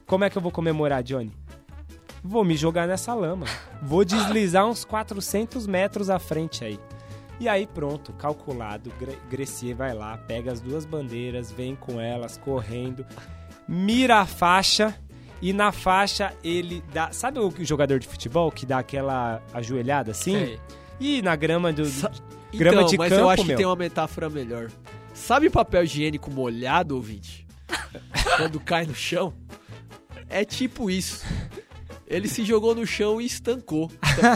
Como 0.07 0.25
é 0.25 0.31
que 0.31 0.37
eu 0.39 0.43
vou 0.43 0.53
comemorar, 0.53 1.03
Johnny? 1.03 1.33
Vou 2.23 2.45
me 2.45 2.57
jogar 2.57 2.87
nessa 2.87 3.15
lama. 3.15 3.47
Vou 3.83 4.05
deslizar 4.05 4.67
uns 4.67 4.85
400 4.85 5.67
metros 5.67 6.11
à 6.11 6.19
frente 6.19 6.65
aí. 6.65 6.79
E 7.39 7.49
aí 7.49 7.67
pronto, 7.67 8.13
calculado, 8.15 8.91
Gre- 8.99 9.19
Gressier 9.31 9.77
vai 9.77 9.93
lá, 9.93 10.17
pega 10.17 10.51
as 10.53 10.61
duas 10.61 10.85
bandeiras, 10.87 11.53
vem 11.53 11.77
com 11.77 12.01
elas 12.01 12.39
correndo, 12.39 13.05
mira 13.69 14.21
a 14.21 14.27
faixa 14.27 14.95
e 15.43 15.53
na 15.53 15.71
faixa 15.71 16.33
ele 16.43 16.83
dá, 16.95 17.13
sabe 17.13 17.39
o 17.39 17.53
jogador 17.61 17.99
de 17.99 18.09
futebol 18.09 18.51
que 18.51 18.65
dá 18.65 18.79
aquela 18.79 19.43
ajoelhada 19.53 20.13
assim? 20.13 20.33
Sei. 20.33 20.61
E 20.99 21.21
na 21.21 21.37
grama 21.37 21.71
do 21.75 21.85
Sa- 21.85 22.11
grama 22.55 22.77
então, 22.79 22.87
de 22.89 22.97
mas 22.99 23.11
campo, 23.11 23.21
eu 23.23 23.29
acho 23.29 23.45
meu. 23.45 23.51
que 23.55 23.57
tem 23.59 23.67
uma 23.67 23.77
metáfora 23.77 24.31
melhor. 24.31 24.71
Sabe 25.27 25.51
papel 25.51 25.83
higiênico 25.83 26.31
molhado, 26.31 26.95
ouvinte? 26.95 27.45
Quando 28.37 28.61
cai 28.61 28.87
no 28.87 28.95
chão? 28.95 29.35
É 30.29 30.45
tipo 30.45 30.89
isso. 30.89 31.27
Ele 32.07 32.29
se 32.29 32.45
jogou 32.45 32.77
no 32.77 32.87
chão 32.87 33.21
e 33.21 33.27
estancou. 33.27 33.91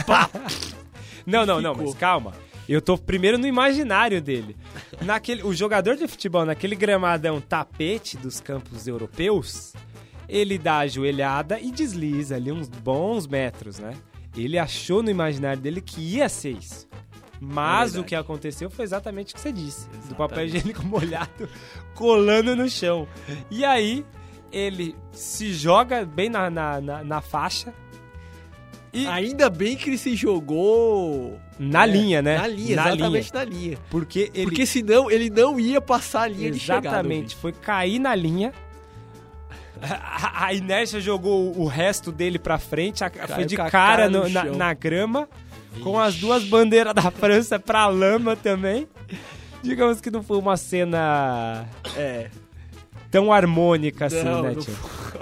Pá! 0.05 0.29
Não, 1.25 1.47
não, 1.47 1.61
não, 1.61 1.75
mas 1.77 1.95
calma. 1.95 2.33
Eu 2.69 2.81
tô 2.81 2.99
primeiro 2.99 3.39
no 3.39 3.47
imaginário 3.47 4.21
dele. 4.21 4.57
Naquele, 5.03 5.45
o 5.45 5.53
jogador 5.53 5.95
de 5.95 6.09
futebol, 6.09 6.45
naquele 6.45 6.75
gramadão 6.75 7.41
tapete 7.41 8.17
dos 8.17 8.41
campos 8.41 8.89
europeus, 8.89 9.75
ele 10.29 10.59
dá 10.59 10.79
a 10.79 10.87
joelhada 10.89 11.61
e 11.61 11.71
desliza 11.71 12.35
ali 12.35 12.51
uns 12.51 12.69
bons 12.69 13.29
metros, 13.29 13.79
né? 13.79 13.95
Ele 14.37 14.59
achou 14.59 15.05
no 15.05 15.11
imaginário 15.11 15.63
dele 15.63 15.81
que 15.81 16.01
ia 16.01 16.29
ser 16.29 16.53
isso. 16.53 16.89
Mas 17.41 17.95
É 17.97 18.01
o 18.01 18.05
que 18.05 18.15
aconteceu 18.15 18.69
foi 18.71 18.85
exatamente 18.85 19.33
o 19.33 19.37
que 19.37 19.41
você 19.41 19.51
disse. 19.53 19.89
Do 20.09 20.15
papel 20.15 20.45
Exatamente. 20.45 20.57
higiênico 20.57 20.85
molhado 20.87 21.49
colando 21.95 22.55
no 22.55 22.69
chão. 22.69 23.09
E 23.51 23.65
aí, 23.65 24.05
ele 24.53 24.95
se 25.11 25.53
joga 25.55 26.05
bem 26.05 26.29
na, 26.29 26.51
na, 26.51 26.81
na, 26.81 27.05
na 27.05 27.21
faixa. 27.21 27.73
E 28.93 29.07
Ainda 29.07 29.49
bem 29.49 29.77
que 29.77 29.89
ele 29.89 29.97
se 29.97 30.17
jogou 30.17 31.39
na 31.59 31.85
é, 31.85 31.87
linha, 31.87 32.21
né? 32.21 32.37
na 32.39 32.47
linha, 32.49 32.73
exatamente 32.73 33.33
na 33.33 33.45
linha. 33.45 33.79
Porque 33.89 34.31
ele 34.35 34.47
Porque 34.47 34.67
senão 34.67 35.09
ele 35.11 35.31
não 35.31 35.59
ia 35.61 35.81
passar 35.81 36.23
a 36.23 36.29
linha 36.29 36.51
de 36.51 36.59
chegada. 36.59 36.89
exatamente 36.89 37.37
foi 37.37 37.53
cair 37.53 38.01
na 38.01 38.15
linha. 38.15 38.53
A, 39.81 40.47
a 40.47 40.53
inércia 40.55 41.01
jogou 41.01 41.57
o 41.59 41.67
resto 41.67 42.13
dele 42.13 42.39
pra 42.39 42.59
frente, 42.59 43.03
a- 43.03 43.11
foi 43.11 43.45
de 43.47 43.57
cara, 43.57 43.71
cara 43.71 44.11
no- 44.11 44.25
no 44.25 44.29
na, 44.29 44.45
na 44.45 44.75
grama, 44.75 45.27
com 45.83 45.99
as 45.99 46.17
duas 46.17 46.45
bandeiras 46.45 46.95
da 46.95 47.11
França 47.11 47.59
pra 47.59 47.87
lama 47.87 48.37
também. 48.37 48.87
Digamos 49.63 50.01
que 50.01 50.11
não 50.11 50.23
foi 50.23 50.39
uma 50.39 50.57
cena 50.57 51.67
É. 51.97 52.31
tão 53.11 53.33
harmônica 53.33 54.07
assim, 54.07 54.23
Não, 54.23 54.43
né, 54.43 54.53
não 54.55 54.61
tio? 54.63 54.75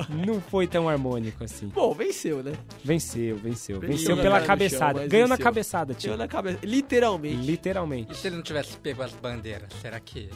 Não 0.09 0.41
foi 0.41 0.67
tão 0.69 0.89
harmônico 0.89 1.43
assim. 1.43 1.67
Bom, 1.69 1.93
venceu, 1.93 2.43
né? 2.43 2.53
Venceu, 2.85 3.37
venceu. 3.37 3.81
Venceu 3.81 3.81
Venceu 3.81 4.17
na 4.17 4.23
pela 4.23 4.41
cabeçada. 4.41 5.01
chão, 5.01 5.09
Ganhou 5.09 5.27
na 5.29 5.35
venceu. 5.35 5.45
cabeçada, 5.45 5.93
tio. 5.95 6.01
Tirou 6.03 6.17
na 6.17 6.29
cabeça. 6.29 6.59
Literalmente. 6.63 7.35
E 7.37 7.47
Literalmente. 7.47 8.17
se 8.17 8.29
ele 8.29 8.37
não 8.37 8.43
tivesse 8.43 8.77
pego 8.77 9.03
as 9.03 9.13
bandeiras, 9.13 9.69
será 9.83 9.99
que... 9.99 10.29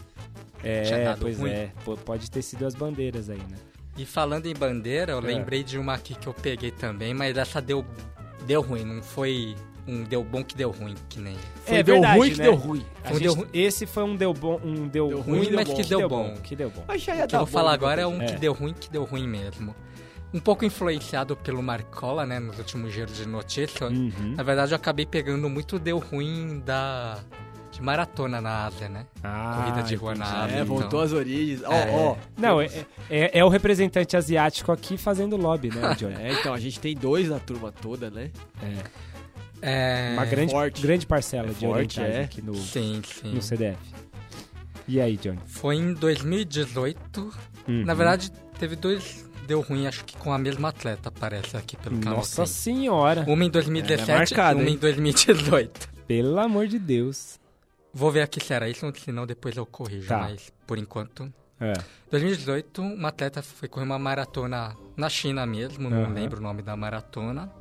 Tinha 0.63 0.99
É, 0.99 1.05
dado 1.05 1.21
pois 1.21 1.39
ruim. 1.39 1.51
é. 1.51 1.71
Pode 2.05 2.31
ter 2.31 2.43
sido 2.43 2.65
as 2.67 2.75
bandeiras 2.75 3.29
aí, 3.31 3.39
né? 3.39 3.57
E 3.97 4.05
falando 4.07 4.47
em 4.47 4.55
bandeira, 4.55 5.13
eu 5.13 5.19
É. 5.19 5.21
lembrei 5.21 5.63
de 5.63 5.77
uma 5.79 5.95
aqui 5.95 6.15
que 6.15 6.27
eu 6.27 6.33
peguei 6.35 6.71
também, 6.71 7.13
mas 7.15 7.37
essa 7.37 7.61
deu, 7.61 7.85
deu 8.47 8.63
ruim, 8.63 8.85
não 8.85 9.03
foi 9.03 9.55
um 9.87 10.05
deu 10.05 10.23
bom 10.23 10.45
que 10.45 10.55
deu 10.57 10.71
ruim, 10.71 10.95
que 11.09 11.19
nem... 11.21 11.37
Foi, 11.65 11.77
É 11.79 11.83
deu 11.83 11.95
verdade, 11.97 12.19
ruim 12.19 12.31
que 12.31 12.39
né? 12.39 12.45
deu 12.45 12.55
ruim. 12.55 12.87
Foi 13.03 13.11
um 13.11 13.15
gente- 13.15 13.23
deu 13.23 13.35
ruim. 13.35 13.49
Esse 13.53 13.87
foi 13.87 14.03
um 14.05 14.17
deu 14.17 14.33
bom, 14.35 14.61
um 14.65 14.87
deu, 14.89 15.09
Deu 15.09 15.21
ruim, 15.21 15.39
ruim, 15.39 15.51
mas 15.53 15.69
que 15.69 15.83
deu 15.85 16.09
bom. 16.09 16.35
Que 16.43 16.55
deu 16.57 16.71
bom. 16.71 16.85
Mas 16.87 17.03
já 17.03 17.17
ia 17.17 17.25
O 17.25 17.29
que 17.29 17.35
eu 17.35 17.39
vou 17.41 17.47
falar 17.49 17.71
bom, 17.71 17.75
agora 17.75 18.03
é 18.03 18.07
né? 18.07 18.11
um 18.17 18.23
É. 18.23 18.27
que 18.27 18.37
deu 18.39 18.53
ruim, 18.53 18.73
que 18.73 18.91
deu 18.91 19.05
ruim 19.05 19.27
mesmo. 19.27 19.75
Um 20.33 20.41
pouco 20.41 20.65
influenciado 20.65 21.37
pelo 21.37 21.63
Marcola, 21.63 22.25
né, 22.25 22.39
nos 22.39 22.57
últimos 22.59 22.93
giros 22.93 23.17
de 23.17 23.27
notícia. 23.29 23.89
Uhum. 23.89 24.35
Na 24.37 24.43
verdade, 24.43 24.73
eu 24.73 24.77
acabei 24.77 25.05
pegando 25.05 25.49
muito 25.51 25.79
deu 25.79 25.99
ruim 25.99 26.63
da 26.65 27.19
de 27.71 27.81
maratona 27.83 28.39
na 28.39 28.67
Ásia, 28.67 28.87
né? 28.87 29.07
Ah, 29.25 29.63
Corrida 29.65 29.83
de 29.89 29.95
rua 29.95 30.15
na 30.15 30.27
entendi. 30.27 30.41
Ásia. 30.43 30.57
É, 30.59 30.63
então. 30.63 30.77
voltou 30.77 31.01
às 31.01 31.13
origens. 31.13 31.63
Ó, 31.65 31.73
É. 31.73 31.91
ó. 31.91 32.17
Não, 32.37 32.61
é, 32.61 32.67
é, 33.11 33.39
é 33.39 33.45
o 33.45 33.49
representante 33.49 34.15
asiático 34.15 34.71
aqui 34.71 34.99
fazendo 34.99 35.39
lobby, 35.39 35.71
né, 35.71 35.81
Johnny? 35.99 36.15
É, 36.21 36.33
então, 36.35 36.53
a 36.53 36.61
gente 36.61 36.79
tem 36.79 36.95
dois 36.95 37.31
na 37.31 37.39
turma 37.39 37.73
toda, 37.73 38.11
né? 38.11 38.31
É... 38.63 39.12
Uma 40.15 40.25
grande, 40.25 40.53
forte. 40.53 40.83
grande 40.83 41.07
parcela 41.07 41.49
É 41.49 41.53
de 41.53 41.61
forte, 41.67 42.01
orientais 42.01 42.15
é. 42.17 42.25
aqui 42.25 42.43
no, 42.43 42.55
Sim, 42.55 43.01
sim. 43.05 43.33
no 43.35 43.41
CDF. 43.43 43.79
E 44.89 45.01
aí, 45.01 45.17
Johnny? 45.17 45.39
Foi 45.47 45.77
em 45.77 45.95
2018. 45.95 47.21
Uhum. 47.69 47.85
Na 47.85 47.95
verdade, 47.95 48.31
teve 48.59 48.75
dois 48.77 49.25
deu 49.47 49.61
ruim, 49.61 49.87
acho 49.87 50.05
que 50.05 50.17
com 50.17 50.33
a 50.33 50.39
mesma 50.39 50.69
atleta, 50.69 51.11
parece 51.11 51.57
aqui 51.57 51.77
pelo 51.77 51.99
canal. 51.99 52.19
Nossa 52.19 52.47
senhora, 52.47 53.25
Uma 53.29 53.45
em 53.45 53.51
2017 53.51 54.11
É, 54.11 54.15
é 54.15 54.19
marcado, 54.19 54.61
e 54.61 54.63
uma 54.63 54.69
hein? 54.71 54.75
em 54.77 54.79
2018. 54.79 55.89
pelo 56.07 56.39
amor 56.39 56.67
de 56.69 56.79
Deus. 56.79 57.39
Vou 57.93 58.11
ver 58.11 58.23
aqui 58.23 58.43
se 58.43 58.53
era 58.55 58.69
isso, 58.69 58.91
senão 59.05 59.27
depois 59.27 59.57
eu 59.57 59.67
corrijo, 59.67 60.09
Tá. 60.09 60.19
mas 60.19 60.53
por 60.67 60.79
enquanto... 60.79 61.33
É. 61.61 61.75
2018, 62.11 62.83
uma 62.83 63.09
atleta 63.11 63.41
foi 63.43 63.69
correr 63.69 63.85
uma 63.85 63.99
maratona 63.99 64.75
na 64.97 65.09
China 65.09 65.45
mesmo, 65.47 65.89
não 65.91 66.05
Aham. 66.05 66.15
lembro 66.15 66.39
o 66.39 66.43
nome 66.43 66.61
da 66.63 66.77
maratona. 66.77 67.53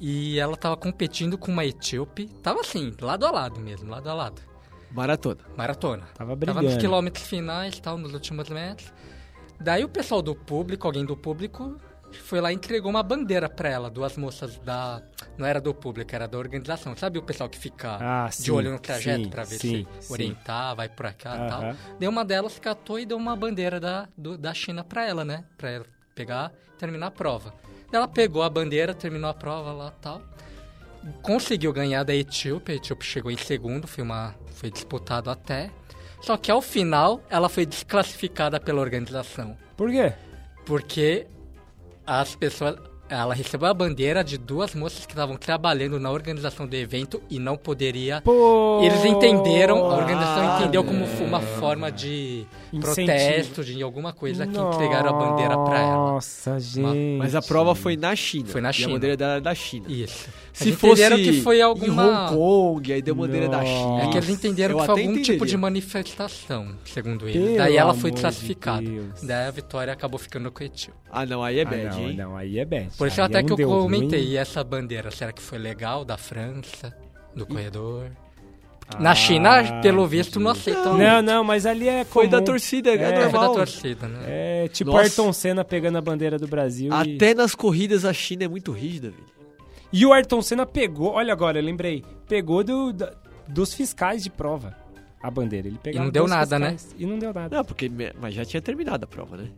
E 0.00 0.38
ela 0.38 0.56
tava 0.56 0.76
competindo 0.76 1.36
com 1.36 1.52
uma 1.52 1.64
etíope, 1.64 2.26
tava 2.42 2.60
assim, 2.62 2.92
lado 3.00 3.26
a 3.26 3.30
lado 3.30 3.60
mesmo, 3.60 3.90
lado 3.90 4.08
a 4.08 4.14
lado. 4.14 4.40
Maratona. 4.90 5.40
Maratona. 5.56 6.02
Tava 6.14 6.34
Tava 6.36 6.54
nos 6.54 6.54
brigando. 6.62 6.78
quilômetros 6.80 7.26
finais, 7.26 7.78
tal, 7.78 7.98
nos 7.98 8.14
últimos 8.14 8.48
metros. 8.48 8.92
Daí 9.60 9.84
o 9.84 9.88
pessoal 9.88 10.22
do 10.22 10.34
público, 10.34 10.86
alguém 10.86 11.04
do 11.04 11.14
público, 11.16 11.76
foi 12.24 12.40
lá 12.40 12.50
e 12.50 12.54
entregou 12.56 12.90
uma 12.90 13.02
bandeira 13.02 13.48
pra 13.48 13.68
ela, 13.68 13.90
duas 13.90 14.16
moças 14.16 14.58
da. 14.60 15.02
Não 15.36 15.46
era 15.46 15.60
do 15.60 15.72
público, 15.74 16.12
era 16.14 16.26
da 16.26 16.38
organização. 16.38 16.96
Sabe 16.96 17.18
o 17.18 17.22
pessoal 17.22 17.48
que 17.48 17.58
fica 17.58 17.98
Ah, 18.00 18.26
de 18.28 18.34
sim, 18.36 18.50
olho 18.50 18.72
no 18.72 18.78
trajeto 18.80 19.24
sim, 19.24 19.30
pra 19.30 19.44
ver 19.44 19.58
sim, 19.58 19.86
se 20.00 20.10
orientar, 20.12 20.74
vai 20.74 20.88
por 20.88 21.12
cá 21.12 21.34
e 21.36 21.48
tal. 21.50 21.60
Daí 22.00 22.08
uma 22.08 22.24
delas 22.24 22.58
catou 22.58 22.98
e 22.98 23.04
deu 23.06 23.18
uma 23.18 23.36
bandeira 23.36 23.78
da, 23.78 24.08
do- 24.16 24.38
da 24.38 24.52
China 24.54 24.82
pra 24.82 25.06
ela, 25.06 25.24
né? 25.26 25.44
Pra 25.58 25.70
ela 25.70 25.84
pegar 26.14 26.52
e 26.74 26.78
terminar 26.78 27.08
a 27.08 27.10
prova. 27.12 27.52
Ela 27.92 28.06
pegou 28.06 28.42
a 28.42 28.50
bandeira, 28.50 28.94
terminou 28.94 29.28
a 29.28 29.34
prova 29.34 29.72
lá 29.72 29.92
e 29.96 30.02
tal. 30.02 30.22
conseguiu 31.22 31.72
ganhar 31.72 32.04
da 32.04 32.14
Etíope. 32.14 32.72
A 32.72 32.74
Etíope 32.76 33.04
chegou 33.04 33.30
em 33.30 33.36
segundo, 33.36 33.86
foi, 33.86 34.04
uma, 34.04 34.34
foi 34.52 34.70
disputado 34.70 35.30
até. 35.30 35.70
Só 36.20 36.36
que 36.36 36.50
ao 36.50 36.60
final 36.60 37.22
ela 37.30 37.48
foi 37.48 37.64
desclassificada 37.64 38.60
pela 38.60 38.80
organização. 38.80 39.56
Por 39.76 39.90
quê? 39.90 40.12
Porque 40.66 41.26
as 42.06 42.34
pessoas. 42.34 42.76
Ela 43.10 43.34
recebeu 43.34 43.66
a 43.68 43.74
bandeira 43.74 44.22
de 44.22 44.38
duas 44.38 44.72
moças 44.72 45.04
que 45.04 45.12
estavam 45.12 45.36
trabalhando 45.36 45.98
na 45.98 46.12
organização 46.12 46.64
do 46.64 46.76
evento 46.76 47.20
e 47.28 47.40
não 47.40 47.56
poderia. 47.56 48.20
Pô. 48.22 48.80
Eles 48.84 49.04
entenderam, 49.04 49.78
a 49.90 49.96
organização 49.96 50.48
Ah, 50.48 50.58
entendeu 50.60 50.84
como 50.84 51.04
uma 51.24 51.40
forma 51.40 51.90
de 51.90 52.46
Incentivo. 52.72 53.06
protesto, 53.06 53.64
de 53.64 53.82
alguma 53.82 54.12
coisa 54.12 54.46
que 54.46 54.56
entregaram 54.56 55.08
a 55.10 55.12
bandeira 55.12 55.58
pra 55.58 55.78
ela. 55.80 55.96
Nossa, 56.12 56.60
gente. 56.60 57.18
Mas 57.18 57.34
a 57.34 57.42
prova 57.42 57.74
foi 57.74 57.96
na 57.96 58.14
China. 58.14 58.46
Foi 58.46 58.60
na 58.60 58.68
E 58.68 58.70
a 58.70 58.72
China. 58.72 58.92
bandeira 58.92 59.16
dela 59.16 59.32
era 59.32 59.40
da 59.40 59.54
China. 59.56 59.86
Isso. 59.88 60.28
Se 60.52 60.72
fosse 60.72 61.02
entenderam 61.02 61.16
que 61.16 61.40
foi 61.42 61.58
em 61.58 61.62
alguma. 61.62 62.28
Hong 62.30 62.36
Kong, 62.36 62.92
aí 62.92 63.00
deu 63.02 63.14
bandeira 63.14 63.48
da 63.48 63.64
China. 63.64 64.02
É 64.02 64.08
que 64.08 64.16
eles 64.18 64.28
entenderam 64.28 64.74
Eu 64.74 64.80
que 64.80 64.86
foi 64.86 65.00
algum 65.00 65.12
tipo 65.14 65.20
entenderia. 65.20 65.46
de 65.46 65.56
manifestação, 65.56 66.74
segundo 66.84 67.28
eles. 67.28 67.42
Pelo 67.42 67.56
Daí 67.56 67.76
ela 67.76 67.94
foi 67.94 68.10
de 68.10 68.14
desclassificada. 68.16 68.86
Daí 69.22 69.46
a 69.48 69.50
vitória 69.50 69.92
acabou 69.92 70.18
ficando 70.18 70.50
com 70.50 70.62
o 70.62 70.66
Etil. 70.66 70.92
Ah, 71.10 71.24
não, 71.24 71.42
aí 71.42 71.58
é 71.58 71.62
Ah, 71.62 71.64
bad, 71.64 71.84
não, 71.84 72.00
hein? 72.00 72.16
não, 72.16 72.36
aí 72.36 72.58
é 72.58 72.64
bad. 72.64 72.88
Por 72.98 73.06
isso 73.08 73.20
Aí 73.20 73.26
até 73.26 73.38
é 73.40 73.42
um 73.42 73.46
que 73.46 73.62
eu 73.62 73.68
comentei, 73.68 74.20
ruim. 74.20 74.30
e 74.30 74.36
essa 74.36 74.62
bandeira, 74.64 75.10
será 75.10 75.32
que 75.32 75.40
foi 75.42 75.58
legal 75.58 76.04
da 76.04 76.16
França, 76.18 76.94
do 77.34 77.46
corredor? 77.46 78.06
Ah, 78.92 78.98
Na 79.00 79.14
China, 79.14 79.80
pelo 79.82 80.04
visto, 80.06 80.40
não 80.40 80.50
aceitam. 80.50 80.98
Não, 80.98 81.22
não, 81.22 81.44
mas 81.44 81.64
ali 81.64 81.88
é 81.88 82.04
Foi 82.04 82.26
comum. 82.26 82.38
da 82.40 82.44
torcida, 82.44 82.90
é, 82.90 82.94
É, 82.94 82.98
Foi 83.12 83.22
normal. 83.22 83.48
da 83.48 83.54
torcida, 83.54 84.08
né? 84.08 84.18
É 84.26 84.68
tipo 84.68 84.90
Nossa. 84.90 85.02
Ayrton 85.04 85.32
Senna 85.32 85.64
pegando 85.64 85.96
a 85.96 86.00
bandeira 86.00 86.38
do 86.38 86.48
Brasil 86.48 86.90
e... 86.92 87.14
Até 87.16 87.32
nas 87.34 87.54
corridas 87.54 88.04
a 88.04 88.12
China 88.12 88.44
é 88.44 88.48
muito 88.48 88.72
rígida, 88.72 89.10
velho. 89.10 89.39
E 89.92 90.06
o 90.06 90.12
Ayrton 90.12 90.40
Senna 90.42 90.64
pegou, 90.66 91.12
olha 91.12 91.32
agora, 91.32 91.58
eu 91.58 91.64
lembrei, 91.64 92.04
pegou 92.28 92.62
do, 92.62 92.92
da- 92.92 93.12
dos 93.48 93.74
fiscais 93.74 94.22
de 94.22 94.30
prova 94.30 94.76
a 95.22 95.30
bandeira. 95.30 95.66
Ele 95.68 95.78
pegava 95.82 96.04
não 96.04 96.12
deu 96.12 96.26
nada, 96.28 96.58
fiscais 96.58 96.94
E 96.98 97.06
não 97.06 97.18
deu 97.18 97.32
nada. 97.34 97.56
Não, 97.56 97.64
porque 97.64 97.90
mas 98.20 98.34
já 98.34 98.44
tinha 98.44 98.60
terminado 98.62 99.04
a 99.04 99.06
prova, 99.08 99.36
né? 99.36 99.48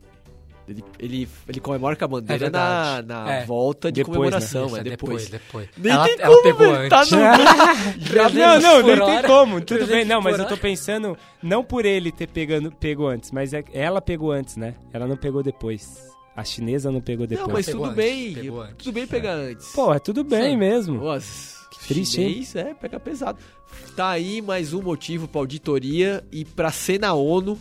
Ele, 0.68 0.84
ele, 0.98 1.28
ele 1.48 1.58
comemora 1.60 1.96
com 1.96 2.04
a 2.04 2.08
bandeira 2.08 2.46
É 2.46 2.50
na, 2.50 3.02
na 3.02 3.32
É. 3.32 3.44
volta 3.44 3.90
de 3.90 4.00
Depois, 4.00 4.16
comemoração, 4.16 4.66
Isso, 4.66 4.76
é 4.76 4.82
depois. 4.84 5.28
depois. 5.28 5.68
Nem 5.76 5.92
ela 5.92 6.04
tem 6.06 6.16
ela 6.20 6.28
como, 6.36 6.42
pegou 6.44 6.72
velho, 6.72 6.88
tá 6.88 7.00
antes. 7.00 7.10
no- 7.10 7.18
Já, 8.14 8.28
não, 8.30 8.60
não, 8.82 8.96
não 8.96 9.06
tem 9.06 9.22
como. 9.24 9.54
Tudo 9.60 9.66
300 9.78 9.88
bem. 9.96 10.04
Não, 10.04 10.22
mas 10.22 10.38
eu 10.38 10.46
tô 10.46 10.56
pensando, 10.56 11.18
não 11.42 11.64
por 11.64 11.84
ele 11.84 12.12
ter 12.12 12.28
pegando, 12.28 12.70
pegou 12.70 13.08
antes, 13.08 13.32
mas 13.32 13.52
é, 13.52 13.64
ela 13.72 14.00
pegou 14.00 14.30
antes, 14.30 14.56
né? 14.56 14.76
Ela 14.92 15.06
não 15.08 15.16
pegou 15.16 15.42
depois. 15.42 16.11
A 16.34 16.44
chinesa 16.44 16.90
não 16.90 17.00
pegou 17.00 17.26
depois. 17.26 17.46
Não, 17.46 17.54
mas 17.54 17.66
Pegou 17.66 17.82
tudo 17.88 17.90
antes, 18.00 18.04
bem. 18.04 18.34
pegou 18.34 18.62
antes. 18.62 18.76
Tudo 18.78 18.92
bem 18.92 19.06
pegar 19.06 19.32
antes. 19.34 19.72
Pô, 19.72 19.92
é 19.92 19.98
tudo 19.98 20.24
bem 20.24 20.52
Sim. 20.52 20.56
mesmo. 20.56 20.94
Nossa, 21.04 21.58
Que 21.70 21.88
triste, 21.88 22.20
hein? 22.22 22.28
chinês, 22.30 22.56
é, 22.56 22.74
pega 22.74 22.98
pesado. 22.98 23.38
Tá 23.96 24.08
aí 24.10 24.40
mais 24.40 24.72
um 24.72 24.80
motivo 24.82 25.28
pra 25.28 25.40
auditoria 25.42 26.24
e 26.32 26.44
pra 26.44 26.70
ser 26.72 26.98
na 27.00 27.12
ONU. 27.12 27.58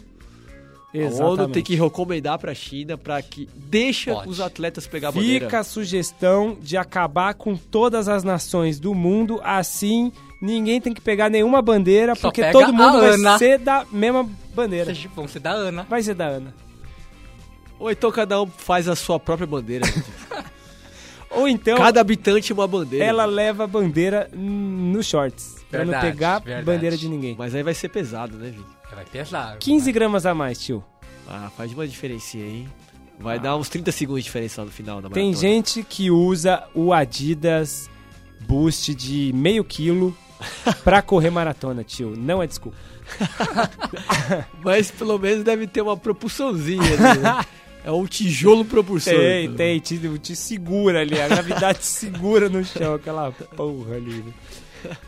A 0.94 0.98
ONU 0.98 1.06
Exatamente. 1.08 1.52
tem 1.54 1.64
que 1.64 1.76
recomendar 1.76 2.38
pra 2.38 2.54
China 2.54 2.98
pra 2.98 3.22
que 3.22 3.48
deixa 3.56 4.14
Pode. 4.14 4.30
os 4.30 4.42
atletas 4.42 4.88
pegar 4.88 5.10
a 5.10 5.12
bandeira. 5.14 5.46
Fica 5.46 5.60
a 5.60 5.64
sugestão 5.64 6.58
de 6.62 6.76
acabar 6.76 7.34
com 7.34 7.56
todas 7.56 8.08
as 8.10 8.24
nações 8.26 8.80
do 8.80 8.94
mundo, 8.94 9.40
assim 9.44 10.12
ninguém 10.42 10.82
tem 10.82 10.92
que 10.94 11.00
pegar 11.02 11.30
nenhuma 11.30 11.62
bandeira, 11.62 12.16
Só 12.16 12.22
porque 12.30 12.50
todo 12.52 12.74
mundo 12.74 13.00
vai 13.00 13.12
Ana. 13.12 13.38
ser 13.38 13.60
da 13.60 13.86
mesma 13.92 14.28
bandeira. 14.56 14.86
Vocês 14.94 15.08
vão 15.16 15.28
ser 15.28 15.40
da 15.40 15.52
Ana. 15.52 15.84
Vai 15.90 16.02
ser 16.04 16.14
da 16.16 16.26
Ana. 16.28 16.54
Ou 17.82 17.90
então 17.92 18.12
cada 18.12 18.40
um 18.42 18.46
faz 18.48 18.88
a 18.88 18.96
sua 18.96 19.20
própria 19.20 19.48
bandeira. 19.48 19.86
Ou 21.32 21.48
então 21.48 21.78
Cada 21.78 22.02
habitante 22.02 22.52
uma 22.52 22.68
bandeira. 22.68 23.06
ela 23.06 23.26
leva 23.26 23.64
a 23.64 23.68
bandeira 23.68 24.30
nos 24.34 25.06
shorts, 25.08 25.56
pra 25.70 25.80
não 25.80 25.92
Verdade, 25.92 26.12
pegar 26.12 26.40
verdade. 26.40 26.66
bandeira 26.66 26.98
de 26.98 27.08
ninguém. 27.08 27.36
Mas 27.40 27.56
aí 27.56 27.64
vai 27.64 27.74
ser 27.74 27.88
pesado, 27.90 28.38
né, 28.38 28.50
Vini? 28.50 28.66
Vai 28.94 29.06
pesar. 29.06 29.58
15 29.58 29.92
gramas 29.94 30.26
a 30.26 30.36
mais, 30.36 30.60
tio. 30.60 30.84
Ah, 31.28 31.50
faz 31.56 31.72
uma 31.72 31.88
diferencinha 31.88 32.44
aí. 32.46 32.68
Vai 33.18 33.40
dar 33.40 33.56
uns 33.56 33.70
30 33.70 33.92
segundos 33.94 34.22
de 34.24 34.26
diferença 34.26 34.64
no 34.66 34.72
final 34.72 35.02
da 35.02 35.10
Tem 35.10 35.28
maratona. 35.32 35.54
gente 35.54 35.84
que 35.84 36.12
usa 36.12 36.64
o 36.76 36.92
Adidas 36.92 37.90
Boost 38.42 38.94
de 38.94 39.32
meio 39.34 39.64
quilo 39.64 40.16
pra 40.84 41.02
correr 41.02 41.30
maratona, 41.30 41.84
tio. 41.84 42.14
Não 42.18 42.44
é 42.44 42.48
desculpa. 42.48 42.78
Mas 44.64 44.92
pelo 44.92 45.18
menos 45.18 45.44
deve 45.44 45.66
ter 45.68 45.82
uma 45.82 45.96
propulsãozinha 45.96 46.82
ali, 46.84 47.20
né? 47.20 47.46
É 47.84 47.92
um 47.92 48.06
tijolo 48.06 48.64
propulsor. 48.64 49.14
Tem, 49.14 49.54
tem, 49.54 49.80
te, 49.80 49.98
te 50.20 50.36
segura 50.36 51.02
ali, 51.02 51.20
a 51.20 51.28
gravidade 51.28 51.80
te 51.80 51.86
segura 51.86 52.48
no 52.48 52.64
chão, 52.64 52.94
aquela 52.94 53.32
porra 53.32 53.96
ali. 53.96 54.24
né? 54.24 54.34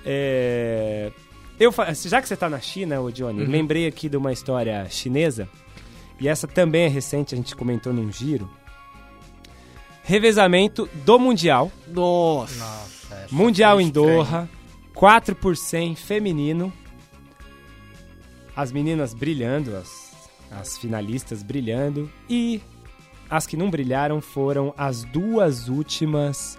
É, 0.05 1.11
eu, 1.59 1.71
já 2.05 2.21
que 2.21 2.27
você 2.27 2.35
tá 2.35 2.49
na 2.49 2.59
China, 2.59 2.99
ô 3.01 3.11
Johnny, 3.11 3.45
lembrei 3.45 3.87
aqui 3.87 4.09
de 4.09 4.17
uma 4.17 4.31
história 4.31 4.87
chinesa, 4.89 5.47
e 6.19 6.27
essa 6.27 6.47
também 6.47 6.83
é 6.83 6.87
recente, 6.87 7.33
a 7.33 7.37
gente 7.37 7.55
comentou 7.55 7.93
num 7.93 8.11
giro. 8.11 8.49
Revezamento 10.03 10.89
do 11.05 11.17
Mundial, 11.17 11.71
Nossa. 11.87 12.59
Nossa, 12.59 13.27
Mundial 13.31 13.79
em. 13.79 13.89
Doha, 13.89 14.49
4 14.93 15.35
por 15.35 15.55
100 15.55 15.95
feminino. 15.95 16.73
As 18.55 18.71
meninas 18.71 19.13
brilhando, 19.13 19.75
as, 19.75 20.02
as 20.59 20.77
finalistas 20.77 21.41
brilhando. 21.43 22.09
E 22.29 22.61
as 23.29 23.45
que 23.47 23.57
não 23.57 23.69
brilharam 23.69 24.21
foram 24.21 24.73
as 24.77 25.03
duas 25.03 25.67
últimas. 25.69 26.57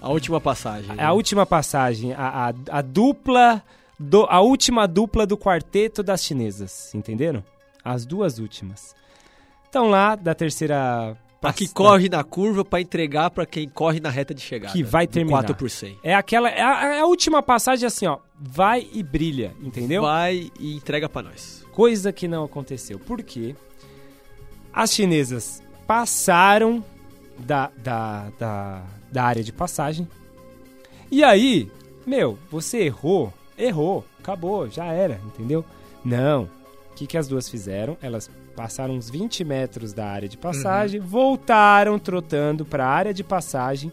A 0.00 0.08
última 0.10 0.40
passagem. 0.40 0.94
né? 0.94 1.02
A 1.02 1.12
última 1.12 1.46
passagem, 1.46 2.12
a, 2.12 2.48
a, 2.48 2.78
a 2.78 2.82
dupla. 2.82 3.62
Do, 3.98 4.24
a 4.28 4.40
última 4.40 4.88
dupla 4.88 5.24
do 5.24 5.36
quarteto 5.38 6.02
das 6.02 6.24
chinesas, 6.24 6.92
entenderam? 6.92 7.44
As 7.84 8.04
duas 8.04 8.38
últimas. 8.40 8.96
Estão 9.64 9.88
lá 9.88 10.16
da 10.16 10.34
terceira. 10.34 11.16
A 11.40 11.52
que 11.52 11.66
corre 11.68 12.08
na 12.08 12.22
curva 12.22 12.64
pra 12.64 12.80
entregar 12.80 13.30
pra 13.30 13.44
quem 13.44 13.68
corre 13.68 13.98
na 14.00 14.10
reta 14.10 14.32
de 14.32 14.40
chegada. 14.40 14.72
Que 14.72 14.82
vai 14.82 15.06
terminar. 15.08 15.38
4 15.38 15.54
por 15.56 15.68
100. 15.70 15.98
É 16.02 16.14
aquela. 16.14 16.48
É 16.48 16.62
a, 16.62 16.84
é 16.94 17.00
a 17.00 17.06
última 17.06 17.42
passagem 17.42 17.84
assim, 17.86 18.06
ó. 18.06 18.18
Vai 18.38 18.86
e 18.92 19.02
brilha, 19.02 19.52
entendeu? 19.60 20.02
Vai 20.02 20.50
e 20.58 20.74
entrega 20.76 21.08
pra 21.08 21.22
nós. 21.22 21.61
Coisa 21.72 22.12
que 22.12 22.28
não 22.28 22.44
aconteceu. 22.44 22.98
Por 22.98 23.22
quê? 23.22 23.56
As 24.72 24.92
chinesas 24.92 25.62
passaram 25.86 26.84
da, 27.38 27.70
da, 27.76 28.30
da, 28.38 28.82
da 29.10 29.24
área 29.24 29.42
de 29.42 29.52
passagem. 29.52 30.06
E 31.10 31.24
aí, 31.24 31.70
meu, 32.06 32.38
você 32.50 32.84
errou, 32.84 33.32
errou, 33.56 34.04
acabou, 34.18 34.68
já 34.68 34.86
era, 34.86 35.20
entendeu? 35.26 35.64
Não. 36.04 36.44
O 36.90 36.94
que, 36.94 37.06
que 37.06 37.18
as 37.18 37.26
duas 37.26 37.48
fizeram? 37.48 37.96
Elas 38.02 38.30
passaram 38.54 38.94
uns 38.94 39.08
20 39.08 39.44
metros 39.44 39.92
da 39.92 40.06
área 40.06 40.28
de 40.28 40.36
passagem, 40.36 41.00
voltaram 41.00 41.98
trotando 41.98 42.64
para 42.64 42.84
a 42.84 42.90
área 42.90 43.14
de 43.14 43.24
passagem. 43.24 43.90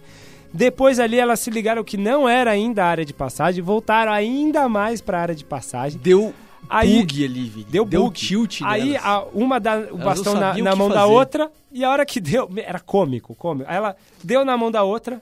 Depois 0.51 0.99
ali 0.99 1.17
elas 1.17 1.39
se 1.39 1.49
ligaram 1.49 1.84
que 1.84 1.95
não 1.95 2.27
era 2.27 2.51
ainda 2.51 2.84
a 2.84 2.88
área 2.88 3.05
de 3.05 3.13
passagem, 3.13 3.63
voltaram 3.63 4.11
ainda 4.11 4.67
mais 4.67 4.99
para 4.99 5.17
a 5.17 5.21
área 5.21 5.36
de 5.36 5.45
passagem. 5.45 5.99
Deu 5.99 6.34
Aí- 6.68 6.99
bug 6.99 7.26
ali, 7.26 7.43
Vini. 7.49 7.64
Deu 7.66 7.86
bug. 7.86 8.20
tilt 8.20 8.62
Aí 8.64 8.97
a- 8.97 9.24
uma 9.34 9.60
dá 9.60 9.78
o 9.91 9.97
bastão 9.97 10.34
na, 10.34 10.53
na 10.57 10.74
o 10.74 10.78
mão 10.78 10.89
da 10.89 11.01
fazer. 11.01 11.12
outra 11.14 11.51
e 11.72 11.84
a 11.84 11.89
hora 11.89 12.05
que 12.05 12.20
deu. 12.20 12.49
Era 12.57 12.80
cômico, 12.80 13.36
cômico. 13.36 13.70
Aí 13.70 13.78
ela 13.78 13.95
deu 14.24 14.43
na 14.43 14.57
mão 14.57 14.70
da 14.72 14.84
outra 14.84 15.22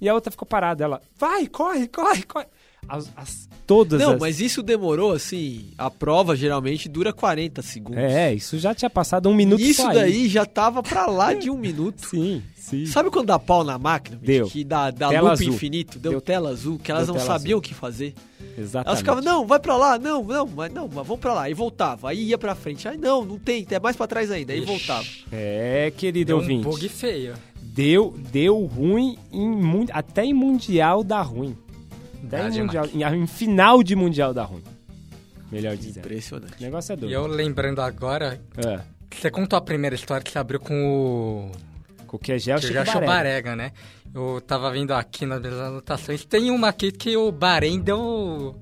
e 0.00 0.08
a 0.08 0.14
outra 0.14 0.30
ficou 0.30 0.46
parada. 0.46 0.84
Ela, 0.84 1.02
vai, 1.18 1.46
corre, 1.46 1.86
corre, 1.88 2.22
corre. 2.22 2.46
As, 2.88 3.10
as- 3.16 3.47
todas 3.68 4.00
Não, 4.00 4.14
as. 4.14 4.18
mas 4.20 4.40
isso 4.40 4.62
demorou, 4.62 5.12
assim... 5.12 5.66
A 5.76 5.90
prova 5.90 6.34
geralmente 6.34 6.88
dura 6.88 7.12
40 7.12 7.60
segundos. 7.62 8.00
É, 8.02 8.32
isso 8.34 8.58
já 8.58 8.74
tinha 8.74 8.88
passado 8.88 9.28
um 9.28 9.34
minuto 9.34 9.60
Isso 9.60 9.82
só 9.82 9.88
aí. 9.90 9.94
daí 9.94 10.28
já 10.28 10.44
tava 10.46 10.82
pra 10.82 11.06
lá 11.06 11.34
de 11.34 11.50
um 11.50 11.56
minuto. 11.60 12.06
Sim, 12.08 12.42
sim. 12.56 12.86
Sabe 12.86 13.10
quando 13.10 13.26
dá 13.26 13.38
pau 13.38 13.62
na 13.62 13.78
máquina? 13.78 14.18
Deu. 14.20 14.46
Que 14.46 14.64
dá, 14.64 14.90
dá 14.90 15.10
Tela 15.10 15.30
loop 15.30 15.42
azul. 15.42 15.54
infinito, 15.54 15.98
deu, 15.98 16.12
Deu- 16.12 16.20
tela 16.22 16.48
azul, 16.48 16.78
que 16.82 16.90
elas 16.90 17.06
não 17.06 17.18
sabiam 17.20 17.58
o 17.58 17.62
que 17.62 17.74
fazer. 17.74 18.14
Exatamente. 18.56 18.86
Elas 18.88 18.98
ficavam, 19.00 19.22
não, 19.22 19.46
vai 19.46 19.60
pra 19.60 19.76
lá, 19.76 19.98
não, 19.98 20.24
não, 20.24 20.46
mas 20.46 20.72
não, 20.72 20.88
mas 20.88 21.06
vamos 21.06 21.20
pra 21.20 21.34
lá. 21.34 21.50
E 21.50 21.54
voltava. 21.54 22.08
Aí 22.10 22.24
ia 22.24 22.38
pra 22.38 22.54
frente. 22.54 22.88
Aí 22.88 22.96
não, 22.96 23.24
não 23.24 23.38
tem, 23.38 23.66
é 23.70 23.78
mais 23.78 23.94
pra 23.94 24.06
trás 24.06 24.30
ainda. 24.30 24.52
Aí 24.52 24.60
Ixi. 24.60 24.66
voltava. 24.66 25.06
É, 25.30 25.92
querido 25.96 26.26
Deu 26.28 26.36
um 26.38 26.40
ouvinte. 26.40 26.64
bug 26.64 26.88
feio. 26.88 27.34
Deu, 27.62 28.14
deu 28.32 28.58
ruim 28.64 29.16
em, 29.32 29.86
até 29.92 30.24
em 30.24 30.32
Mundial 30.34 31.04
dá 31.04 31.20
ruim. 31.22 31.56
Dá 32.22 32.48
em, 32.48 32.60
mundial, 32.62 32.86
em, 32.92 33.02
em 33.22 33.26
final 33.26 33.82
de 33.82 33.94
Mundial 33.96 34.34
dá 34.34 34.44
ruim. 34.44 34.62
Melhor 35.50 35.76
dizendo. 35.76 35.98
Impressionante. 36.04 36.54
O 36.58 36.62
negócio 36.62 36.92
é 36.92 36.94
E 36.94 36.98
doido. 36.98 37.12
eu 37.12 37.26
lembrando 37.26 37.80
agora, 37.80 38.40
É. 38.56 38.80
você 39.14 39.30
contou 39.30 39.56
a 39.56 39.60
primeira 39.62 39.94
história 39.96 40.22
que 40.22 40.30
você 40.30 40.38
abriu 40.38 40.60
com 40.60 41.50
o 41.50 41.52
Qualquer 42.06 42.38
gel, 42.38 42.56
que 42.58 42.66
chega 42.66 42.84
já 42.84 42.90
achou 42.92 43.04
Barega, 43.06 43.54
né? 43.56 43.72
Eu 44.14 44.40
tava 44.46 44.70
vendo 44.70 44.92
aqui 44.92 45.26
nas 45.26 45.40
minhas 45.40 45.58
anotações, 45.60 46.24
tem 46.24 46.50
uma 46.50 46.68
aqui 46.68 46.90
que 46.90 47.14
o 47.16 47.30
Bahrein 47.30 47.78
deu, 47.80 48.56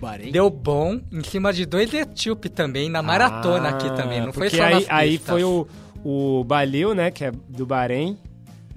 Bahrein. 0.00 0.30
deu 0.30 0.50
bom 0.50 1.00
em 1.10 1.22
cima 1.24 1.50
de 1.52 1.64
dois 1.64 1.92
etíope 1.94 2.50
também, 2.50 2.90
na 2.90 3.02
maratona 3.02 3.70
aqui 3.70 3.88
também, 3.96 4.20
não 4.20 4.32
foi 4.32 4.48
Ah, 4.48 4.50
só 4.50 4.62
aí, 4.64 4.74
nas 4.74 4.84
aí 4.90 5.18
foi 5.18 5.42
o, 5.44 5.66
o 6.04 6.44
Balil, 6.44 6.94
né, 6.94 7.10
que 7.10 7.24
é 7.24 7.32
do 7.48 7.64
Bahrein, 7.64 8.18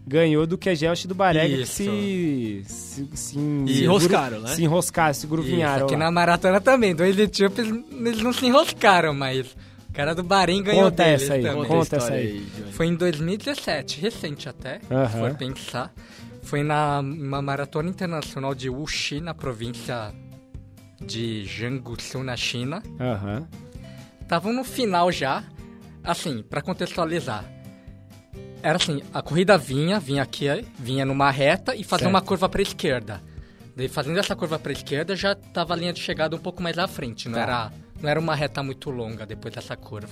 ganhou 0.06 0.46
do 0.46 0.58
Kegelch 0.58 1.06
e 1.06 1.08
do 1.08 1.16
Barega 1.16 1.56
que 1.56 1.62
Isso. 1.64 1.74
se, 1.74 2.64
se, 2.66 3.10
se, 3.14 3.34
Se 3.34 3.84
enroscaram, 3.84 4.40
né? 4.42 4.50
Se 4.50 4.64
enroscaram, 4.64 5.14
se 5.14 5.20
Isso, 5.20 5.28
gruvinharam. 5.28 5.86
aqui 5.86 5.94
lá. 5.94 6.00
na 6.00 6.12
maratona 6.12 6.60
também. 6.60 6.94
Dois 6.96 7.18
etíopes, 7.18 7.66
eles 7.68 8.22
não 8.22 8.34
se 8.34 8.46
enroscaram, 8.46 9.14
mas 9.14 9.56
o 9.90 9.94
cara 9.94 10.14
do 10.14 10.24
Bahrein 10.24 10.62
ganhou 10.62 10.86
Conta 10.92 11.04
deles 11.06 11.22
essa 11.24 11.34
aí, 11.36 11.42
também. 11.44 11.66
Conta 11.66 11.96
essa 11.98 12.14
aí. 12.14 12.46
Foi 12.72 12.88
em 12.88 12.96
2017, 12.96 14.02
recente 14.02 14.50
até, 14.50 14.82
Aham. 14.92 15.08
se 15.10 15.18
for 15.18 15.36
pensar. 15.36 15.94
Foi 16.42 16.62
na 16.64 17.00
uma 17.00 17.42
maratona 17.42 17.88
internacional 17.90 18.54
de 18.54 18.70
Wuxi, 18.70 19.22
na 19.22 19.34
província 19.34 20.14
de 21.06 21.46
Jiangsu, 21.46 22.22
na 22.24 22.36
China. 22.36 22.84
Aham. 23.00 23.48
Estavam 24.22 24.52
no 24.54 24.64
final 24.64 25.12
já. 25.12 25.44
Assim, 26.04 26.44
pra 26.44 26.62
contextualizar. 26.62 27.46
Era 28.64 28.78
assim, 28.78 29.02
a 29.14 29.22
corrida 29.22 29.58
vinha, 29.58 30.00
vinha 30.00 30.24
aqui, 30.24 30.46
vinha 30.80 31.06
numa 31.06 31.30
reta 31.30 31.76
e 31.76 31.84
fazia 31.84 32.06
Certo. 32.06 32.10
uma 32.16 32.22
curva 32.22 32.48
pra 32.48 32.62
esquerda. 32.62 33.22
Daí 33.76 33.90
fazendo 33.90 34.18
essa 34.18 34.36
curva 34.36 34.58
pra 34.58 34.72
esquerda 34.72 35.16
já 35.16 35.36
tava 35.36 35.74
a 35.74 35.78
linha 35.78 35.92
de 35.92 36.00
chegada 36.00 36.36
um 36.36 36.40
pouco 36.40 36.64
mais 36.64 36.78
à 36.78 36.88
frente, 36.88 37.28
não 37.28 37.36
Tá. 37.36 37.42
era 37.42 37.74
não 38.02 38.10
era 38.10 38.20
uma 38.20 38.36
reta 38.36 38.62
muito 38.64 38.90
longa 38.90 39.26
depois 39.26 39.54
dessa 39.54 39.76
curva. 39.76 40.10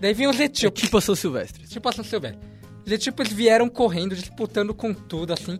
Daí 0.00 0.14
vinham 0.14 0.30
os 0.30 0.40
É 0.40 0.44
etíopes, 0.44 0.82
tipo 0.84 0.96
a 0.96 1.00
São 1.02 1.14
Silvestre. 1.14 1.66
tipo 1.66 1.86
a 1.88 1.92
São 1.92 2.02
Silvestre. 2.04 2.40
Os 2.86 2.90
etíopes 2.92 3.30
vieram 3.32 3.68
correndo, 3.68 4.14
disputando 4.14 4.72
com 4.74 4.92
tudo, 4.94 5.32
assim. 5.34 5.58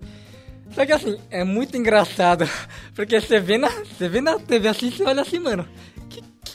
Só 0.74 0.86
que 0.86 0.92
assim, 0.92 1.18
é 1.30 1.44
muito 1.44 1.76
engraçado, 1.76 2.48
porque 2.94 3.20
você 3.20 3.38
vê 3.40 3.59
na, 3.59 3.68
você 3.68 4.09
vê 4.09 4.20
na 4.22 4.38
TV 4.38 4.68
assim, 4.68 4.90
você 4.90 5.03
olha 5.05 5.20
assim, 5.22 5.38
mano, 5.38 5.66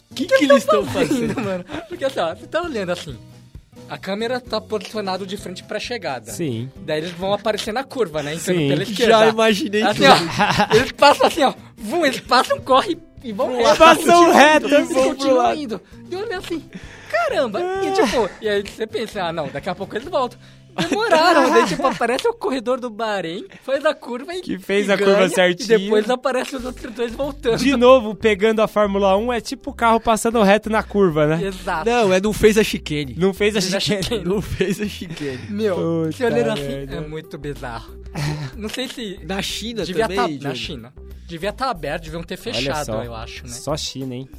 O 0.09 0.15
que, 0.15 0.25
que 0.25 0.43
eles 0.45 0.57
estão 0.57 0.85
fazendo? 0.85 1.33
fazendo, 1.35 1.41
mano? 1.41 1.65
Porque 1.89 2.05
assim, 2.05 2.19
ó, 2.19 2.33
você 2.33 2.47
tá 2.47 2.61
olhando 2.63 2.91
assim. 2.91 3.17
A 3.87 3.97
câmera 3.97 4.39
tá 4.39 4.59
posicionada 4.59 5.25
de 5.25 5.37
frente 5.37 5.63
pra 5.63 5.79
chegada. 5.79 6.31
Sim. 6.31 6.69
Daí 6.77 6.99
eles 6.99 7.11
vão 7.11 7.33
aparecer 7.33 7.71
na 7.71 7.83
curva, 7.83 8.23
né? 8.23 8.33
Entrando 8.33 8.57
Sim. 8.57 8.67
pela 8.69 8.83
esquerda. 8.83 9.11
Já 9.19 9.27
imaginei 9.27 9.83
Assim, 9.83 9.99
tudo. 9.99 10.11
ó. 10.71 10.75
Eles 10.75 10.91
passam 10.93 11.27
assim, 11.27 11.43
ó. 11.43 11.53
Vum, 11.77 12.05
eles 12.05 12.19
passam, 12.21 12.59
correm 12.61 12.97
e 13.23 13.31
vão 13.31 13.49
reto. 13.55 13.63
lado. 13.63 13.77
Passam 13.77 14.03
Continuam 14.05 14.33
reto, 14.33 14.65
indo, 14.67 14.85
vão 14.87 14.87
pro 14.87 15.03
continuam 15.15 15.37
lado. 15.43 15.59
indo. 15.61 15.81
E 16.09 16.15
olha 16.15 16.37
assim, 16.39 16.69
caramba. 17.11 17.61
E 17.83 17.91
tipo, 17.91 18.29
e 18.41 18.49
aí 18.49 18.63
você 18.63 18.87
pensa, 18.87 19.23
ah, 19.23 19.33
não, 19.33 19.47
daqui 19.49 19.69
a 19.69 19.75
pouco 19.75 19.95
eles 19.95 20.07
voltam. 20.07 20.39
Demoraram, 20.75 21.49
daí 21.51 21.65
tipo, 21.67 21.85
aparece 21.87 22.27
o 22.27 22.33
corredor 22.33 22.79
do 22.79 22.89
Bahrein, 22.89 23.45
faz 23.63 23.85
a 23.85 23.93
curva 23.93 24.33
e 24.35 24.41
Que 24.41 24.57
fez 24.59 24.87
e 24.87 24.91
a 24.91 24.97
curva 24.97 25.13
ganha, 25.15 25.29
certinho. 25.29 25.77
E 25.79 25.83
depois 25.83 26.09
aparece 26.09 26.55
os 26.55 26.65
outros 26.65 26.93
dois 26.93 27.13
voltando. 27.13 27.57
De 27.57 27.75
novo, 27.77 28.13
pegando 28.15 28.61
a 28.61 28.67
Fórmula 28.67 29.15
1, 29.17 29.33
é 29.33 29.41
tipo 29.41 29.71
o 29.71 29.73
carro 29.73 29.99
passando 29.99 30.41
reto 30.43 30.69
na 30.69 30.83
curva, 30.83 31.25
né? 31.27 31.43
Exato. 31.47 31.89
Não, 31.89 32.11
é 32.13 32.19
não 32.19 32.33
fez 32.33 32.57
a 32.57 32.63
chicane. 32.63 33.15
Não 33.17 33.33
fez 33.33 33.55
a 33.55 33.61
Fez 33.61 33.73
a 33.73 33.79
chicane. 33.79 34.03
chicane. 34.03 34.23
Não 34.25 34.41
fez 34.41 34.81
a 34.81 34.85
chicane. 34.87 35.39
Meu, 35.49 35.75
Puta 35.75 36.11
se 36.11 36.23
olhando 36.25 36.51
assim, 36.51 36.61
merda. 36.67 36.95
é 36.95 37.01
muito 37.01 37.37
bizarro. 37.37 37.95
Não 38.55 38.69
sei 38.69 38.87
se. 38.87 39.19
Na 39.23 39.41
China 39.41 39.83
devia 39.83 40.07
também, 40.07 40.35
estar 40.35 40.49
na? 40.49 40.55
China. 40.55 40.93
Devia 41.27 41.49
estar 41.49 41.69
aberto, 41.69 42.03
deviam 42.03 42.23
ter 42.23 42.37
fechado, 42.37 42.85
só. 42.85 43.03
eu 43.03 43.13
acho, 43.13 43.43
né? 43.43 43.49
Só 43.51 43.75
China, 43.75 44.15
hein? 44.15 44.29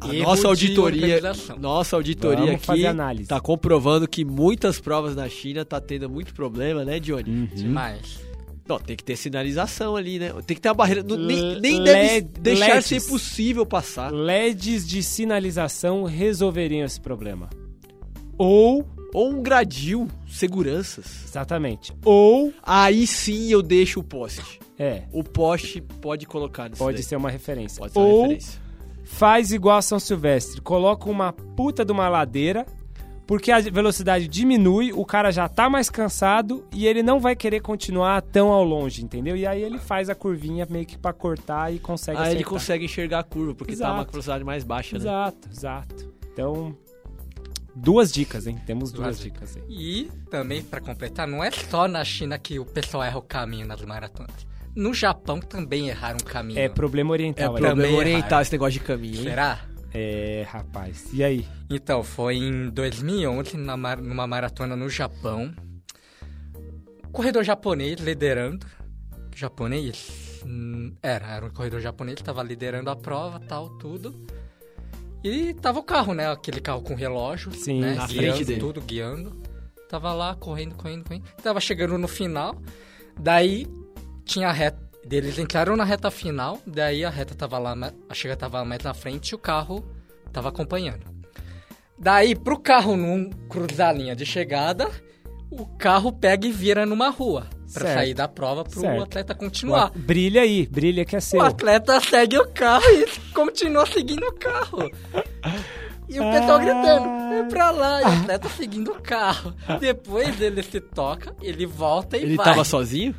A 0.00 0.12
Erro 0.14 0.24
nossa 0.24 0.48
auditoria, 0.48 1.20
nossa 1.58 1.96
auditoria 1.96 2.44
Vamos 2.46 2.68
aqui 2.68 2.84
análise. 2.86 3.28
tá 3.28 3.40
comprovando 3.40 4.06
que 4.08 4.24
muitas 4.24 4.78
provas 4.80 5.14
na 5.16 5.28
China 5.28 5.64
tá 5.64 5.80
tendo 5.80 6.10
muito 6.10 6.34
problema, 6.34 6.84
né, 6.84 6.98
Johnny? 7.00 7.30
Uhum. 7.30 7.46
Demais. 7.54 8.20
Não, 8.68 8.78
tem 8.78 8.96
que 8.96 9.04
ter 9.04 9.14
sinalização 9.16 9.94
ali, 9.94 10.18
né? 10.18 10.32
Tem 10.46 10.54
que 10.54 10.60
ter 10.60 10.68
uma 10.68 10.74
barreira. 10.74 11.02
nem 11.02 11.60
nem 11.60 11.82
deve 11.84 12.22
deixar 12.40 12.74
LEDs. 12.76 12.86
ser 12.86 13.00
possível 13.02 13.64
passar. 13.66 14.10
LEDs 14.12 14.86
de 14.86 15.02
sinalização 15.02 16.04
resolveriam 16.04 16.84
esse 16.84 17.00
problema. 17.00 17.48
Ou, 18.36 18.84
Ou 19.12 19.30
um 19.30 19.42
gradil, 19.42 20.08
seguranças. 20.26 21.06
exatamente, 21.28 21.92
ou, 22.04 22.52
Aí 22.62 23.06
sim 23.06 23.48
eu 23.50 23.62
deixo 23.62 24.00
o 24.00 24.02
poste. 24.02 24.58
é, 24.78 25.04
O 25.12 25.22
poste 25.22 25.80
pode 26.00 26.26
colocar 26.26 26.68
nisso 26.68 26.78
pode 26.82 26.96
daí. 26.96 27.04
ser 27.04 27.16
uma 27.16 27.30
referência. 27.30 27.78
Pode 27.78 27.92
ser 27.92 27.98
uma 28.00 28.08
ou 28.08 28.22
referência. 28.22 28.63
Faz 29.16 29.52
igual 29.52 29.76
a 29.78 29.82
São 29.82 29.98
Silvestre, 30.00 30.60
coloca 30.60 31.08
uma 31.08 31.32
puta 31.32 31.84
de 31.84 31.92
uma 31.92 32.08
ladeira, 32.08 32.66
porque 33.26 33.50
a 33.52 33.60
velocidade 33.60 34.26
diminui, 34.28 34.92
o 34.92 35.04
cara 35.04 35.30
já 35.30 35.48
tá 35.48 35.70
mais 35.70 35.88
cansado 35.88 36.66
e 36.72 36.86
ele 36.86 37.02
não 37.02 37.18
vai 37.20 37.34
querer 37.34 37.60
continuar 37.60 38.20
tão 38.20 38.48
ao 38.50 38.62
longe, 38.64 39.02
entendeu? 39.04 39.34
E 39.36 39.46
aí 39.46 39.62
ele 39.62 39.78
faz 39.78 40.10
a 40.10 40.14
curvinha 40.14 40.66
meio 40.68 40.84
que 40.84 40.98
pra 40.98 41.12
cortar 41.12 41.72
e 41.72 41.78
consegue 41.78 42.18
Aí 42.18 42.24
ele 42.24 42.34
acertar. 42.34 42.52
consegue 42.52 42.84
enxergar 42.84 43.20
a 43.20 43.22
curva, 43.22 43.54
porque 43.54 43.74
tá 43.76 43.86
uma 43.88 43.94
Exato. 43.98 44.10
velocidade 44.10 44.44
mais 44.44 44.64
baixa, 44.64 44.96
né? 44.98 45.04
Exato, 45.04 45.48
exato. 45.50 46.12
Então, 46.32 46.76
duas 47.74 48.12
dicas, 48.12 48.46
hein? 48.46 48.60
Temos 48.66 48.92
duas, 48.92 49.06
Duas 49.06 49.20
dicas 49.20 49.56
aí. 49.56 49.62
E 49.70 50.10
também, 50.28 50.62
pra 50.62 50.80
completar, 50.80 51.26
não 51.26 51.42
é 51.42 51.50
só 51.50 51.88
na 51.88 52.04
China 52.04 52.38
que 52.38 52.58
o 52.58 52.66
pessoal 52.66 53.04
erra 53.04 53.18
o 53.18 53.22
caminho 53.22 53.66
nas 53.66 53.80
maratonas. 53.82 54.46
No 54.74 54.92
Japão 54.92 55.38
também 55.40 55.88
erraram 55.88 56.18
o 56.20 56.24
caminho. 56.24 56.58
É 56.58 56.68
problema 56.68 57.10
É 57.10 57.12
oriental 57.12 57.44
aí. 57.54 57.60
Também 57.62 57.62
problema 57.70 57.88
erraram. 57.88 57.98
oriental 58.16 58.40
esse 58.42 58.52
negócio 58.52 58.72
de 58.80 58.80
caminho, 58.80 59.16
hein? 59.18 59.22
Será? 59.24 59.60
É, 59.92 60.44
rapaz. 60.48 61.06
E 61.12 61.22
aí? 61.22 61.46
Então, 61.70 62.02
foi 62.02 62.36
em 62.36 62.68
2011, 62.70 63.56
na 63.56 63.76
mar- 63.76 64.00
numa 64.02 64.26
maratona 64.26 64.74
no 64.74 64.88
Japão. 64.90 65.54
Corredor 67.12 67.44
japonês 67.44 68.00
liderando. 68.00 68.66
Japonês? 69.34 70.42
Hum, 70.44 70.92
Era, 71.02 71.26
era 71.36 71.46
um 71.46 71.50
corredor 71.50 71.80
japonês, 71.80 72.18
estava 72.18 72.42
liderando 72.42 72.90
a 72.90 72.96
prova, 72.96 73.38
tal, 73.40 73.70
tudo. 73.78 74.14
E 75.22 75.54
tava 75.54 75.78
o 75.78 75.82
carro, 75.82 76.12
né? 76.12 76.30
Aquele 76.30 76.60
carro 76.60 76.82
com 76.82 76.94
relógio. 76.94 77.52
Sim, 77.52 77.80
né? 77.80 77.94
na 77.94 78.06
guiando, 78.06 78.32
frente 78.34 78.44
dele. 78.44 78.60
Tudo 78.60 78.80
guiando. 78.80 79.40
Tava 79.88 80.12
lá, 80.12 80.34
correndo, 80.34 80.74
correndo, 80.74 81.04
correndo. 81.04 81.24
Tava 81.42 81.60
chegando 81.60 81.96
no 81.96 82.08
final. 82.08 82.60
Daí 83.18 83.66
tinha 84.24 84.48
a 84.48 84.52
reta. 84.52 84.82
Eles 85.10 85.38
entraram 85.38 85.76
na 85.76 85.84
reta 85.84 86.10
final, 86.10 86.58
daí 86.66 87.04
a 87.04 87.10
reta 87.10 87.34
tava 87.34 87.58
lá, 87.58 87.74
a 88.08 88.14
chega 88.14 88.34
tava 88.36 88.64
mais 88.64 88.82
na 88.82 88.94
frente 88.94 89.30
e 89.30 89.34
o 89.34 89.38
carro 89.38 89.84
tava 90.32 90.48
acompanhando. 90.48 91.04
Daí, 91.98 92.34
pro 92.34 92.58
carro 92.58 92.96
não 92.96 93.28
cruzar 93.48 93.90
a 93.90 93.92
linha 93.92 94.16
de 94.16 94.24
chegada, 94.26 94.90
o 95.50 95.66
carro 95.76 96.10
pega 96.12 96.46
e 96.46 96.50
vira 96.52 96.84
numa 96.86 97.10
rua. 97.10 97.46
Pra 97.72 97.82
Certo. 97.86 97.94
sair 97.98 98.14
da 98.14 98.28
prova 98.28 98.62
pro 98.64 98.80
Certo. 98.80 99.02
atleta 99.02 99.34
continuar. 99.34 99.90
Brilha 99.94 100.42
aí, 100.42 100.66
brilha 100.66 101.04
que 101.04 101.16
é 101.16 101.20
seu. 101.20 101.40
O 101.40 101.42
atleta 101.42 102.00
segue 102.00 102.38
o 102.38 102.48
carro 102.52 102.84
e 102.88 103.06
continua 103.32 103.84
seguindo 103.86 104.24
o 104.26 104.32
carro. 104.34 104.90
E 106.08 106.20
o 106.20 106.30
pessoal 106.30 106.56
Ah. 106.56 106.58
gritando, 106.58 107.06
é 107.34 107.42
pra 107.48 107.70
lá, 107.70 108.00
e 108.02 108.04
o 108.04 108.08
atleta 108.20 108.48
seguindo 108.50 108.92
o 108.92 109.00
carro. 109.02 109.54
Depois 109.80 110.40
ele 110.40 110.62
se 110.62 110.80
toca, 110.80 111.34
ele 111.40 111.64
volta 111.66 112.16
e 112.16 112.22
Ele 112.22 112.36
vai. 112.36 112.44
tava 112.44 112.62
sozinho? 112.64 113.14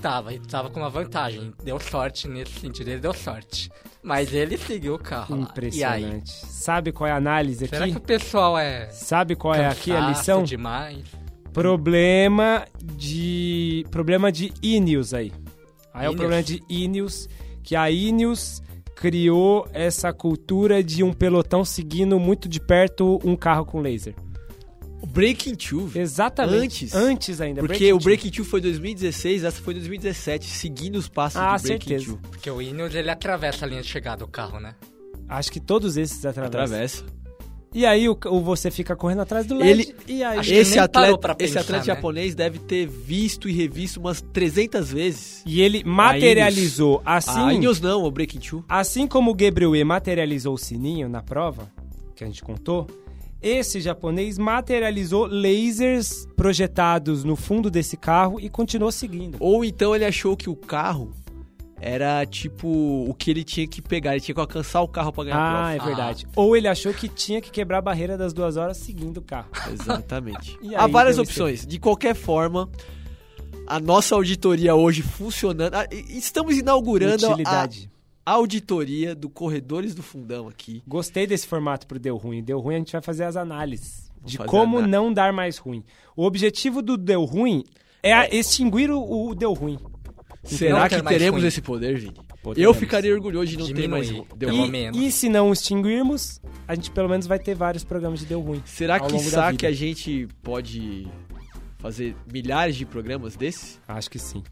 Tava, 0.00 0.32
ele 0.32 0.44
tava 0.46 0.70
com 0.70 0.78
uma 0.80 0.88
vantagem. 0.90 1.52
Deu 1.62 1.78
sorte 1.80 2.28
nesse 2.28 2.52
sentido, 2.60 2.88
ele 2.88 3.00
deu 3.00 3.12
sorte. 3.12 3.70
Mas 4.02 4.32
ele 4.32 4.56
seguiu 4.56 4.94
o 4.94 4.98
carro? 4.98 5.36
Impressionante. 5.36 6.30
Sabe 6.30 6.92
qual 6.92 7.08
é 7.08 7.12
a 7.12 7.16
análise 7.16 7.66
Será 7.66 7.84
aqui? 7.84 7.92
que 7.92 7.98
o 7.98 8.02
pessoal 8.02 8.56
é. 8.58 8.88
Sabe 8.90 9.34
qual 9.34 9.54
é 9.54 9.66
aqui 9.66 9.92
a 9.92 10.00
lição? 10.00 10.44
demais? 10.44 11.04
Problema 11.52 12.64
de. 12.82 13.84
Problema 13.90 14.30
de 14.30 14.52
Ineos 14.62 15.12
aí. 15.12 15.32
Aí 15.92 16.06
é 16.06 16.08
o 16.08 16.12
Ineos. 16.12 16.16
problema 16.16 16.42
de 16.42 16.62
Ineos, 16.68 17.28
que 17.64 17.74
a 17.74 17.90
Ineos 17.90 18.62
criou 18.94 19.68
essa 19.72 20.12
cultura 20.12 20.82
de 20.82 21.02
um 21.02 21.12
pelotão 21.12 21.64
seguindo 21.64 22.18
muito 22.18 22.48
de 22.48 22.60
perto 22.60 23.18
um 23.24 23.34
carro 23.36 23.64
com 23.64 23.80
laser. 23.80 24.14
O 25.00 25.06
Breaking 25.06 25.54
Two. 25.54 25.90
Exatamente. 25.94 26.84
Antes. 26.86 26.94
Antes 26.94 27.40
ainda. 27.40 27.60
Porque 27.60 27.78
Breaking 27.78 27.92
o. 27.92 27.98
Breaking 27.98 28.30
Two 28.30 28.44
foi 28.44 28.60
2016, 28.60 29.44
essa 29.44 29.62
foi 29.62 29.74
2017, 29.74 30.46
seguindo 30.46 30.96
os 30.96 31.08
passos 31.08 31.40
Ah, 31.40 31.56
do 31.56 31.62
Breaking 31.62 31.88
certeza. 31.88 32.04
Two. 32.12 32.18
Porque 32.30 32.50
o 32.50 32.60
Ineos 32.60 32.94
ele 32.94 33.10
atravessa 33.10 33.64
a 33.64 33.68
linha 33.68 33.82
de 33.82 33.88
chegada 33.88 34.24
do 34.24 34.28
carro, 34.28 34.58
né? 34.60 34.74
Acho 35.28 35.52
que 35.52 35.60
todos 35.60 35.96
esses 35.96 36.24
atravessam. 36.26 36.46
Atravessa. 36.64 37.04
E 37.74 37.84
aí 37.84 38.08
o, 38.08 38.18
o 38.28 38.40
você 38.40 38.70
fica 38.70 38.96
correndo 38.96 39.20
atrás 39.20 39.46
do 39.46 39.54
LED. 39.54 39.70
Ele- 39.70 39.94
E 40.08 40.24
aí. 40.24 40.38
Esse 40.52 40.78
atleta, 40.78 41.18
pra 41.18 41.36
esse 41.38 41.52
pensar, 41.52 41.60
atleta 41.60 41.80
né? 41.80 41.94
japonês 41.94 42.34
deve 42.34 42.58
ter 42.58 42.86
visto 42.86 43.46
e 43.48 43.52
revisto 43.52 44.00
umas 44.00 44.22
300 44.32 44.90
vezes. 44.90 45.42
E 45.44 45.60
ele 45.60 45.84
materializou 45.84 47.02
assim. 47.04 47.30
Ah, 47.38 47.52
Ineos 47.52 47.78
não, 47.80 48.04
o 48.04 48.10
Breaking 48.10 48.40
Two. 48.40 48.64
Assim 48.68 49.06
como 49.06 49.30
o 49.30 49.34
Gabriel 49.34 49.76
E 49.76 49.84
materializou 49.84 50.54
o 50.54 50.58
sininho 50.58 51.08
na 51.10 51.22
prova, 51.22 51.70
que 52.16 52.24
a 52.24 52.26
gente 52.26 52.42
contou, 52.42 52.86
esse 53.42 53.80
japonês 53.80 54.36
materializou 54.38 55.26
lasers 55.26 56.26
projetados 56.36 57.22
no 57.24 57.36
fundo 57.36 57.70
desse 57.70 57.96
carro 57.96 58.40
e 58.40 58.48
continuou 58.48 58.90
seguindo. 58.92 59.36
Ou 59.40 59.64
então 59.64 59.94
ele 59.94 60.04
achou 60.04 60.36
que 60.36 60.50
o 60.50 60.56
carro 60.56 61.12
era 61.80 62.26
tipo 62.26 62.66
o 62.68 63.14
que 63.14 63.30
ele 63.30 63.44
tinha 63.44 63.66
que 63.68 63.80
pegar, 63.80 64.10
ele 64.12 64.20
tinha 64.20 64.34
que 64.34 64.40
alcançar 64.40 64.80
o 64.82 64.88
carro 64.88 65.12
pra 65.12 65.22
ganhar 65.24 65.36
Ah, 65.38 65.66
a 65.68 65.72
é 65.74 65.76
prova. 65.76 65.88
verdade. 65.94 66.26
Ou 66.34 66.56
ele 66.56 66.66
achou 66.66 66.92
que 66.92 67.08
tinha 67.08 67.40
que 67.40 67.50
quebrar 67.52 67.78
a 67.78 67.82
barreira 67.82 68.18
das 68.18 68.32
duas 68.32 68.56
horas 68.56 68.76
seguindo 68.78 69.18
o 69.18 69.22
carro. 69.22 69.48
Exatamente. 69.72 70.58
Há 70.76 70.88
várias 70.88 71.18
opções. 71.18 71.64
De 71.64 71.78
qualquer 71.78 72.16
forma, 72.16 72.68
a 73.64 73.78
nossa 73.78 74.16
auditoria 74.16 74.74
hoje 74.74 75.02
funcionando. 75.02 75.74
ah, 75.74 75.86
Estamos 76.08 76.56
inaugurando 76.58 77.24
a 77.26 77.28
Utilidade. 77.30 77.88
Auditoria 78.30 79.14
do 79.14 79.28
Corredores 79.28 79.94
do 79.94 80.02
Fundão 80.02 80.48
aqui. 80.48 80.82
Gostei 80.86 81.26
desse 81.26 81.46
formato 81.46 81.86
pro 81.86 81.98
Deu 81.98 82.16
Ruim. 82.16 82.42
Deu 82.42 82.58
Ruim 82.60 82.74
a 82.74 82.78
gente 82.78 82.92
vai 82.92 83.02
fazer 83.02 83.24
as 83.24 83.36
análises 83.36 84.10
de 84.24 84.36
fazer 84.36 84.48
como 84.50 84.78
ana- 84.78 84.86
não 84.86 85.12
dar 85.12 85.32
mais 85.32 85.58
ruim. 85.58 85.82
O 86.16 86.24
objetivo 86.24 86.82
do 86.82 86.96
Deu 86.96 87.24
Ruim 87.24 87.64
É 88.02 88.34
extinguir 88.36 88.90
o, 88.90 89.28
o 89.28 89.34
deu 89.34 89.52
ruim. 89.52 89.78
Será 90.44 90.88
que 90.88 91.02
teremos 91.02 91.40
ruim. 91.40 91.48
esse 91.48 91.60
poder, 91.60 91.98
Vini? 91.98 92.14
Poderemos. 92.42 92.74
Eu 92.74 92.80
ficaria 92.80 93.12
orgulhoso 93.12 93.46
de 93.50 93.58
não 93.58 93.66
ter 93.72 93.88
mais. 93.88 94.06
Diminuir, 94.06 94.28
Deu 94.36 94.48
ruim. 94.50 94.70
menos. 94.70 94.98
E 95.00 95.10
se 95.10 95.28
não 95.28 95.52
extinguirmos, 95.52 96.40
a 96.66 96.74
gente 96.74 96.90
pelo 96.92 97.08
menos 97.08 97.26
vai 97.26 97.38
ter 97.38 97.54
vários 97.54 97.82
programas 97.84 98.20
de 98.20 98.26
deu 98.26 98.40
ruim. 98.40 98.62
Será 98.64 99.00
que 99.00 99.18
sabe 99.18 99.58
que 99.58 99.66
a 99.66 99.72
gente 99.72 100.28
pode 100.42 101.06
fazer 101.78 102.14
milhares 102.30 102.76
de 102.76 102.84
programas 102.84 103.36
desses? 103.36 103.80
Acho 103.88 104.10
que 104.10 104.18
sim. 104.18 104.42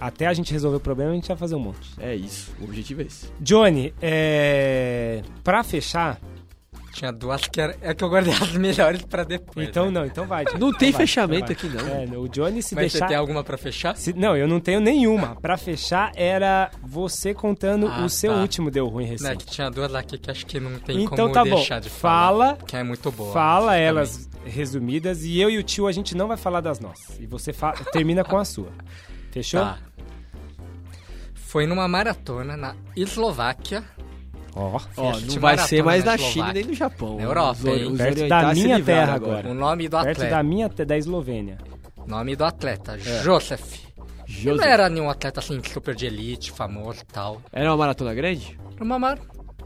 Até 0.00 0.26
a 0.26 0.34
gente 0.34 0.52
resolver 0.52 0.76
o 0.76 0.80
problema, 0.80 1.12
a 1.12 1.14
gente 1.14 1.28
vai 1.28 1.36
fazer 1.36 1.54
um 1.54 1.60
monte. 1.60 1.90
É 1.98 2.14
isso, 2.14 2.52
o 2.60 2.64
objetivo 2.64 3.02
é 3.02 3.04
esse. 3.04 3.28
Johnny, 3.40 3.94
é... 4.02 5.22
pra 5.42 5.62
fechar, 5.62 6.20
Tinha 6.92 7.10
duas 7.10 7.40
que 7.46 7.60
era, 7.60 7.76
é 7.80 7.94
que 7.94 8.04
eu 8.04 8.08
guardei 8.10 8.32
as 8.40 8.52
melhores 8.52 9.02
pra 9.02 9.24
depois. 9.24 9.66
então 9.68 9.86
né? 9.86 9.90
não, 9.92 10.06
então 10.06 10.26
vai. 10.26 10.44
Johnny. 10.46 10.58
Não 10.60 10.68
Então 10.68 10.78
tem 10.78 10.92
vai, 10.92 11.00
fechamento 11.00 11.52
então 11.52 11.68
aqui, 11.70 11.76
não. 11.76 11.84
vai. 11.94 12.04
É, 12.04 12.18
o 12.18 12.28
Johnny 12.28 12.62
se 12.62 12.74
Mas 12.74 12.92
deixar... 12.92 12.98
você 13.06 13.08
tem 13.08 13.16
alguma 13.16 13.42
pra 13.42 13.56
fechar? 13.56 13.96
se- 13.96 14.12
Não, 14.12 14.36
eu 14.36 14.46
não 14.46 14.60
tenho 14.60 14.78
nenhuma. 14.80 15.36
Pra 15.40 15.56
fechar, 15.56 16.12
era 16.14 16.70
você 16.82 17.32
contando 17.32 17.86
Ah, 17.88 18.04
o 18.04 18.08
seu 18.08 18.32
tá. 18.34 18.40
último 18.40 18.70
deu 18.70 18.86
ruim 18.88 19.04
Não, 19.04 19.08
é 19.08 19.12
recente. 19.12 19.44
que 19.46 19.50
tinha 19.52 19.70
duas 19.70 19.94
aqui 19.94 20.18
que 20.18 20.30
acho 20.30 20.44
que 20.44 20.60
não 20.60 20.78
tem 20.78 21.02
Então 21.02 21.16
como 21.16 21.32
tá 21.32 21.44
bom. 21.44 21.56
deixar 21.56 21.80
de 21.80 21.88
Fala, 21.88 22.56
falar. 22.56 22.66
Que 22.66 22.76
é 22.76 22.82
muito 22.82 23.10
boa. 23.10 23.32
fala 23.32 23.76
elas 23.76 24.28
resumidas 24.44 25.24
e 25.24 25.40
eu 25.40 25.48
e 25.48 25.56
o 25.58 25.62
tio 25.62 25.86
a 25.86 25.92
gente 25.92 26.14
não 26.16 26.28
vai 26.28 26.36
falar 26.36 26.60
das 26.60 26.78
nossas. 26.78 27.18
E 27.18 27.26
você 27.26 27.52
fa- 27.52 27.72
termina 27.92 28.22
com 28.22 28.36
a 28.36 28.44
sua. 28.44 28.68
Fechou? 29.30 29.60
Tá. 29.60 29.78
Foi 31.34 31.66
numa 31.66 31.86
maratona 31.86 32.56
na 32.56 32.74
Eslováquia. 32.96 33.82
Ó. 34.54 34.78
Fiat 34.78 35.26
não 35.34 35.40
vai 35.40 35.58
ser 35.58 35.82
mais 35.82 36.04
na 36.04 36.12
na 36.12 36.18
China 36.18 36.52
nem 36.52 36.64
no 36.64 36.74
Japão. 36.74 37.16
Na 37.16 37.22
Europa, 37.22 37.58
Os 37.60 37.64
hein? 37.66 37.86
os 37.92 37.98
Perto 37.98 38.28
da 38.28 38.52
minha 38.54 38.82
terra 38.82 39.14
agora. 39.14 39.38
agora. 39.38 39.50
O 39.50 39.54
nome 39.54 39.88
do 39.88 39.96
Perto 39.96 40.10
atleta. 40.10 40.30
da 40.36 40.42
minha, 40.42 40.68
da 40.68 40.96
Eslovênia. 40.96 41.58
Nome 42.06 42.36
do 42.36 42.44
atleta, 42.44 42.96
É. 43.04 43.22
Joseph. 43.22 43.80
José. 44.26 44.56
Não 44.56 44.64
era 44.72 44.88
nenhum 44.88 45.10
atleta 45.10 45.40
assim 45.40 45.60
super 45.62 45.94
de 45.94 46.06
elite, 46.06 46.50
famoso 46.52 47.00
e 47.02 47.06
tal. 47.12 47.40
Era 47.52 47.70
uma 47.70 47.76
maratona 47.76 48.14
grande? 48.14 48.58
Era 48.74 48.84
uma 48.84 48.98
mar... 48.98 49.18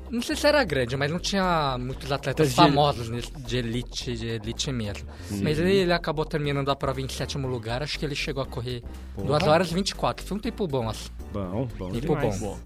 Não 0.08 0.22
sei 0.22 0.36
se 0.36 0.46
era 0.46 0.62
grande, 0.62 0.96
mas 0.96 1.10
não 1.10 1.18
tinha 1.18 1.76
muitos 1.80 2.12
atletas 2.12 2.50
De- 2.50 2.54
famosos 2.54 3.08
de 3.38 3.56
elite, 3.56 4.16
de 4.16 4.26
elite 4.28 4.70
mesmo. 4.70 5.08
Uhum. 5.32 5.40
Mas 5.42 5.58
ele, 5.58 5.72
ele 5.78 5.92
acabou 5.92 6.24
terminando 6.24 6.68
a 6.70 6.76
prova 6.76 7.00
em 7.00 7.08
sétimo 7.08 7.48
lugar, 7.48 7.82
acho 7.82 7.98
que 7.98 8.04
ele 8.04 8.14
chegou 8.14 8.40
a 8.40 8.46
correr 8.46 8.84
2 9.16 9.42
horas 9.48 9.70
e 9.72 9.74
24. 9.74 10.24
Foi 10.24 10.36
um 10.36 10.40
tempo 10.40 10.64
bom, 10.68 10.88
assim. 10.88 11.08
Bom, 11.32 11.66
bom 11.76 11.90
Tempo 11.90 12.14
demais. 12.14 12.38
bom. 12.38 12.56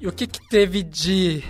E 0.00 0.06
o 0.06 0.12
que, 0.12 0.26
que 0.26 0.46
teve 0.48 0.82
de 0.82 1.42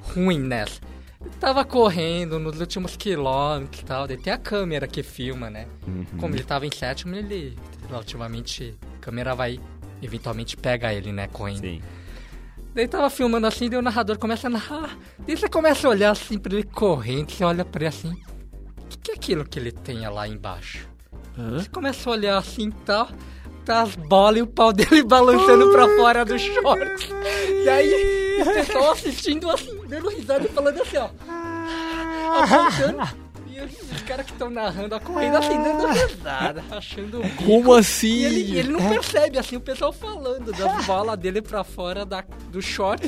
ruim 0.00 0.38
nessa? 0.38 0.80
Ele 1.20 1.34
tava 1.40 1.64
correndo 1.64 2.38
nos 2.38 2.60
últimos 2.60 2.96
quilômetros 2.96 3.80
e 3.80 3.84
tal, 3.84 4.06
daí 4.06 4.16
tem 4.16 4.32
a 4.32 4.38
câmera 4.38 4.86
que 4.86 5.02
filma, 5.02 5.50
né? 5.50 5.66
Uhum. 5.86 6.04
Como 6.18 6.34
ele 6.34 6.44
tava 6.44 6.66
em 6.66 6.70
sétimo, 6.70 7.14
ele 7.14 7.56
relativamente. 7.88 8.76
A 8.96 8.98
câmera 9.00 9.34
vai 9.34 9.58
eventualmente 10.02 10.56
pega 10.56 10.92
ele, 10.92 11.12
né? 11.12 11.26
Correndo. 11.28 11.62
Sim. 11.62 11.82
Daí 12.74 12.88
tava 12.88 13.08
filmando 13.08 13.46
assim, 13.46 13.70
daí 13.70 13.78
o 13.78 13.82
narrador 13.82 14.18
começa 14.18 14.48
a 14.48 14.50
narrar. 14.50 14.98
Daí 15.26 15.36
você 15.36 15.48
começa 15.48 15.86
a 15.86 15.90
olhar 15.90 16.10
assim 16.10 16.38
pra 16.38 16.52
ele 16.54 16.64
correndo, 16.64 17.30
você 17.30 17.44
olha 17.44 17.64
pra 17.64 17.82
ele 17.82 17.88
assim. 17.88 18.12
O 18.12 18.86
que, 18.88 18.98
que 18.98 19.10
é 19.12 19.14
aquilo 19.14 19.44
que 19.44 19.58
ele 19.58 19.72
tem 19.72 20.06
lá 20.08 20.26
embaixo? 20.28 20.88
Hã? 21.38 21.58
Você 21.58 21.68
começa 21.68 22.08
a 22.08 22.12
olhar 22.12 22.36
assim 22.36 22.68
e 22.68 22.72
tal. 22.84 23.08
Tá 23.64 23.82
as 23.82 23.94
bolas 23.96 24.38
e 24.38 24.42
o 24.42 24.46
pau 24.46 24.72
dele 24.72 25.02
balançando 25.08 25.70
pra 25.70 25.88
fora 25.96 26.24
do 26.24 26.38
short. 26.38 27.10
E 27.64 27.68
aí, 27.68 28.42
o 28.42 28.44
pessoal 28.44 28.92
assistindo 28.92 29.50
assim, 29.50 29.80
dando 29.86 30.10
risada 30.10 30.44
e 30.44 30.48
falando 30.48 30.82
assim, 30.82 30.96
ó. 30.98 31.08
Apontando. 32.42 33.24
E 33.54 33.60
os, 33.60 34.02
caras 34.02 34.26
que 34.26 34.32
estão 34.32 34.50
narrando 34.50 34.96
a 34.96 35.00
corrida 35.00 35.38
assim, 35.38 35.56
dando 35.62 35.86
risada, 35.86 36.64
achando. 36.70 37.22
Como 37.36 37.72
assim? 37.72 38.08
E 38.08 38.24
ele, 38.24 38.58
ele 38.58 38.68
não 38.70 38.88
percebe, 38.88 39.38
assim, 39.38 39.56
o 39.56 39.60
pessoal 39.60 39.92
falando 39.92 40.52
das 40.52 40.84
bolas 40.84 41.16
dele 41.18 41.40
pra 41.40 41.62
fora 41.62 42.04
da, 42.04 42.24
do 42.50 42.60
short. 42.60 43.06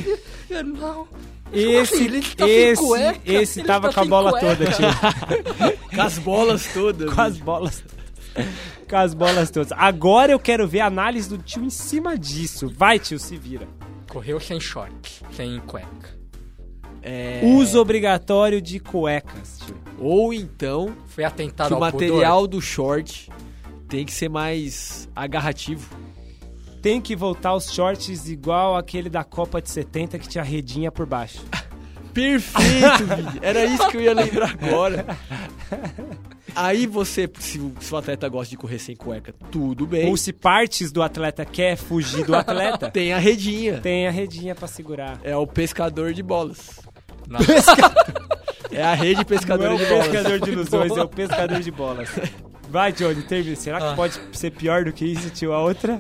E 0.49 0.53
eu, 0.53 0.65
não. 0.65 1.09
Esse, 1.53 1.95
assim, 1.95 2.05
ele 2.05 2.23
tá 2.23 2.45
sem 2.45 2.57
esse, 2.57 2.83
cueca, 2.83 3.21
esse 3.25 3.61
ele 3.61 3.67
tava 3.67 3.89
tá 3.89 3.95
com 3.95 4.01
a 4.01 4.05
bola 4.05 4.31
cueca. 4.31 4.57
toda, 4.57 4.71
tio. 4.73 5.77
Com 5.95 6.03
as 6.03 6.19
bolas 6.19 6.67
todas. 6.73 7.15
com 7.15 7.21
as 7.21 7.39
bolas. 7.39 7.85
Com 8.89 8.97
as 8.97 9.15
bolas 9.15 9.51
todas. 9.51 9.73
Agora 9.73 10.33
eu 10.33 10.39
quero 10.39 10.67
ver 10.67 10.81
a 10.81 10.87
análise 10.87 11.29
do 11.29 11.39
tio 11.39 11.65
em 11.65 11.71
cima 11.71 12.17
disso. 12.19 12.73
Vai, 12.75 12.99
tio, 12.99 13.19
se 13.19 13.37
vira. 13.37 13.67
Correu 14.09 14.41
sem 14.41 14.61
short, 14.61 15.23
sem 15.33 15.59
cueca. 15.61 16.17
É, 17.03 17.41
Uso 17.45 17.81
obrigatório 17.81 18.61
de 18.61 18.81
cuecas, 18.81 19.61
tio. 19.65 19.77
Ou 19.99 20.33
então, 20.33 20.95
Foi 21.07 21.25
atentado 21.25 21.69
que 21.69 21.75
o 21.75 21.81
material 21.81 22.47
do 22.47 22.61
short 22.61 23.31
tem 23.89 24.05
que 24.05 24.13
ser 24.13 24.29
mais 24.29 25.09
agarrativo. 25.15 25.89
Tem 26.83 27.01
que 27.01 27.17
voltar 27.17 27.55
os 27.55 27.73
shorts 27.73 28.29
igual 28.29 28.77
aquele 28.77 29.09
da 29.09 29.25
Copa 29.25 29.61
de 29.61 29.71
70 29.71 30.19
que 30.19 30.29
tinha 30.29 30.45
redinha 30.45 30.93
por 30.93 31.07
baixo. 31.07 31.41
Perfeito, 32.17 33.05
Vini. 33.15 33.39
Era 33.43 33.65
isso 33.67 33.89
que 33.89 33.97
eu 33.99 34.01
ia 34.01 34.15
lembrar 34.15 34.57
agora. 34.61 35.05
Aí 36.55 36.87
você, 36.87 37.31
se 37.39 37.59
o, 37.59 37.75
se 37.79 37.93
o 37.93 37.97
atleta 37.99 38.27
gosta 38.29 38.51
de 38.51 38.57
correr 38.57 38.79
sem 38.79 38.97
cueca, 38.97 39.35
tudo 39.51 39.87
bem. 39.87 40.09
Ou 40.09 40.17
se 40.17 40.33
partes 40.33 40.91
do 40.91 41.03
atleta 41.03 41.45
quer 41.45 41.77
fugir 41.77 42.25
do 42.25 42.35
atleta, 42.35 42.89
Tem 42.91 43.13
a 43.13 43.19
redinha. 43.19 43.79
tem 43.81 44.07
a 44.09 44.11
redinha 44.11 44.55
pra 44.55 44.67
segurar. 44.67 45.21
É 45.23 45.37
o 45.37 45.47
pescador 45.47 46.15
de 46.15 46.23
bolas. 46.23 46.81
Não, 47.29 47.39
É 48.73 48.83
a 48.83 48.95
rede 48.95 49.17
Não 49.19 49.25
pescadora 49.25 49.73
é 49.73 49.75
o 49.75 49.79
de 49.79 49.85
bolas. 49.87 50.07
pescador 50.09 50.41
de 50.41 50.51
ilusões, 50.51 50.97
é 50.97 51.03
o 51.03 51.09
pescador 51.09 51.61
de 51.61 51.71
bolas. 51.71 52.09
Vai, 52.71 52.93
Johnny, 52.93 53.23
termina. 53.23 53.57
Será 53.57 53.79
que 53.79 53.87
Ah. 53.87 53.95
pode 53.95 54.19
ser 54.33 54.51
pior 54.51 54.85
do 54.85 54.93
que 54.93 55.05
isso, 55.05 55.29
tio? 55.31 55.53
A 55.53 55.63
outra? 55.63 55.99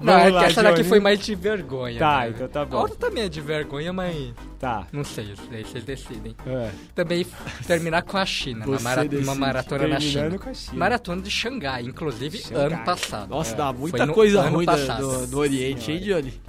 Não 0.00 0.12
Vamos 0.12 0.28
é 0.28 0.30
lá, 0.30 0.40
que 0.40 0.46
essa 0.50 0.62
daqui 0.62 0.84
foi 0.84 1.00
mais 1.00 1.18
de 1.18 1.34
vergonha. 1.34 1.98
Tá, 1.98 2.20
né? 2.20 2.28
então 2.34 2.48
tá 2.48 2.64
bom. 2.64 2.76
A 2.76 2.80
outra 2.82 2.96
também 2.96 3.24
é 3.24 3.28
de 3.28 3.40
vergonha, 3.40 3.92
mas 3.92 4.32
Tá. 4.58 4.86
não 4.92 5.02
sei, 5.04 5.34
daí 5.50 5.64
vocês 5.64 5.82
decidem. 5.84 6.36
É. 6.46 6.70
Também 6.94 7.26
terminar 7.66 8.02
com 8.02 8.16
a 8.16 8.24
China, 8.26 8.60
na 8.60 8.66
Você 8.66 8.84
mara- 8.84 9.02
uma 9.22 9.34
maratona 9.34 9.88
na 9.88 9.96
Terminando 9.98 10.30
China. 10.30 10.38
com 10.38 10.50
a 10.50 10.54
China. 10.54 10.78
Maratona 10.78 11.22
de 11.22 11.30
Xangai, 11.30 11.82
inclusive 11.84 12.38
Xangai. 12.38 12.66
ano 12.66 12.84
passado. 12.84 13.28
Nossa, 13.30 13.52
É, 13.54 13.56
dá 13.56 13.72
muita 13.72 14.06
no 14.06 14.12
coisa 14.14 14.42
ruim 14.48 14.66
no, 15.00 15.26
no 15.26 15.38
Oriente, 15.38 15.90
hein, 15.92 16.00
Johnny? 16.00 16.40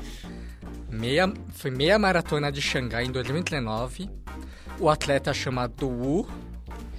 Meia, 0.91 1.31
foi 1.49 1.71
meia 1.71 1.97
maratona 1.99 2.51
de 2.51 2.61
Xangai 2.61 3.05
em 3.05 3.11
2019. 3.11 4.09
O 4.79 4.89
atleta 4.89 5.33
chamado 5.33 5.87
Wu, 5.87 6.27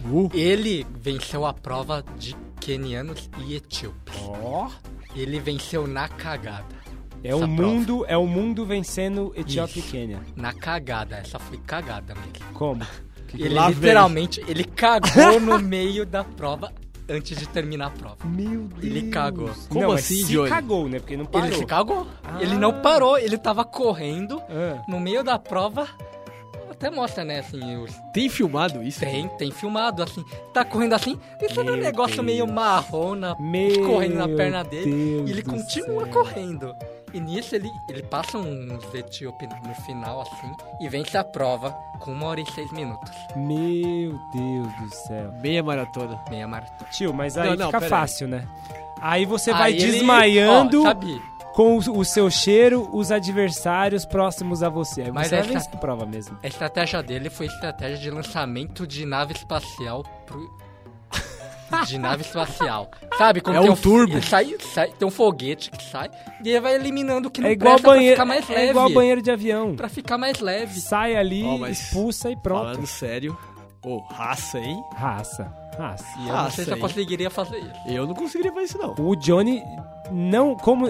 Uh. 0.05 0.31
ele 0.33 0.87
venceu 0.99 1.45
a 1.45 1.53
prova 1.53 2.05
de 2.19 2.35
quenianos 2.61 3.29
e 3.47 3.55
etíopes. 3.55 4.15
Ó. 4.23 4.71
Ele 5.15 5.39
venceu 5.41 5.87
na 5.87 6.09
cagada. 6.09 6.81
É 7.23 7.35
o 7.35 7.47
mundo, 7.47 8.05
é 8.09 8.17
o 8.17 8.27
mundo 8.27 8.65
vencendo 8.65 9.33
Etiópia 9.37 9.81
e. 9.81 9.83
Quênia. 9.83 10.21
Na 10.35 10.53
cagada, 10.55 11.17
essa 11.17 11.39
foi 11.39 11.59
cagada 11.59 12.15
mesmo. 12.15 12.33
Como? 12.55 12.83
Que- 13.29 13.43
Ele 13.43 13.55
Lá 13.55 13.67
vem. 13.67 13.75
literalmente, 13.75 14.43
ele 14.49 14.65
cagou 14.65 15.39
no 15.41 15.59
meio 15.59 16.07
da 16.07 16.25
prova 16.25 16.73
antes 17.09 17.37
de 17.39 17.47
terminar 17.49 17.89
a 17.89 17.91
prova. 17.91 18.17
Meu 18.25 18.63
Deus. 18.63 18.83
Ele 18.85 19.11
cagou. 19.11 19.51
Como 19.69 19.81
não, 19.83 19.93
assim, 19.93 20.25
se 20.25 20.33
Johnny? 20.33 20.49
cagou, 20.49 20.89
né? 20.89 20.99
Porque 20.99 21.17
não 21.17 21.27
parou. 21.27 21.47
Ele 21.49 21.57
se 21.57 21.67
cagou. 21.67 22.07
Ah. 22.25 22.39
Ele 22.41 22.55
não 22.57 22.81
parou, 22.81 23.19
ele 23.19 23.37
tava 23.37 23.65
correndo 23.65 24.41
Ah. 24.49 24.83
no 24.89 24.99
meio 24.99 25.23
da 25.23 25.39
prova. 25.39 25.87
Até 26.81 26.91
mostra, 26.91 27.25
né, 27.27 27.41
assim, 27.41 27.77
os... 27.77 27.93
Tem 28.11 28.27
filmado 28.31 28.83
isso? 28.83 29.01
tem, 29.01 29.29
tem 29.37 29.51
filmado, 29.51 30.03
assim. 30.03 30.25
Tá 30.55 30.65
correndo 30.65 30.95
assim, 30.95 31.21
isso 31.43 31.61
era 31.61 31.73
um 31.75 31.77
negócio 31.77 32.17
Deus. 32.17 32.27
meio 32.27 32.47
marrom 32.49 33.15
na, 33.17 33.37
Meu 33.39 33.87
correndo 33.87 34.15
na 34.15 34.27
perna 34.27 34.65
dele. 34.65 34.91
Deus 34.91 35.29
e 35.29 35.33
ele 35.33 35.43
continua 35.43 36.05
céu. 36.05 36.13
correndo. 36.15 36.75
E 37.13 37.21
nisso 37.21 37.55
ele, 37.55 37.69
ele 37.89 38.03
passa 38.05 38.39
uns 38.39 38.95
etíope 38.95 39.47
no 39.47 39.75
final, 39.85 40.23
assim, 40.23 40.53
e 40.81 40.89
vence 40.89 41.19
a 41.19 41.25
prova 41.25 41.71
com 41.99 42.13
uma 42.13 42.29
hora 42.29 42.41
e 42.41 42.47
seis 42.53 42.73
minutos. 42.73 43.11
Meu 43.37 44.19
Deus 44.33 44.73
do 44.81 44.95
céu. 45.07 45.33
Meia 45.43 45.63
maratona. 45.63 46.19
Meia 46.31 46.49
maratona. 46.49 46.89
Tio, 46.93 47.13
mas 47.13 47.37
aí 47.37 47.51
Não, 47.51 47.57
não, 47.57 47.67
fica 47.67 47.81
pera 47.81 47.85
aí. 47.85 47.91
fácil, 48.01 48.27
né? 48.29 48.47
Aí 49.03 49.27
você 49.27 49.53
vai 49.53 49.73
Aí 49.75 49.83
ele- 49.83 49.93
desmaiando 49.93 50.81
ó, 50.83 50.85
sabe, 50.85 51.21
com 51.55 51.77
o, 51.77 52.05
seu 52.05 52.31
cheiro 52.31 52.89
os 52.93 53.11
adversários 53.11 54.05
próximos 54.05 54.63
a 54.63 54.69
você. 54.69 55.03
Aí 55.03 55.13
Mas 55.13 55.29
você 55.29 55.37
vai 55.37 55.41
essa- 55.45 55.53
vencer 55.53 55.75
a 55.75 55.77
prova 55.79 56.07
mesmo. 56.07 56.39
A 56.43 56.47
estratégia 56.47 57.03
dele 57.03 57.29
foi 57.31 57.47
estratégia 57.47 57.99
de 57.99 58.11
lançamento 58.11 58.87
de 58.87 59.05
nave 59.05 59.33
espacial 59.35 60.03
pro. 60.27 60.61
De 61.87 61.99
nave 61.99 62.23
espacial. 62.23 62.91
Sabe? 63.17 63.41
Quando 63.41 63.59
É 63.59 63.61
tem 63.61 63.71
um 63.71 63.77
turbo. 63.77 64.15
ele 64.15 64.23
sai, 64.27 64.57
sai- 64.75 64.91
tem 64.91 65.07
um 65.07 65.11
foguete 65.11 65.71
que 65.71 65.85
sai 65.85 66.11
e 66.45 66.49
ele 66.51 66.61
vai 66.61 66.75
eliminando 66.75 67.29
o 67.29 67.31
que 67.31 67.41
não 67.41 67.49
É 67.49 67.53
igual 67.53 67.75
presta 67.75 67.89
banheiro, 67.91 68.17
pra 68.17 68.25
ficar 68.25 68.35
mais 68.35 68.49
leve. 68.49 68.61
é 68.67 68.71
igual 68.71 68.91
banheiro 68.91 69.23
de 69.23 69.31
avião. 69.31 69.77
Pra 69.77 69.89
ficar 69.89 70.19
mais 70.19 70.41
leve. 70.41 70.81
Sai 70.81 71.15
ali, 71.15 71.45
mas 71.61 71.79
expulsa 71.81 72.29
e 72.29 72.37
pronto. 72.37 72.61
Falando 72.73 72.87
sério. 72.89 73.39
Ô, 73.85 73.99
raça, 74.13 74.59
hein? 74.59 74.83
Raça, 74.97 75.45
E 76.19 76.31
Ah, 76.31 76.51
se 76.51 76.61
eu 76.61 76.65
sei. 76.67 76.77
conseguiria 76.77 77.31
fazer 77.31 77.59
isso. 77.59 77.73
Eu 77.87 78.07
não 78.07 78.15
conseguiria 78.15 78.53
fazer 78.53 78.65
isso, 78.67 78.79
não. 78.79 78.95
O 78.99 79.15
Johnny 79.17 79.63
não 80.11 80.55
como 80.57 80.87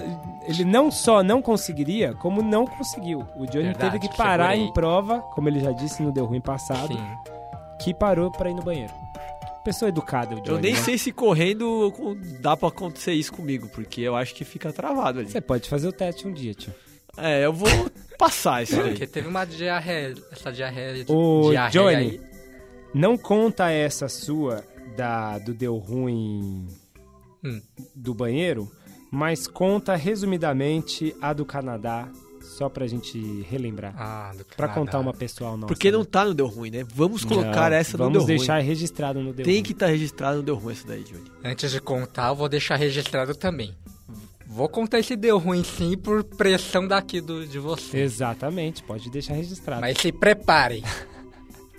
ele 0.46 0.64
não 0.64 0.90
só 0.90 1.22
não 1.22 1.40
conseguiria, 1.42 2.14
como 2.14 2.42
não 2.42 2.66
conseguiu. 2.66 3.20
O 3.36 3.46
Johnny 3.46 3.64
Verdade, 3.64 3.92
teve 3.98 4.08
que 4.08 4.16
parar 4.16 4.50
segurei. 4.50 4.68
em 4.68 4.72
prova, 4.72 5.20
como 5.34 5.48
ele 5.48 5.60
já 5.60 5.72
disse 5.72 6.02
no 6.02 6.10
deu 6.12 6.24
ruim 6.26 6.40
passado, 6.40 6.92
Sim. 6.94 7.06
que 7.80 7.92
parou 7.94 8.30
pra 8.30 8.50
ir 8.50 8.54
no 8.54 8.62
banheiro. 8.62 8.92
Pessoa 9.64 9.90
educada, 9.90 10.34
o 10.34 10.40
Johnny. 10.40 10.48
Eu 10.56 10.58
nem 10.58 10.72
né? 10.72 10.80
sei 10.80 10.96
se 10.96 11.12
correndo 11.12 11.92
dá 12.40 12.56
pra 12.56 12.68
acontecer 12.68 13.12
isso 13.12 13.30
comigo, 13.32 13.68
porque 13.68 14.00
eu 14.00 14.16
acho 14.16 14.34
que 14.34 14.42
fica 14.44 14.72
travado 14.72 15.20
ali. 15.20 15.28
Você 15.30 15.40
pode 15.40 15.68
fazer 15.68 15.86
o 15.86 15.92
teste 15.92 16.26
um 16.26 16.32
dia, 16.32 16.54
tio. 16.54 16.72
É, 17.16 17.44
eu 17.44 17.52
vou 17.52 17.68
passar 18.18 18.62
isso 18.62 18.76
Porque 18.76 19.02
aí. 19.02 19.06
teve 19.08 19.28
uma 19.28 19.44
diarreia, 19.44 20.14
essa 20.32 20.50
diarreia, 20.50 21.04
Ô, 21.08 21.50
diarreia 21.50 21.70
Johnny. 21.70 21.94
aí. 21.94 22.20
Não 22.94 23.18
conta 23.18 23.70
essa 23.70 24.08
sua 24.08 24.64
da 24.96 25.38
do 25.38 25.52
deu 25.54 25.76
ruim 25.76 26.66
Hum. 27.44 27.60
do 27.94 28.12
banheiro, 28.14 28.70
mas 29.10 29.46
conta 29.46 29.96
resumidamente 29.96 31.14
a 31.22 31.32
do 31.32 31.44
Canadá, 31.46 32.08
só 32.42 32.68
pra 32.68 32.86
gente 32.86 33.18
relembrar. 33.48 33.94
Ah, 33.96 34.32
do 34.36 34.44
Pra 34.44 34.68
Canadá. 34.68 34.74
contar 34.74 34.98
uma 34.98 35.14
pessoal 35.14 35.56
nossa. 35.56 35.66
Porque 35.66 35.90
não 35.90 36.00
né? 36.00 36.06
tá 36.10 36.24
no 36.26 36.34
Deu 36.34 36.46
Ruim, 36.46 36.70
né? 36.70 36.84
Vamos 36.94 37.24
colocar 37.24 37.70
Não, 37.70 37.76
essa 37.76 37.96
no 37.96 38.04
Vamos 38.04 38.18
Deu 38.18 38.22
Ruim. 38.26 38.36
deixar 38.36 38.58
registrado 38.58 39.20
no 39.22 39.32
deu 39.32 39.44
Tem 39.44 39.54
ruim. 39.54 39.62
que 39.62 39.72
estar 39.72 39.86
registrado 39.86 40.36
no 40.38 40.42
Deu 40.42 40.54
Ruim 40.54 40.72
essa 40.72 40.86
daí, 40.86 41.02
Johnny. 41.02 41.30
Antes 41.42 41.70
de 41.70 41.80
contar, 41.80 42.28
eu 42.28 42.34
vou 42.36 42.48
deixar 42.48 42.76
registrado 42.76 43.34
também. 43.34 43.74
Vou 44.46 44.68
contar 44.68 44.98
esse 44.98 45.14
deu 45.16 45.38
ruim 45.38 45.62
sim 45.62 45.96
por 45.96 46.24
pressão 46.24 46.86
daqui 46.88 47.20
do, 47.20 47.46
de 47.46 47.58
você. 47.58 47.98
Exatamente, 48.00 48.82
pode 48.82 49.08
deixar 49.08 49.34
registrado. 49.34 49.80
Mas 49.80 49.96
se 49.98 50.10
preparem. 50.12 50.82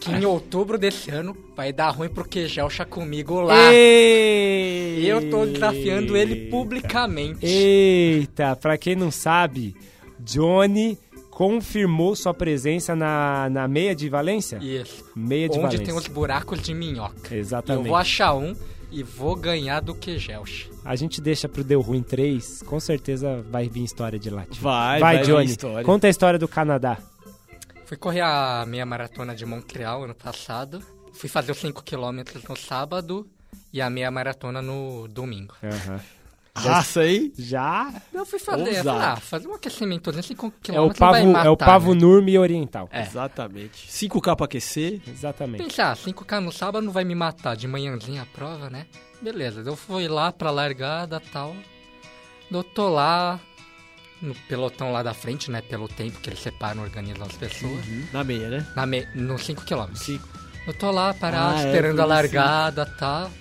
Que 0.01 0.11
em 0.11 0.25
outubro 0.25 0.77
desse 0.79 1.11
ano 1.11 1.37
vai 1.55 1.71
dar 1.71 1.91
ruim 1.91 2.09
pro 2.09 2.27
Quejelcha 2.27 2.83
comigo 2.83 3.39
lá. 3.39 3.71
Eita! 3.71 5.07
Eu 5.07 5.29
tô 5.29 5.45
desafiando 5.45 6.17
ele 6.17 6.49
publicamente. 6.49 7.45
Eita, 7.45 8.55
pra 8.55 8.77
quem 8.77 8.95
não 8.95 9.11
sabe, 9.11 9.75
Johnny 10.19 10.97
confirmou 11.29 12.15
sua 12.15 12.33
presença 12.33 12.95
na, 12.95 13.47
na 13.49 13.67
meia 13.67 13.95
de 13.95 14.09
Valência? 14.09 14.57
Isso. 14.61 15.05
Meia 15.15 15.47
de 15.47 15.53
Onde 15.57 15.61
Valência. 15.67 15.85
tem 15.85 15.95
os 15.95 16.07
buracos 16.07 16.59
de 16.61 16.73
minhoca. 16.73 17.35
Exatamente. 17.35 17.85
Eu 17.85 17.89
vou 17.89 17.97
achar 17.97 18.33
um 18.33 18.55
e 18.91 19.03
vou 19.03 19.35
ganhar 19.35 19.79
do 19.81 19.93
Quejelcha. 19.95 20.67
A 20.83 20.95
gente 20.95 21.21
deixa 21.21 21.47
pro 21.47 21.63
Deu 21.63 21.79
Ruim 21.79 22.01
3, 22.01 22.63
com 22.63 22.79
certeza 22.79 23.45
vai 23.49 23.69
vir 23.69 23.83
história 23.83 24.17
de 24.19 24.29
lá. 24.31 24.45
Vai, 24.59 24.99
vai, 24.99 25.15
vai 25.15 25.17
vir 25.23 25.31
Johnny. 25.31 25.45
história. 25.45 25.83
Conta 25.85 26.07
a 26.07 26.09
história 26.09 26.39
do 26.39 26.47
Canadá. 26.47 26.97
Fui 27.91 27.97
correr 27.97 28.21
a 28.21 28.63
meia 28.65 28.85
maratona 28.85 29.35
de 29.35 29.45
Montreal 29.45 30.05
ano 30.05 30.15
passado. 30.15 30.81
Fui 31.11 31.27
fazer 31.27 31.51
os 31.51 31.61
5km 31.61 32.47
no 32.47 32.55
sábado 32.55 33.29
e 33.73 33.81
a 33.81 33.89
meia 33.89 34.09
maratona 34.09 34.61
no 34.61 35.09
domingo. 35.09 35.53
Aham. 35.61 35.99
Raça 36.55 37.01
aí? 37.01 37.33
Já 37.37 37.93
Eu 38.13 38.25
fui 38.25 38.39
fazer, 38.39 38.77
eu 38.77 38.83
falei, 38.85 39.01
ah, 39.01 39.17
fazer 39.17 39.47
um 39.49 39.55
aquecimentozinho, 39.55 40.23
5km 40.23 40.73
é 40.73 40.79
o 40.79 40.87
vai 40.87 40.95
pavo, 40.95 41.27
matar, 41.27 41.45
é 41.45 41.49
o 41.49 41.57
pavo 41.57 41.93
né? 41.93 41.99
Nurme 41.99 42.39
Oriental. 42.39 42.87
É. 42.93 43.01
Exatamente. 43.01 43.89
5K 43.89 44.37
pra 44.37 44.45
aquecer. 44.45 45.01
Exatamente. 45.05 45.61
Pensar, 45.61 45.93
5k 45.97 46.39
no 46.39 46.51
sábado 46.53 46.85
não 46.85 46.93
vai 46.93 47.03
me 47.03 47.13
matar, 47.13 47.57
de 47.57 47.67
manhãzinha 47.67 48.21
a 48.21 48.25
prova, 48.25 48.69
né? 48.69 48.87
Beleza, 49.21 49.59
eu 49.65 49.75
fui 49.75 50.07
lá 50.07 50.31
pra 50.31 50.49
largada 50.49 51.21
e 51.21 51.29
tal. 51.29 51.53
Eu 52.49 52.63
tô 52.63 52.87
lá 52.87 53.37
no 54.21 54.35
pelotão 54.35 54.91
lá 54.91 55.01
da 55.03 55.13
frente, 55.13 55.49
né? 55.49 55.61
Pelo 55.61 55.87
tempo 55.87 56.19
que 56.19 56.29
eles 56.29 56.41
separam, 56.41 56.83
organizam 56.83 57.25
as 57.25 57.35
pessoas. 57.35 57.83
Na 58.13 58.23
meia, 58.23 58.49
né? 58.49 58.67
Na 58.75 58.85
me... 58.85 59.07
Nos 59.15 59.41
5km. 59.47 59.95
Cinco. 59.95 60.27
Eu 60.67 60.73
tô 60.73 60.91
lá 60.91 61.13
parado, 61.13 61.55
Ah, 61.57 61.61
é, 61.63 61.67
esperando 61.67 61.95
por 61.95 62.01
a 62.01 62.03
isso. 62.03 62.09
largada 62.35 62.89
e 62.95 62.99
tal. 62.99 63.31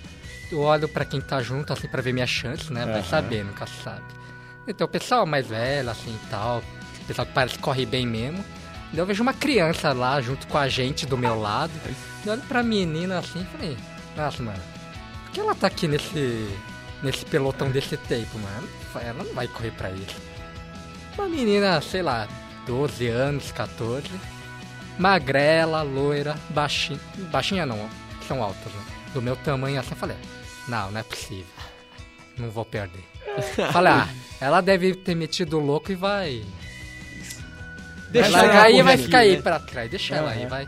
Eu 0.51 0.59
olho 0.61 0.87
pra 0.89 1.05
quem 1.05 1.21
tá 1.21 1.41
junto, 1.41 1.71
assim, 1.71 1.87
pra 1.87 2.01
ver 2.01 2.13
minha 2.13 2.25
chance, 2.27 2.73
né? 2.73 2.83
Vai 2.85 2.95
Aham. 2.99 3.03
saber, 3.03 3.45
nunca 3.45 3.65
sabe. 3.67 4.01
Então, 4.67 4.85
o 4.85 4.89
pessoal 4.89 5.25
mais 5.25 5.47
velho, 5.47 5.89
assim, 5.89 6.13
e 6.13 6.29
tal. 6.29 6.63
O 7.01 7.05
pessoal 7.05 7.25
que 7.25 7.33
parece 7.33 7.55
que 7.55 7.61
corre 7.61 7.85
bem 7.85 8.05
mesmo. 8.05 8.43
Eu 8.93 9.05
vejo 9.05 9.21
uma 9.23 9.33
criança 9.33 9.93
lá, 9.93 10.19
junto 10.19 10.45
com 10.47 10.57
a 10.57 10.67
gente, 10.67 11.05
do 11.05 11.17
meu 11.17 11.39
lado. 11.39 11.71
Eu 12.25 12.33
olho 12.33 12.41
pra 12.41 12.61
menina, 12.63 13.19
assim, 13.19 13.41
e 13.41 13.45
falei... 13.45 13.77
Nossa, 14.17 14.43
mano, 14.43 14.59
por 15.25 15.31
que 15.31 15.39
ela 15.39 15.55
tá 15.55 15.67
aqui 15.67 15.87
nesse... 15.87 16.49
Nesse 17.01 17.25
pelotão 17.25 17.71
desse 17.71 17.95
tempo, 17.97 18.37
mano? 18.37 18.67
Ela 18.95 19.23
não 19.23 19.33
vai 19.33 19.47
correr 19.47 19.71
pra 19.71 19.89
isso. 19.91 20.15
Uma 21.17 21.27
menina, 21.27 21.81
sei 21.81 22.01
lá, 22.01 22.27
12 22.65 23.07
anos, 23.07 23.51
14 23.51 24.09
magrela, 25.01 25.81
loira, 25.81 26.35
baixinha. 26.49 26.99
Baixinha 27.31 27.65
não, 27.65 27.89
são 28.27 28.41
altas, 28.41 28.71
né? 28.71 28.81
Do 29.13 29.21
meu 29.21 29.35
tamanho 29.35 29.79
assim, 29.79 29.91
eu 29.91 29.97
falei, 29.97 30.15
não, 30.67 30.91
não 30.91 30.99
é 30.99 31.03
possível. 31.03 31.45
Não 32.37 32.49
vou 32.49 32.63
perder. 32.63 33.03
falei, 33.73 33.93
ah, 33.93 34.07
ela 34.39 34.61
deve 34.61 34.93
ter 34.95 35.15
metido 35.15 35.57
o 35.57 35.65
louco 35.65 35.91
e 35.91 35.95
vai. 35.95 36.43
Deixa 38.09 38.29
vai 38.29 38.41
largar 38.41 38.65
aí 38.65 38.77
e 38.77 38.83
vai 38.83 38.97
ficar 38.97 39.19
aqui, 39.19 39.29
aí 39.29 39.35
né? 39.37 39.41
pra 39.41 39.59
trás, 39.59 39.89
deixa 39.89 40.15
ela 40.15 40.31
aí, 40.31 40.45
vai. 40.45 40.67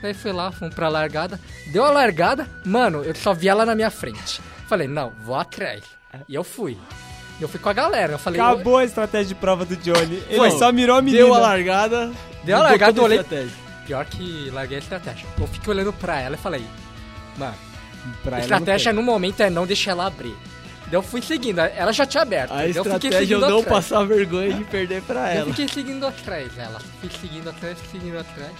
Daí 0.00 0.14
fui 0.14 0.32
lá, 0.32 0.50
fomos 0.50 0.74
pra 0.74 0.88
largada. 0.88 1.40
Deu 1.72 1.84
a 1.84 1.90
largada, 1.90 2.48
mano, 2.64 3.02
eu 3.02 3.14
só 3.14 3.34
vi 3.34 3.48
ela 3.48 3.66
na 3.66 3.74
minha 3.74 3.90
frente. 3.90 4.40
Falei, 4.68 4.86
não, 4.88 5.10
vou 5.24 5.34
atrás. 5.34 5.82
E 6.28 6.34
eu 6.34 6.44
fui. 6.44 6.78
E 7.38 7.42
eu 7.42 7.48
fui 7.48 7.60
com 7.60 7.68
a 7.68 7.72
galera. 7.72 8.12
Eu 8.14 8.18
falei, 8.18 8.40
Acabou 8.40 8.78
a 8.78 8.84
estratégia 8.84 9.26
de 9.28 9.34
prova 9.34 9.64
do 9.64 9.76
Johnny. 9.76 10.22
Ele 10.28 10.36
Foi. 10.36 10.50
só 10.52 10.72
mirou 10.72 10.96
a 10.96 11.02
menina. 11.02 11.24
Deu 11.24 11.34
a 11.34 11.38
largada. 11.38 12.10
Deu 12.42 12.56
a 12.56 12.62
largada, 12.62 12.98
eu 12.98 13.04
olhei- 13.04 13.18
estratégia. 13.20 13.54
pior 13.86 14.04
que 14.06 14.50
larguei 14.50 14.76
a 14.76 14.80
estratégia. 14.80 15.26
Eu 15.38 15.46
fiquei 15.46 15.72
olhando 15.72 15.92
pra 15.92 16.20
ela 16.20 16.34
e 16.34 16.38
falei, 16.38 16.64
mano, 17.36 17.54
Pra 18.22 18.38
estratégia 18.40 18.92
no 18.92 19.02
momento 19.02 19.40
é 19.42 19.50
não 19.50 19.66
deixar 19.66 19.90
ela 19.90 20.06
abrir. 20.06 20.34
Daí 20.86 20.94
eu 20.94 21.02
fui 21.02 21.20
seguindo, 21.20 21.58
ela 21.60 21.92
já 21.92 22.06
tinha 22.06 22.22
aberto. 22.22 22.52
A 22.52 22.66
eu 22.66 22.68
fiquei 22.68 22.80
estratégia 22.80 23.16
é 23.16 23.20
seguindo 23.20 23.42
eu 23.44 23.50
não 23.50 23.58
atrás. 23.60 23.86
passar 23.88 24.04
vergonha 24.04 24.52
de 24.54 24.64
perder 24.64 25.02
pra 25.02 25.34
Eu 25.34 25.40
ela. 25.42 25.46
fiquei 25.50 25.68
seguindo 25.68 26.06
atrás 26.06 26.50
dela. 26.52 26.80
Fui 27.00 27.10
seguindo 27.20 27.50
atrás, 27.50 27.76
seguindo 27.90 28.18
atrás. 28.18 28.50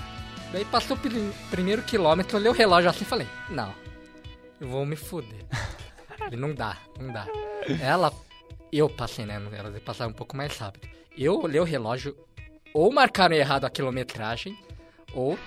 Daí 0.53 0.65
passou 0.67 0.97
o 0.97 1.01
prim- 1.01 1.33
primeiro 1.51 1.83
quilômetro, 1.83 2.37
eu 2.37 2.41
olhei 2.41 2.51
o 2.51 2.55
relógio 2.55 2.91
assim 2.91 3.05
e 3.05 3.07
falei, 3.07 3.27
não, 3.49 3.73
eu 4.61 4.69
vou 4.69 4.85
me 4.85 4.97
fuder. 4.97 5.45
Não 6.33 6.53
dá, 6.53 6.77
não 7.01 7.11
dá. 7.11 7.27
Ela, 7.81 8.13
eu 8.73 8.89
passei, 8.89 9.25
né? 9.25 9.41
Ela 9.53 9.71
deve 9.71 9.81
passar 9.81 10.07
um 10.07 10.13
pouco 10.13 10.37
mais 10.37 10.57
rápido. 10.57 10.89
Eu 11.17 11.41
olhei 11.41 11.61
o 11.61 11.65
relógio, 11.65 12.15
ou 12.75 12.93
marcaram 12.93 13.35
errado 13.35 13.65
a 13.65 13.71
quilometragem, 13.71 14.57
ou 15.15 15.39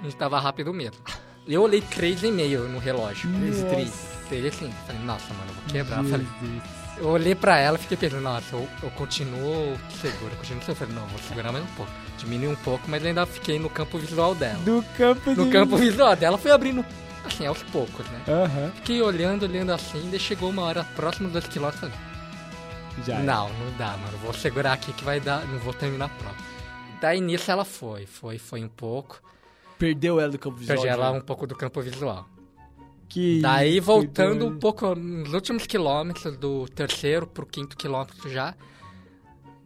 a 0.00 0.04
gente 0.04 0.16
tava 0.16 0.38
rápido 0.38 0.72
mesmo. 0.72 0.96
Eu 1.46 1.62
olhei 1.62 1.80
3,5 1.80 2.58
no 2.68 2.78
relógio. 2.78 3.28
3,30. 3.30 3.90
3,5. 4.30 4.72
Falei, 4.86 5.02
nossa, 5.02 5.34
mano, 5.34 5.50
eu 5.50 5.54
vou 5.54 5.64
quebrar. 5.72 6.04
Falei, 6.04 6.26
eu 6.98 7.08
olhei 7.08 7.34
pra 7.34 7.58
ela 7.58 7.76
e 7.76 7.80
fiquei 7.80 7.96
pensando, 7.96 8.22
nossa, 8.22 8.54
eu, 8.54 8.68
eu 8.82 8.90
continuo 8.90 9.76
seguro, 10.00 10.32
eu 10.32 10.36
continuo 10.36 10.62
seguro. 10.62 10.76
Falei, 10.78 10.94
não, 10.94 11.06
vou 11.06 11.18
segurar 11.20 11.50
mais 11.50 11.64
um 11.64 11.68
pouco. 11.74 11.90
Diminui 12.18 12.48
um 12.48 12.56
pouco, 12.56 12.84
mas 12.88 13.04
ainda 13.04 13.26
fiquei 13.26 13.58
no 13.58 13.68
campo 13.70 13.98
visual 13.98 14.34
dela. 14.34 14.58
Do 14.64 14.84
campo 14.96 15.30
No 15.34 15.46
de... 15.46 15.50
campo 15.50 15.76
visual 15.76 16.14
dela, 16.14 16.36
fui 16.38 16.50
abrindo, 16.50 16.84
assim, 17.24 17.46
aos 17.46 17.62
poucos, 17.64 18.06
né? 18.10 18.20
Aham. 18.28 18.70
Fiquei 18.76 19.00
olhando, 19.02 19.44
olhando 19.44 19.72
assim, 19.72 20.08
daí 20.10 20.20
chegou 20.20 20.50
uma 20.50 20.62
hora, 20.62 20.84
próximo 20.94 21.28
dos 21.30 21.46
quilômetros, 21.46 21.80
falei, 21.80 21.96
Já 23.06 23.14
era. 23.16 23.22
não, 23.24 23.48
não 23.48 23.76
dá, 23.78 23.96
mano, 23.96 24.18
vou 24.18 24.32
segurar 24.34 24.72
aqui 24.74 24.92
que 24.92 25.04
vai 25.04 25.20
dar, 25.20 25.46
não 25.46 25.58
vou 25.58 25.72
terminar 25.72 26.06
a 26.06 26.08
prova. 26.08 26.36
Daí 27.00 27.20
nisso 27.20 27.50
ela 27.50 27.64
foi, 27.64 28.06
foi, 28.06 28.38
foi 28.38 28.62
um 28.62 28.68
pouco, 28.68 29.20
Perdeu 29.78 30.20
ela 30.20 30.30
do 30.30 30.38
campo 30.38 30.56
visual. 30.58 30.76
perdi 30.76 30.88
ela 30.92 31.06
Johnny. 31.08 31.18
um 31.18 31.22
pouco 31.22 31.46
do 31.46 31.56
campo 31.56 31.80
visual. 31.80 32.28
Que 33.08 33.40
Daí 33.40 33.80
voltando 33.80 34.46
um 34.46 34.58
pouco 34.58 34.94
nos 34.94 35.32
últimos 35.32 35.66
quilômetros, 35.66 36.36
do 36.36 36.68
terceiro 36.68 37.26
pro 37.26 37.46
quinto 37.46 37.76
quilômetro 37.76 38.28
já, 38.30 38.54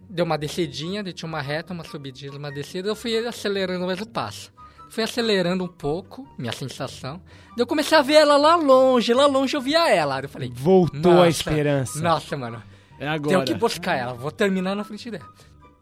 deu 0.09 0.25
uma 0.25 0.39
descidinha, 0.39 1.03
tinha 1.13 1.29
uma 1.29 1.43
reta, 1.43 1.73
uma 1.75 1.85
subidinha, 1.85 2.31
uma 2.33 2.51
descida, 2.53 2.89
eu 2.89 2.95
fui 2.97 3.17
acelerando 3.27 3.85
mais 3.87 4.01
o 4.01 4.07
passo. 4.09 4.53
Fui 4.89 5.03
acelerando 5.03 5.65
um 5.65 5.69
pouco, 5.69 6.27
minha 6.39 6.53
sensação. 6.53 7.21
Daí 7.49 7.59
eu 7.59 7.67
comecei 7.67 7.99
a 7.99 8.03
ver 8.03 8.15
ela 8.15 8.37
lá 8.37 8.55
longe, 8.55 9.13
lá 9.13 9.27
longe 9.27 9.57
eu 9.57 9.61
via 9.61 9.91
ela. 9.93 10.21
Eu 10.21 10.29
falei, 10.29 10.51
Voltou 10.55 11.11
a 11.11 11.15
"Nossa, 11.17 11.29
esperança. 11.31 12.01
Nossa, 12.01 12.37
mano, 12.37 12.63
É 12.99 13.09
agora. 13.09 13.29
tenho 13.37 13.45
que 13.45 13.55
buscar 13.55 13.95
ela, 13.97 14.15
vou 14.15 14.31
terminar 14.31 14.75
na 14.77 14.85
frente 14.85 15.11
dela. 15.11 15.27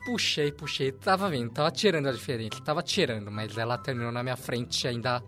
Puxei, 0.04 0.50
puxei, 0.50 0.90
tava 0.92 1.28
vendo, 1.30 1.50
tava 1.50 1.70
tirando 1.70 2.08
a 2.08 2.12
diferença, 2.12 2.60
tava 2.64 2.82
tirando, 2.82 3.30
mas 3.30 3.56
ela 3.56 3.78
terminou 3.78 4.10
na 4.10 4.22
minha 4.22 4.36
frente 4.36 4.88
ainda 4.88 5.22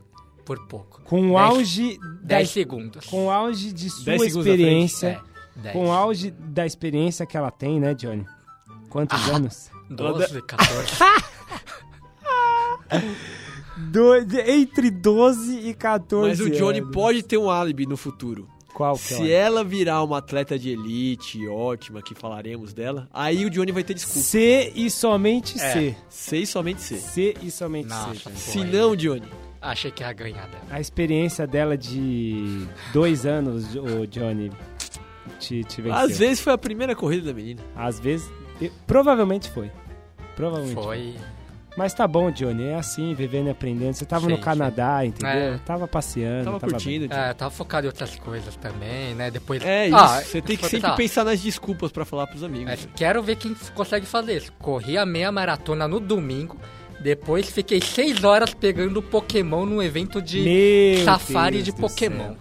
por 0.45 0.67
pouco. 0.67 1.01
Com 1.03 1.31
o 1.31 1.39
auge 1.39 1.97
da 2.23 2.39
10 2.39 2.51
segundos. 2.51 3.07
com 3.07 3.27
o 3.27 3.31
auge 3.31 3.73
de 3.73 3.89
sua 3.91 4.15
experiência, 4.17 5.23
É, 5.57 5.61
10. 5.61 5.73
com 5.75 5.87
o 5.89 5.93
auge 5.93 6.31
da 6.33 6.67
experiência 6.67 7.25
que 7.25 7.37
ela 7.37 7.51
tem, 7.53 7.79
né, 7.79 7.95
Johnny? 7.95 8.27
Quantos 8.91 9.31
Ah. 9.31 9.37
anos? 9.37 9.71
12, 9.91 10.43
14. 10.43 10.93
Do- 13.91 14.15
entre 14.47 14.91
12 14.91 15.59
e 15.69 15.75
14 15.75 16.29
Mas 16.29 16.41
o 16.41 16.51
Johnny 16.51 16.79
anos. 16.79 16.91
pode 16.93 17.23
ter 17.23 17.37
um 17.39 17.51
álibi 17.51 17.87
no 17.87 17.97
futuro. 17.97 18.49
Qual 18.75 18.95
que 18.97 19.01
Se 19.03 19.31
é? 19.33 19.37
ela 19.37 19.63
virar 19.65 20.03
uma 20.03 20.19
atleta 20.19 20.59
de 20.59 20.71
elite 20.71 21.47
ótima, 21.49 22.03
que 22.03 22.15
falaremos 22.15 22.73
dela, 22.75 23.09
aí 23.13 23.45
o 23.47 23.51
Johnny 23.51 23.71
vai 23.73 23.85
ter 23.85 23.95
desculpa. 23.95 24.19
C 24.21 24.73
e 24.75 24.91
somente 24.91 25.57
É. 25.61 25.73
C. 25.73 25.97
Sei 26.09 26.43
e 26.43 26.47
somente 26.47 26.83
ser. 26.83 26.97
C 26.99 27.35
e 27.41 27.51
somente 27.51 27.89
Nossa, 27.89 28.15
C. 28.15 28.21
Johnny. 28.25 28.35
pô, 28.35 28.41
Se 28.41 28.65
não, 28.65 28.97
Johnny, 28.97 29.29
Achei 29.63 29.91
que 29.91 30.03
ia 30.03 30.13
ganhar 30.13 30.47
dela. 30.49 30.65
A 30.71 30.79
experiência 30.81 31.47
dela 31.47 31.75
de 31.79 32.67
dois 32.93 33.25
anos, 33.25 33.75
o 33.77 34.07
Johnny, 34.07 34.51
te, 35.41 35.65
te 35.65 35.81
venceu. 35.81 35.99
às 35.99 36.19
vezes 36.19 36.41
foi 36.41 36.53
a 36.53 36.59
primeira 36.59 36.95
corrida 36.95 37.29
da 37.29 37.33
menina. 37.33 37.63
Às 37.75 37.99
vezes, 37.99 38.31
provavelmente 38.87 39.49
foi. 39.51 39.71
Provavelmente 40.37 40.75
Foi. 40.83 41.15
Mas 41.77 41.93
tá 41.93 42.07
bom, 42.07 42.31
Johnny, 42.31 42.65
é 42.69 42.75
assim, 42.77 43.15
vivendo 43.15 43.49
e 43.49 43.51
aprendendo. 43.51 43.95
Você 43.95 44.05
tava 44.05 44.29
no 44.29 44.37
Sim, 44.37 44.43
Canadá, 44.43 45.05
entendeu? 45.05 45.55
É. 45.55 45.59
Tava 45.67 45.89
passeando, 45.89 46.45
Tava 46.45 46.61
tava, 46.61 46.73
curtindo. 46.73 47.09
tipo. 47.09 47.15
É, 47.15 47.31
eu 47.31 47.35
tava 47.35 47.51
focado 47.51 47.87
em 47.87 47.89
outras 47.89 48.15
coisas 48.17 48.55
também, 48.57 49.15
né? 49.15 49.29
Depois. 49.31 49.61
É 49.65 49.89
isso, 49.89 49.97
Ah, 49.97 50.21
você 50.23 50.41
tem 50.41 50.57
que 50.57 50.63
sempre 50.65 50.81
pensar, 50.83 50.97
pensar 50.97 51.25
nas 51.25 51.41
desculpas 51.41 51.91
pra 51.91 52.05
falar 52.05 52.29
pros 52.29 52.45
amigos. 52.45 52.73
É, 52.73 52.79
quero 52.95 53.23
ver 53.23 53.37
quem 53.37 53.55
consegue 53.75 54.07
fazer 54.07 54.37
isso. 54.37 54.53
Corri 54.61 54.97
a 54.97 55.05
meia 55.05 55.33
maratona 55.33 55.89
no 55.89 55.99
domingo. 55.99 56.57
Depois 57.01 57.51
fiquei 57.51 57.81
seis 57.81 58.23
horas 58.23 58.55
pegando 58.55 59.03
Pokémon 59.03 59.67
num 59.67 59.83
evento 59.83 60.23
de 60.23 60.41
Meu 60.41 61.05
safari 61.05 61.57
Deus 61.57 61.65
de 61.65 61.73
Pokémon. 61.73 62.35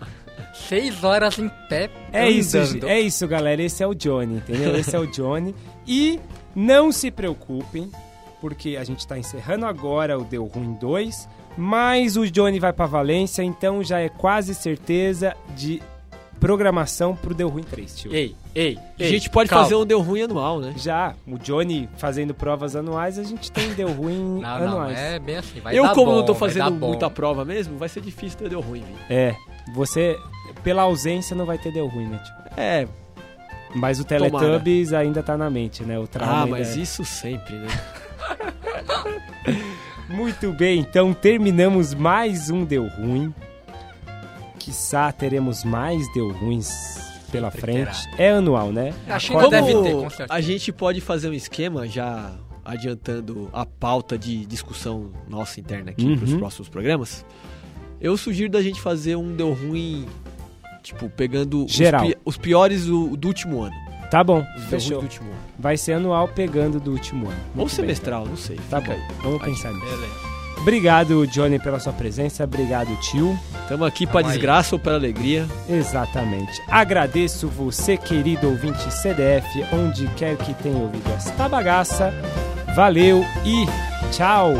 Seis 0.53 1.03
horas 1.03 1.39
em 1.39 1.49
pé. 1.67 1.89
É 2.11 2.29
isso, 2.29 2.55
é 2.85 3.01
isso, 3.01 3.27
galera. 3.27 3.61
Esse 3.61 3.83
é 3.83 3.87
o 3.87 3.95
Johnny, 3.95 4.35
entendeu? 4.35 4.75
Esse 4.77 4.95
é 4.95 4.99
o 4.99 5.07
Johnny. 5.07 5.55
E 5.87 6.19
não 6.55 6.91
se 6.91 7.09
preocupem, 7.09 7.89
porque 8.43 8.75
a 8.75 8.83
gente 8.83 9.07
tá 9.07 9.17
encerrando 9.17 9.65
agora 9.65 10.19
o 10.19 10.25
Deu 10.25 10.43
Ruim 10.45 10.73
2, 10.73 11.29
mas 11.57 12.17
o 12.17 12.29
Johnny 12.29 12.59
vai 12.59 12.73
pra 12.73 12.85
Valência, 12.85 13.41
então 13.41 13.81
já 13.81 14.01
é 14.01 14.09
quase 14.09 14.53
certeza 14.53 15.33
de 15.55 15.81
programação 16.41 17.15
pro 17.15 17.33
Deu 17.33 17.47
Ruim 17.47 17.63
3, 17.63 17.95
tio. 17.95 18.13
Ei, 18.13 18.35
ei, 18.53 18.77
A 18.99 19.03
ei. 19.03 19.09
gente 19.09 19.29
pode 19.29 19.49
calma. 19.49 19.63
fazer 19.63 19.75
um 19.75 19.85
deu 19.85 20.01
ruim 20.01 20.23
anual, 20.23 20.59
né? 20.59 20.73
Já, 20.75 21.15
o 21.25 21.37
Johnny 21.37 21.87
fazendo 21.95 22.33
provas 22.33 22.75
anuais, 22.75 23.17
a 23.17 23.23
gente 23.23 23.49
tem 23.49 23.73
Deu 23.75 23.87
Ruim 23.93 24.39
Não, 24.43 24.59
não, 24.59 24.67
anuais. 24.73 24.99
é 24.99 25.19
bem 25.19 25.37
assim. 25.37 25.61
Vai 25.61 25.79
eu, 25.79 25.83
dar 25.83 25.93
como 25.93 26.11
bom, 26.11 26.17
não 26.17 26.25
tô 26.25 26.35
fazendo 26.35 26.69
muita 26.73 27.09
prova 27.09 27.45
mesmo, 27.45 27.77
vai 27.77 27.87
ser 27.87 28.01
difícil 28.01 28.37
ter 28.37 28.49
deu 28.49 28.59
ruim, 28.59 28.81
viu? 28.85 28.97
É, 29.09 29.33
você, 29.73 30.17
pela 30.65 30.81
ausência, 30.81 31.33
não 31.33 31.45
vai 31.45 31.57
ter 31.57 31.71
Deu 31.71 31.87
Ruim, 31.87 32.07
né, 32.07 32.21
tio? 32.21 32.33
É, 32.57 32.85
Mas 33.73 34.01
o 34.01 34.03
Teletubbies 34.03 34.91
ainda 34.91 35.23
tá 35.23 35.37
na 35.37 35.49
mente, 35.49 35.81
né? 35.83 35.97
O 35.97 36.07
trauma 36.07 36.43
ah, 36.43 36.45
mas 36.45 36.77
é- 36.77 36.81
isso 36.81 37.05
sempre, 37.05 37.55
né? 37.55 37.67
Muito 40.09 40.51
bem, 40.53 40.79
então 40.79 41.13
terminamos 41.13 41.93
mais 41.93 42.49
um 42.49 42.63
Deu 42.65 42.87
Ruim. 42.87 43.33
Quiçá 44.59 45.11
teremos 45.11 45.63
mais 45.63 46.11
Deu 46.13 46.31
Ruins 46.31 46.69
pela 47.31 47.49
frente. 47.51 48.07
É 48.17 48.31
anual, 48.31 48.71
né? 48.71 48.93
Acho 49.07 49.31
que 49.37 49.49
deve 49.49 49.71
ter, 49.81 49.91
com 49.93 50.09
certeza. 50.09 50.27
a 50.29 50.41
gente 50.41 50.71
pode 50.71 51.01
fazer 51.01 51.29
um 51.29 51.33
esquema 51.33 51.87
já 51.87 52.31
adiantando 52.63 53.49
a 53.51 53.65
pauta 53.65 54.17
de 54.17 54.45
discussão 54.45 55.11
nossa 55.27 55.59
interna 55.59 55.91
aqui 55.91 56.05
Uhum. 56.05 56.17
pros 56.17 56.33
próximos 56.35 56.69
programas, 56.69 57.25
eu 57.99 58.15
sugiro 58.15 58.49
da 58.51 58.61
gente 58.61 58.79
fazer 58.79 59.15
um 59.17 59.35
deu 59.35 59.51
ruim, 59.51 60.05
tipo, 60.81 61.09
pegando 61.09 61.65
os 61.65 61.71
Geral. 61.71 62.05
pi- 62.05 62.17
os, 62.23 62.37
piores 62.37 62.85
do, 62.85 63.17
do 63.17 63.27
último 63.27 63.63
ano. 63.63 63.75
Tá 64.13 64.23
bom, 64.23 64.45
fechou. 64.69 64.99
do 64.99 65.05
último 65.05 65.31
ano. 65.31 65.39
Vai 65.57 65.75
ser 65.75 65.93
anual 65.93 66.27
pegando 66.27 66.79
do 66.79 66.91
último 66.91 67.25
ano. 67.25 67.35
Ou 67.55 67.61
Muito 67.61 67.69
bem, 67.69 67.75
semestral, 67.75 68.27
não 68.27 68.37
sei. 68.37 68.57
Tá 68.69 68.79
fica 68.79 68.93
bom, 68.93 68.99
aí. 68.99 69.15
vamos 69.23 69.41
pensar 69.41 69.73
nisso. 69.73 69.85
Beleza. 69.87 70.33
Obrigado, 70.61 71.25
Johnny, 71.25 71.57
pela 71.57 71.79
sua 71.79 71.93
presença. 71.93 72.43
Obrigado, 72.43 72.95
tio. 73.01 73.35
Tamo 73.67 73.83
aqui 73.83 74.05
aí. 74.19 74.23
desgraça 74.23 74.75
ou 74.75 74.79
pela 74.79 74.97
alegria. 74.97 75.47
Exatamente. 75.67 76.61
Agradeço 76.69 77.47
você, 77.47 77.97
querido 77.97 78.47
ouvinte 78.49 78.93
CDF, 78.93 79.47
onde 79.73 80.05
quer 80.09 80.37
que 80.37 80.53
tenha 80.53 80.77
ouvido 80.77 81.11
esta 81.11 81.49
bagaça. 81.49 82.13
Valeu 82.75 83.25
e 83.43 83.65
tchau! 84.11 84.53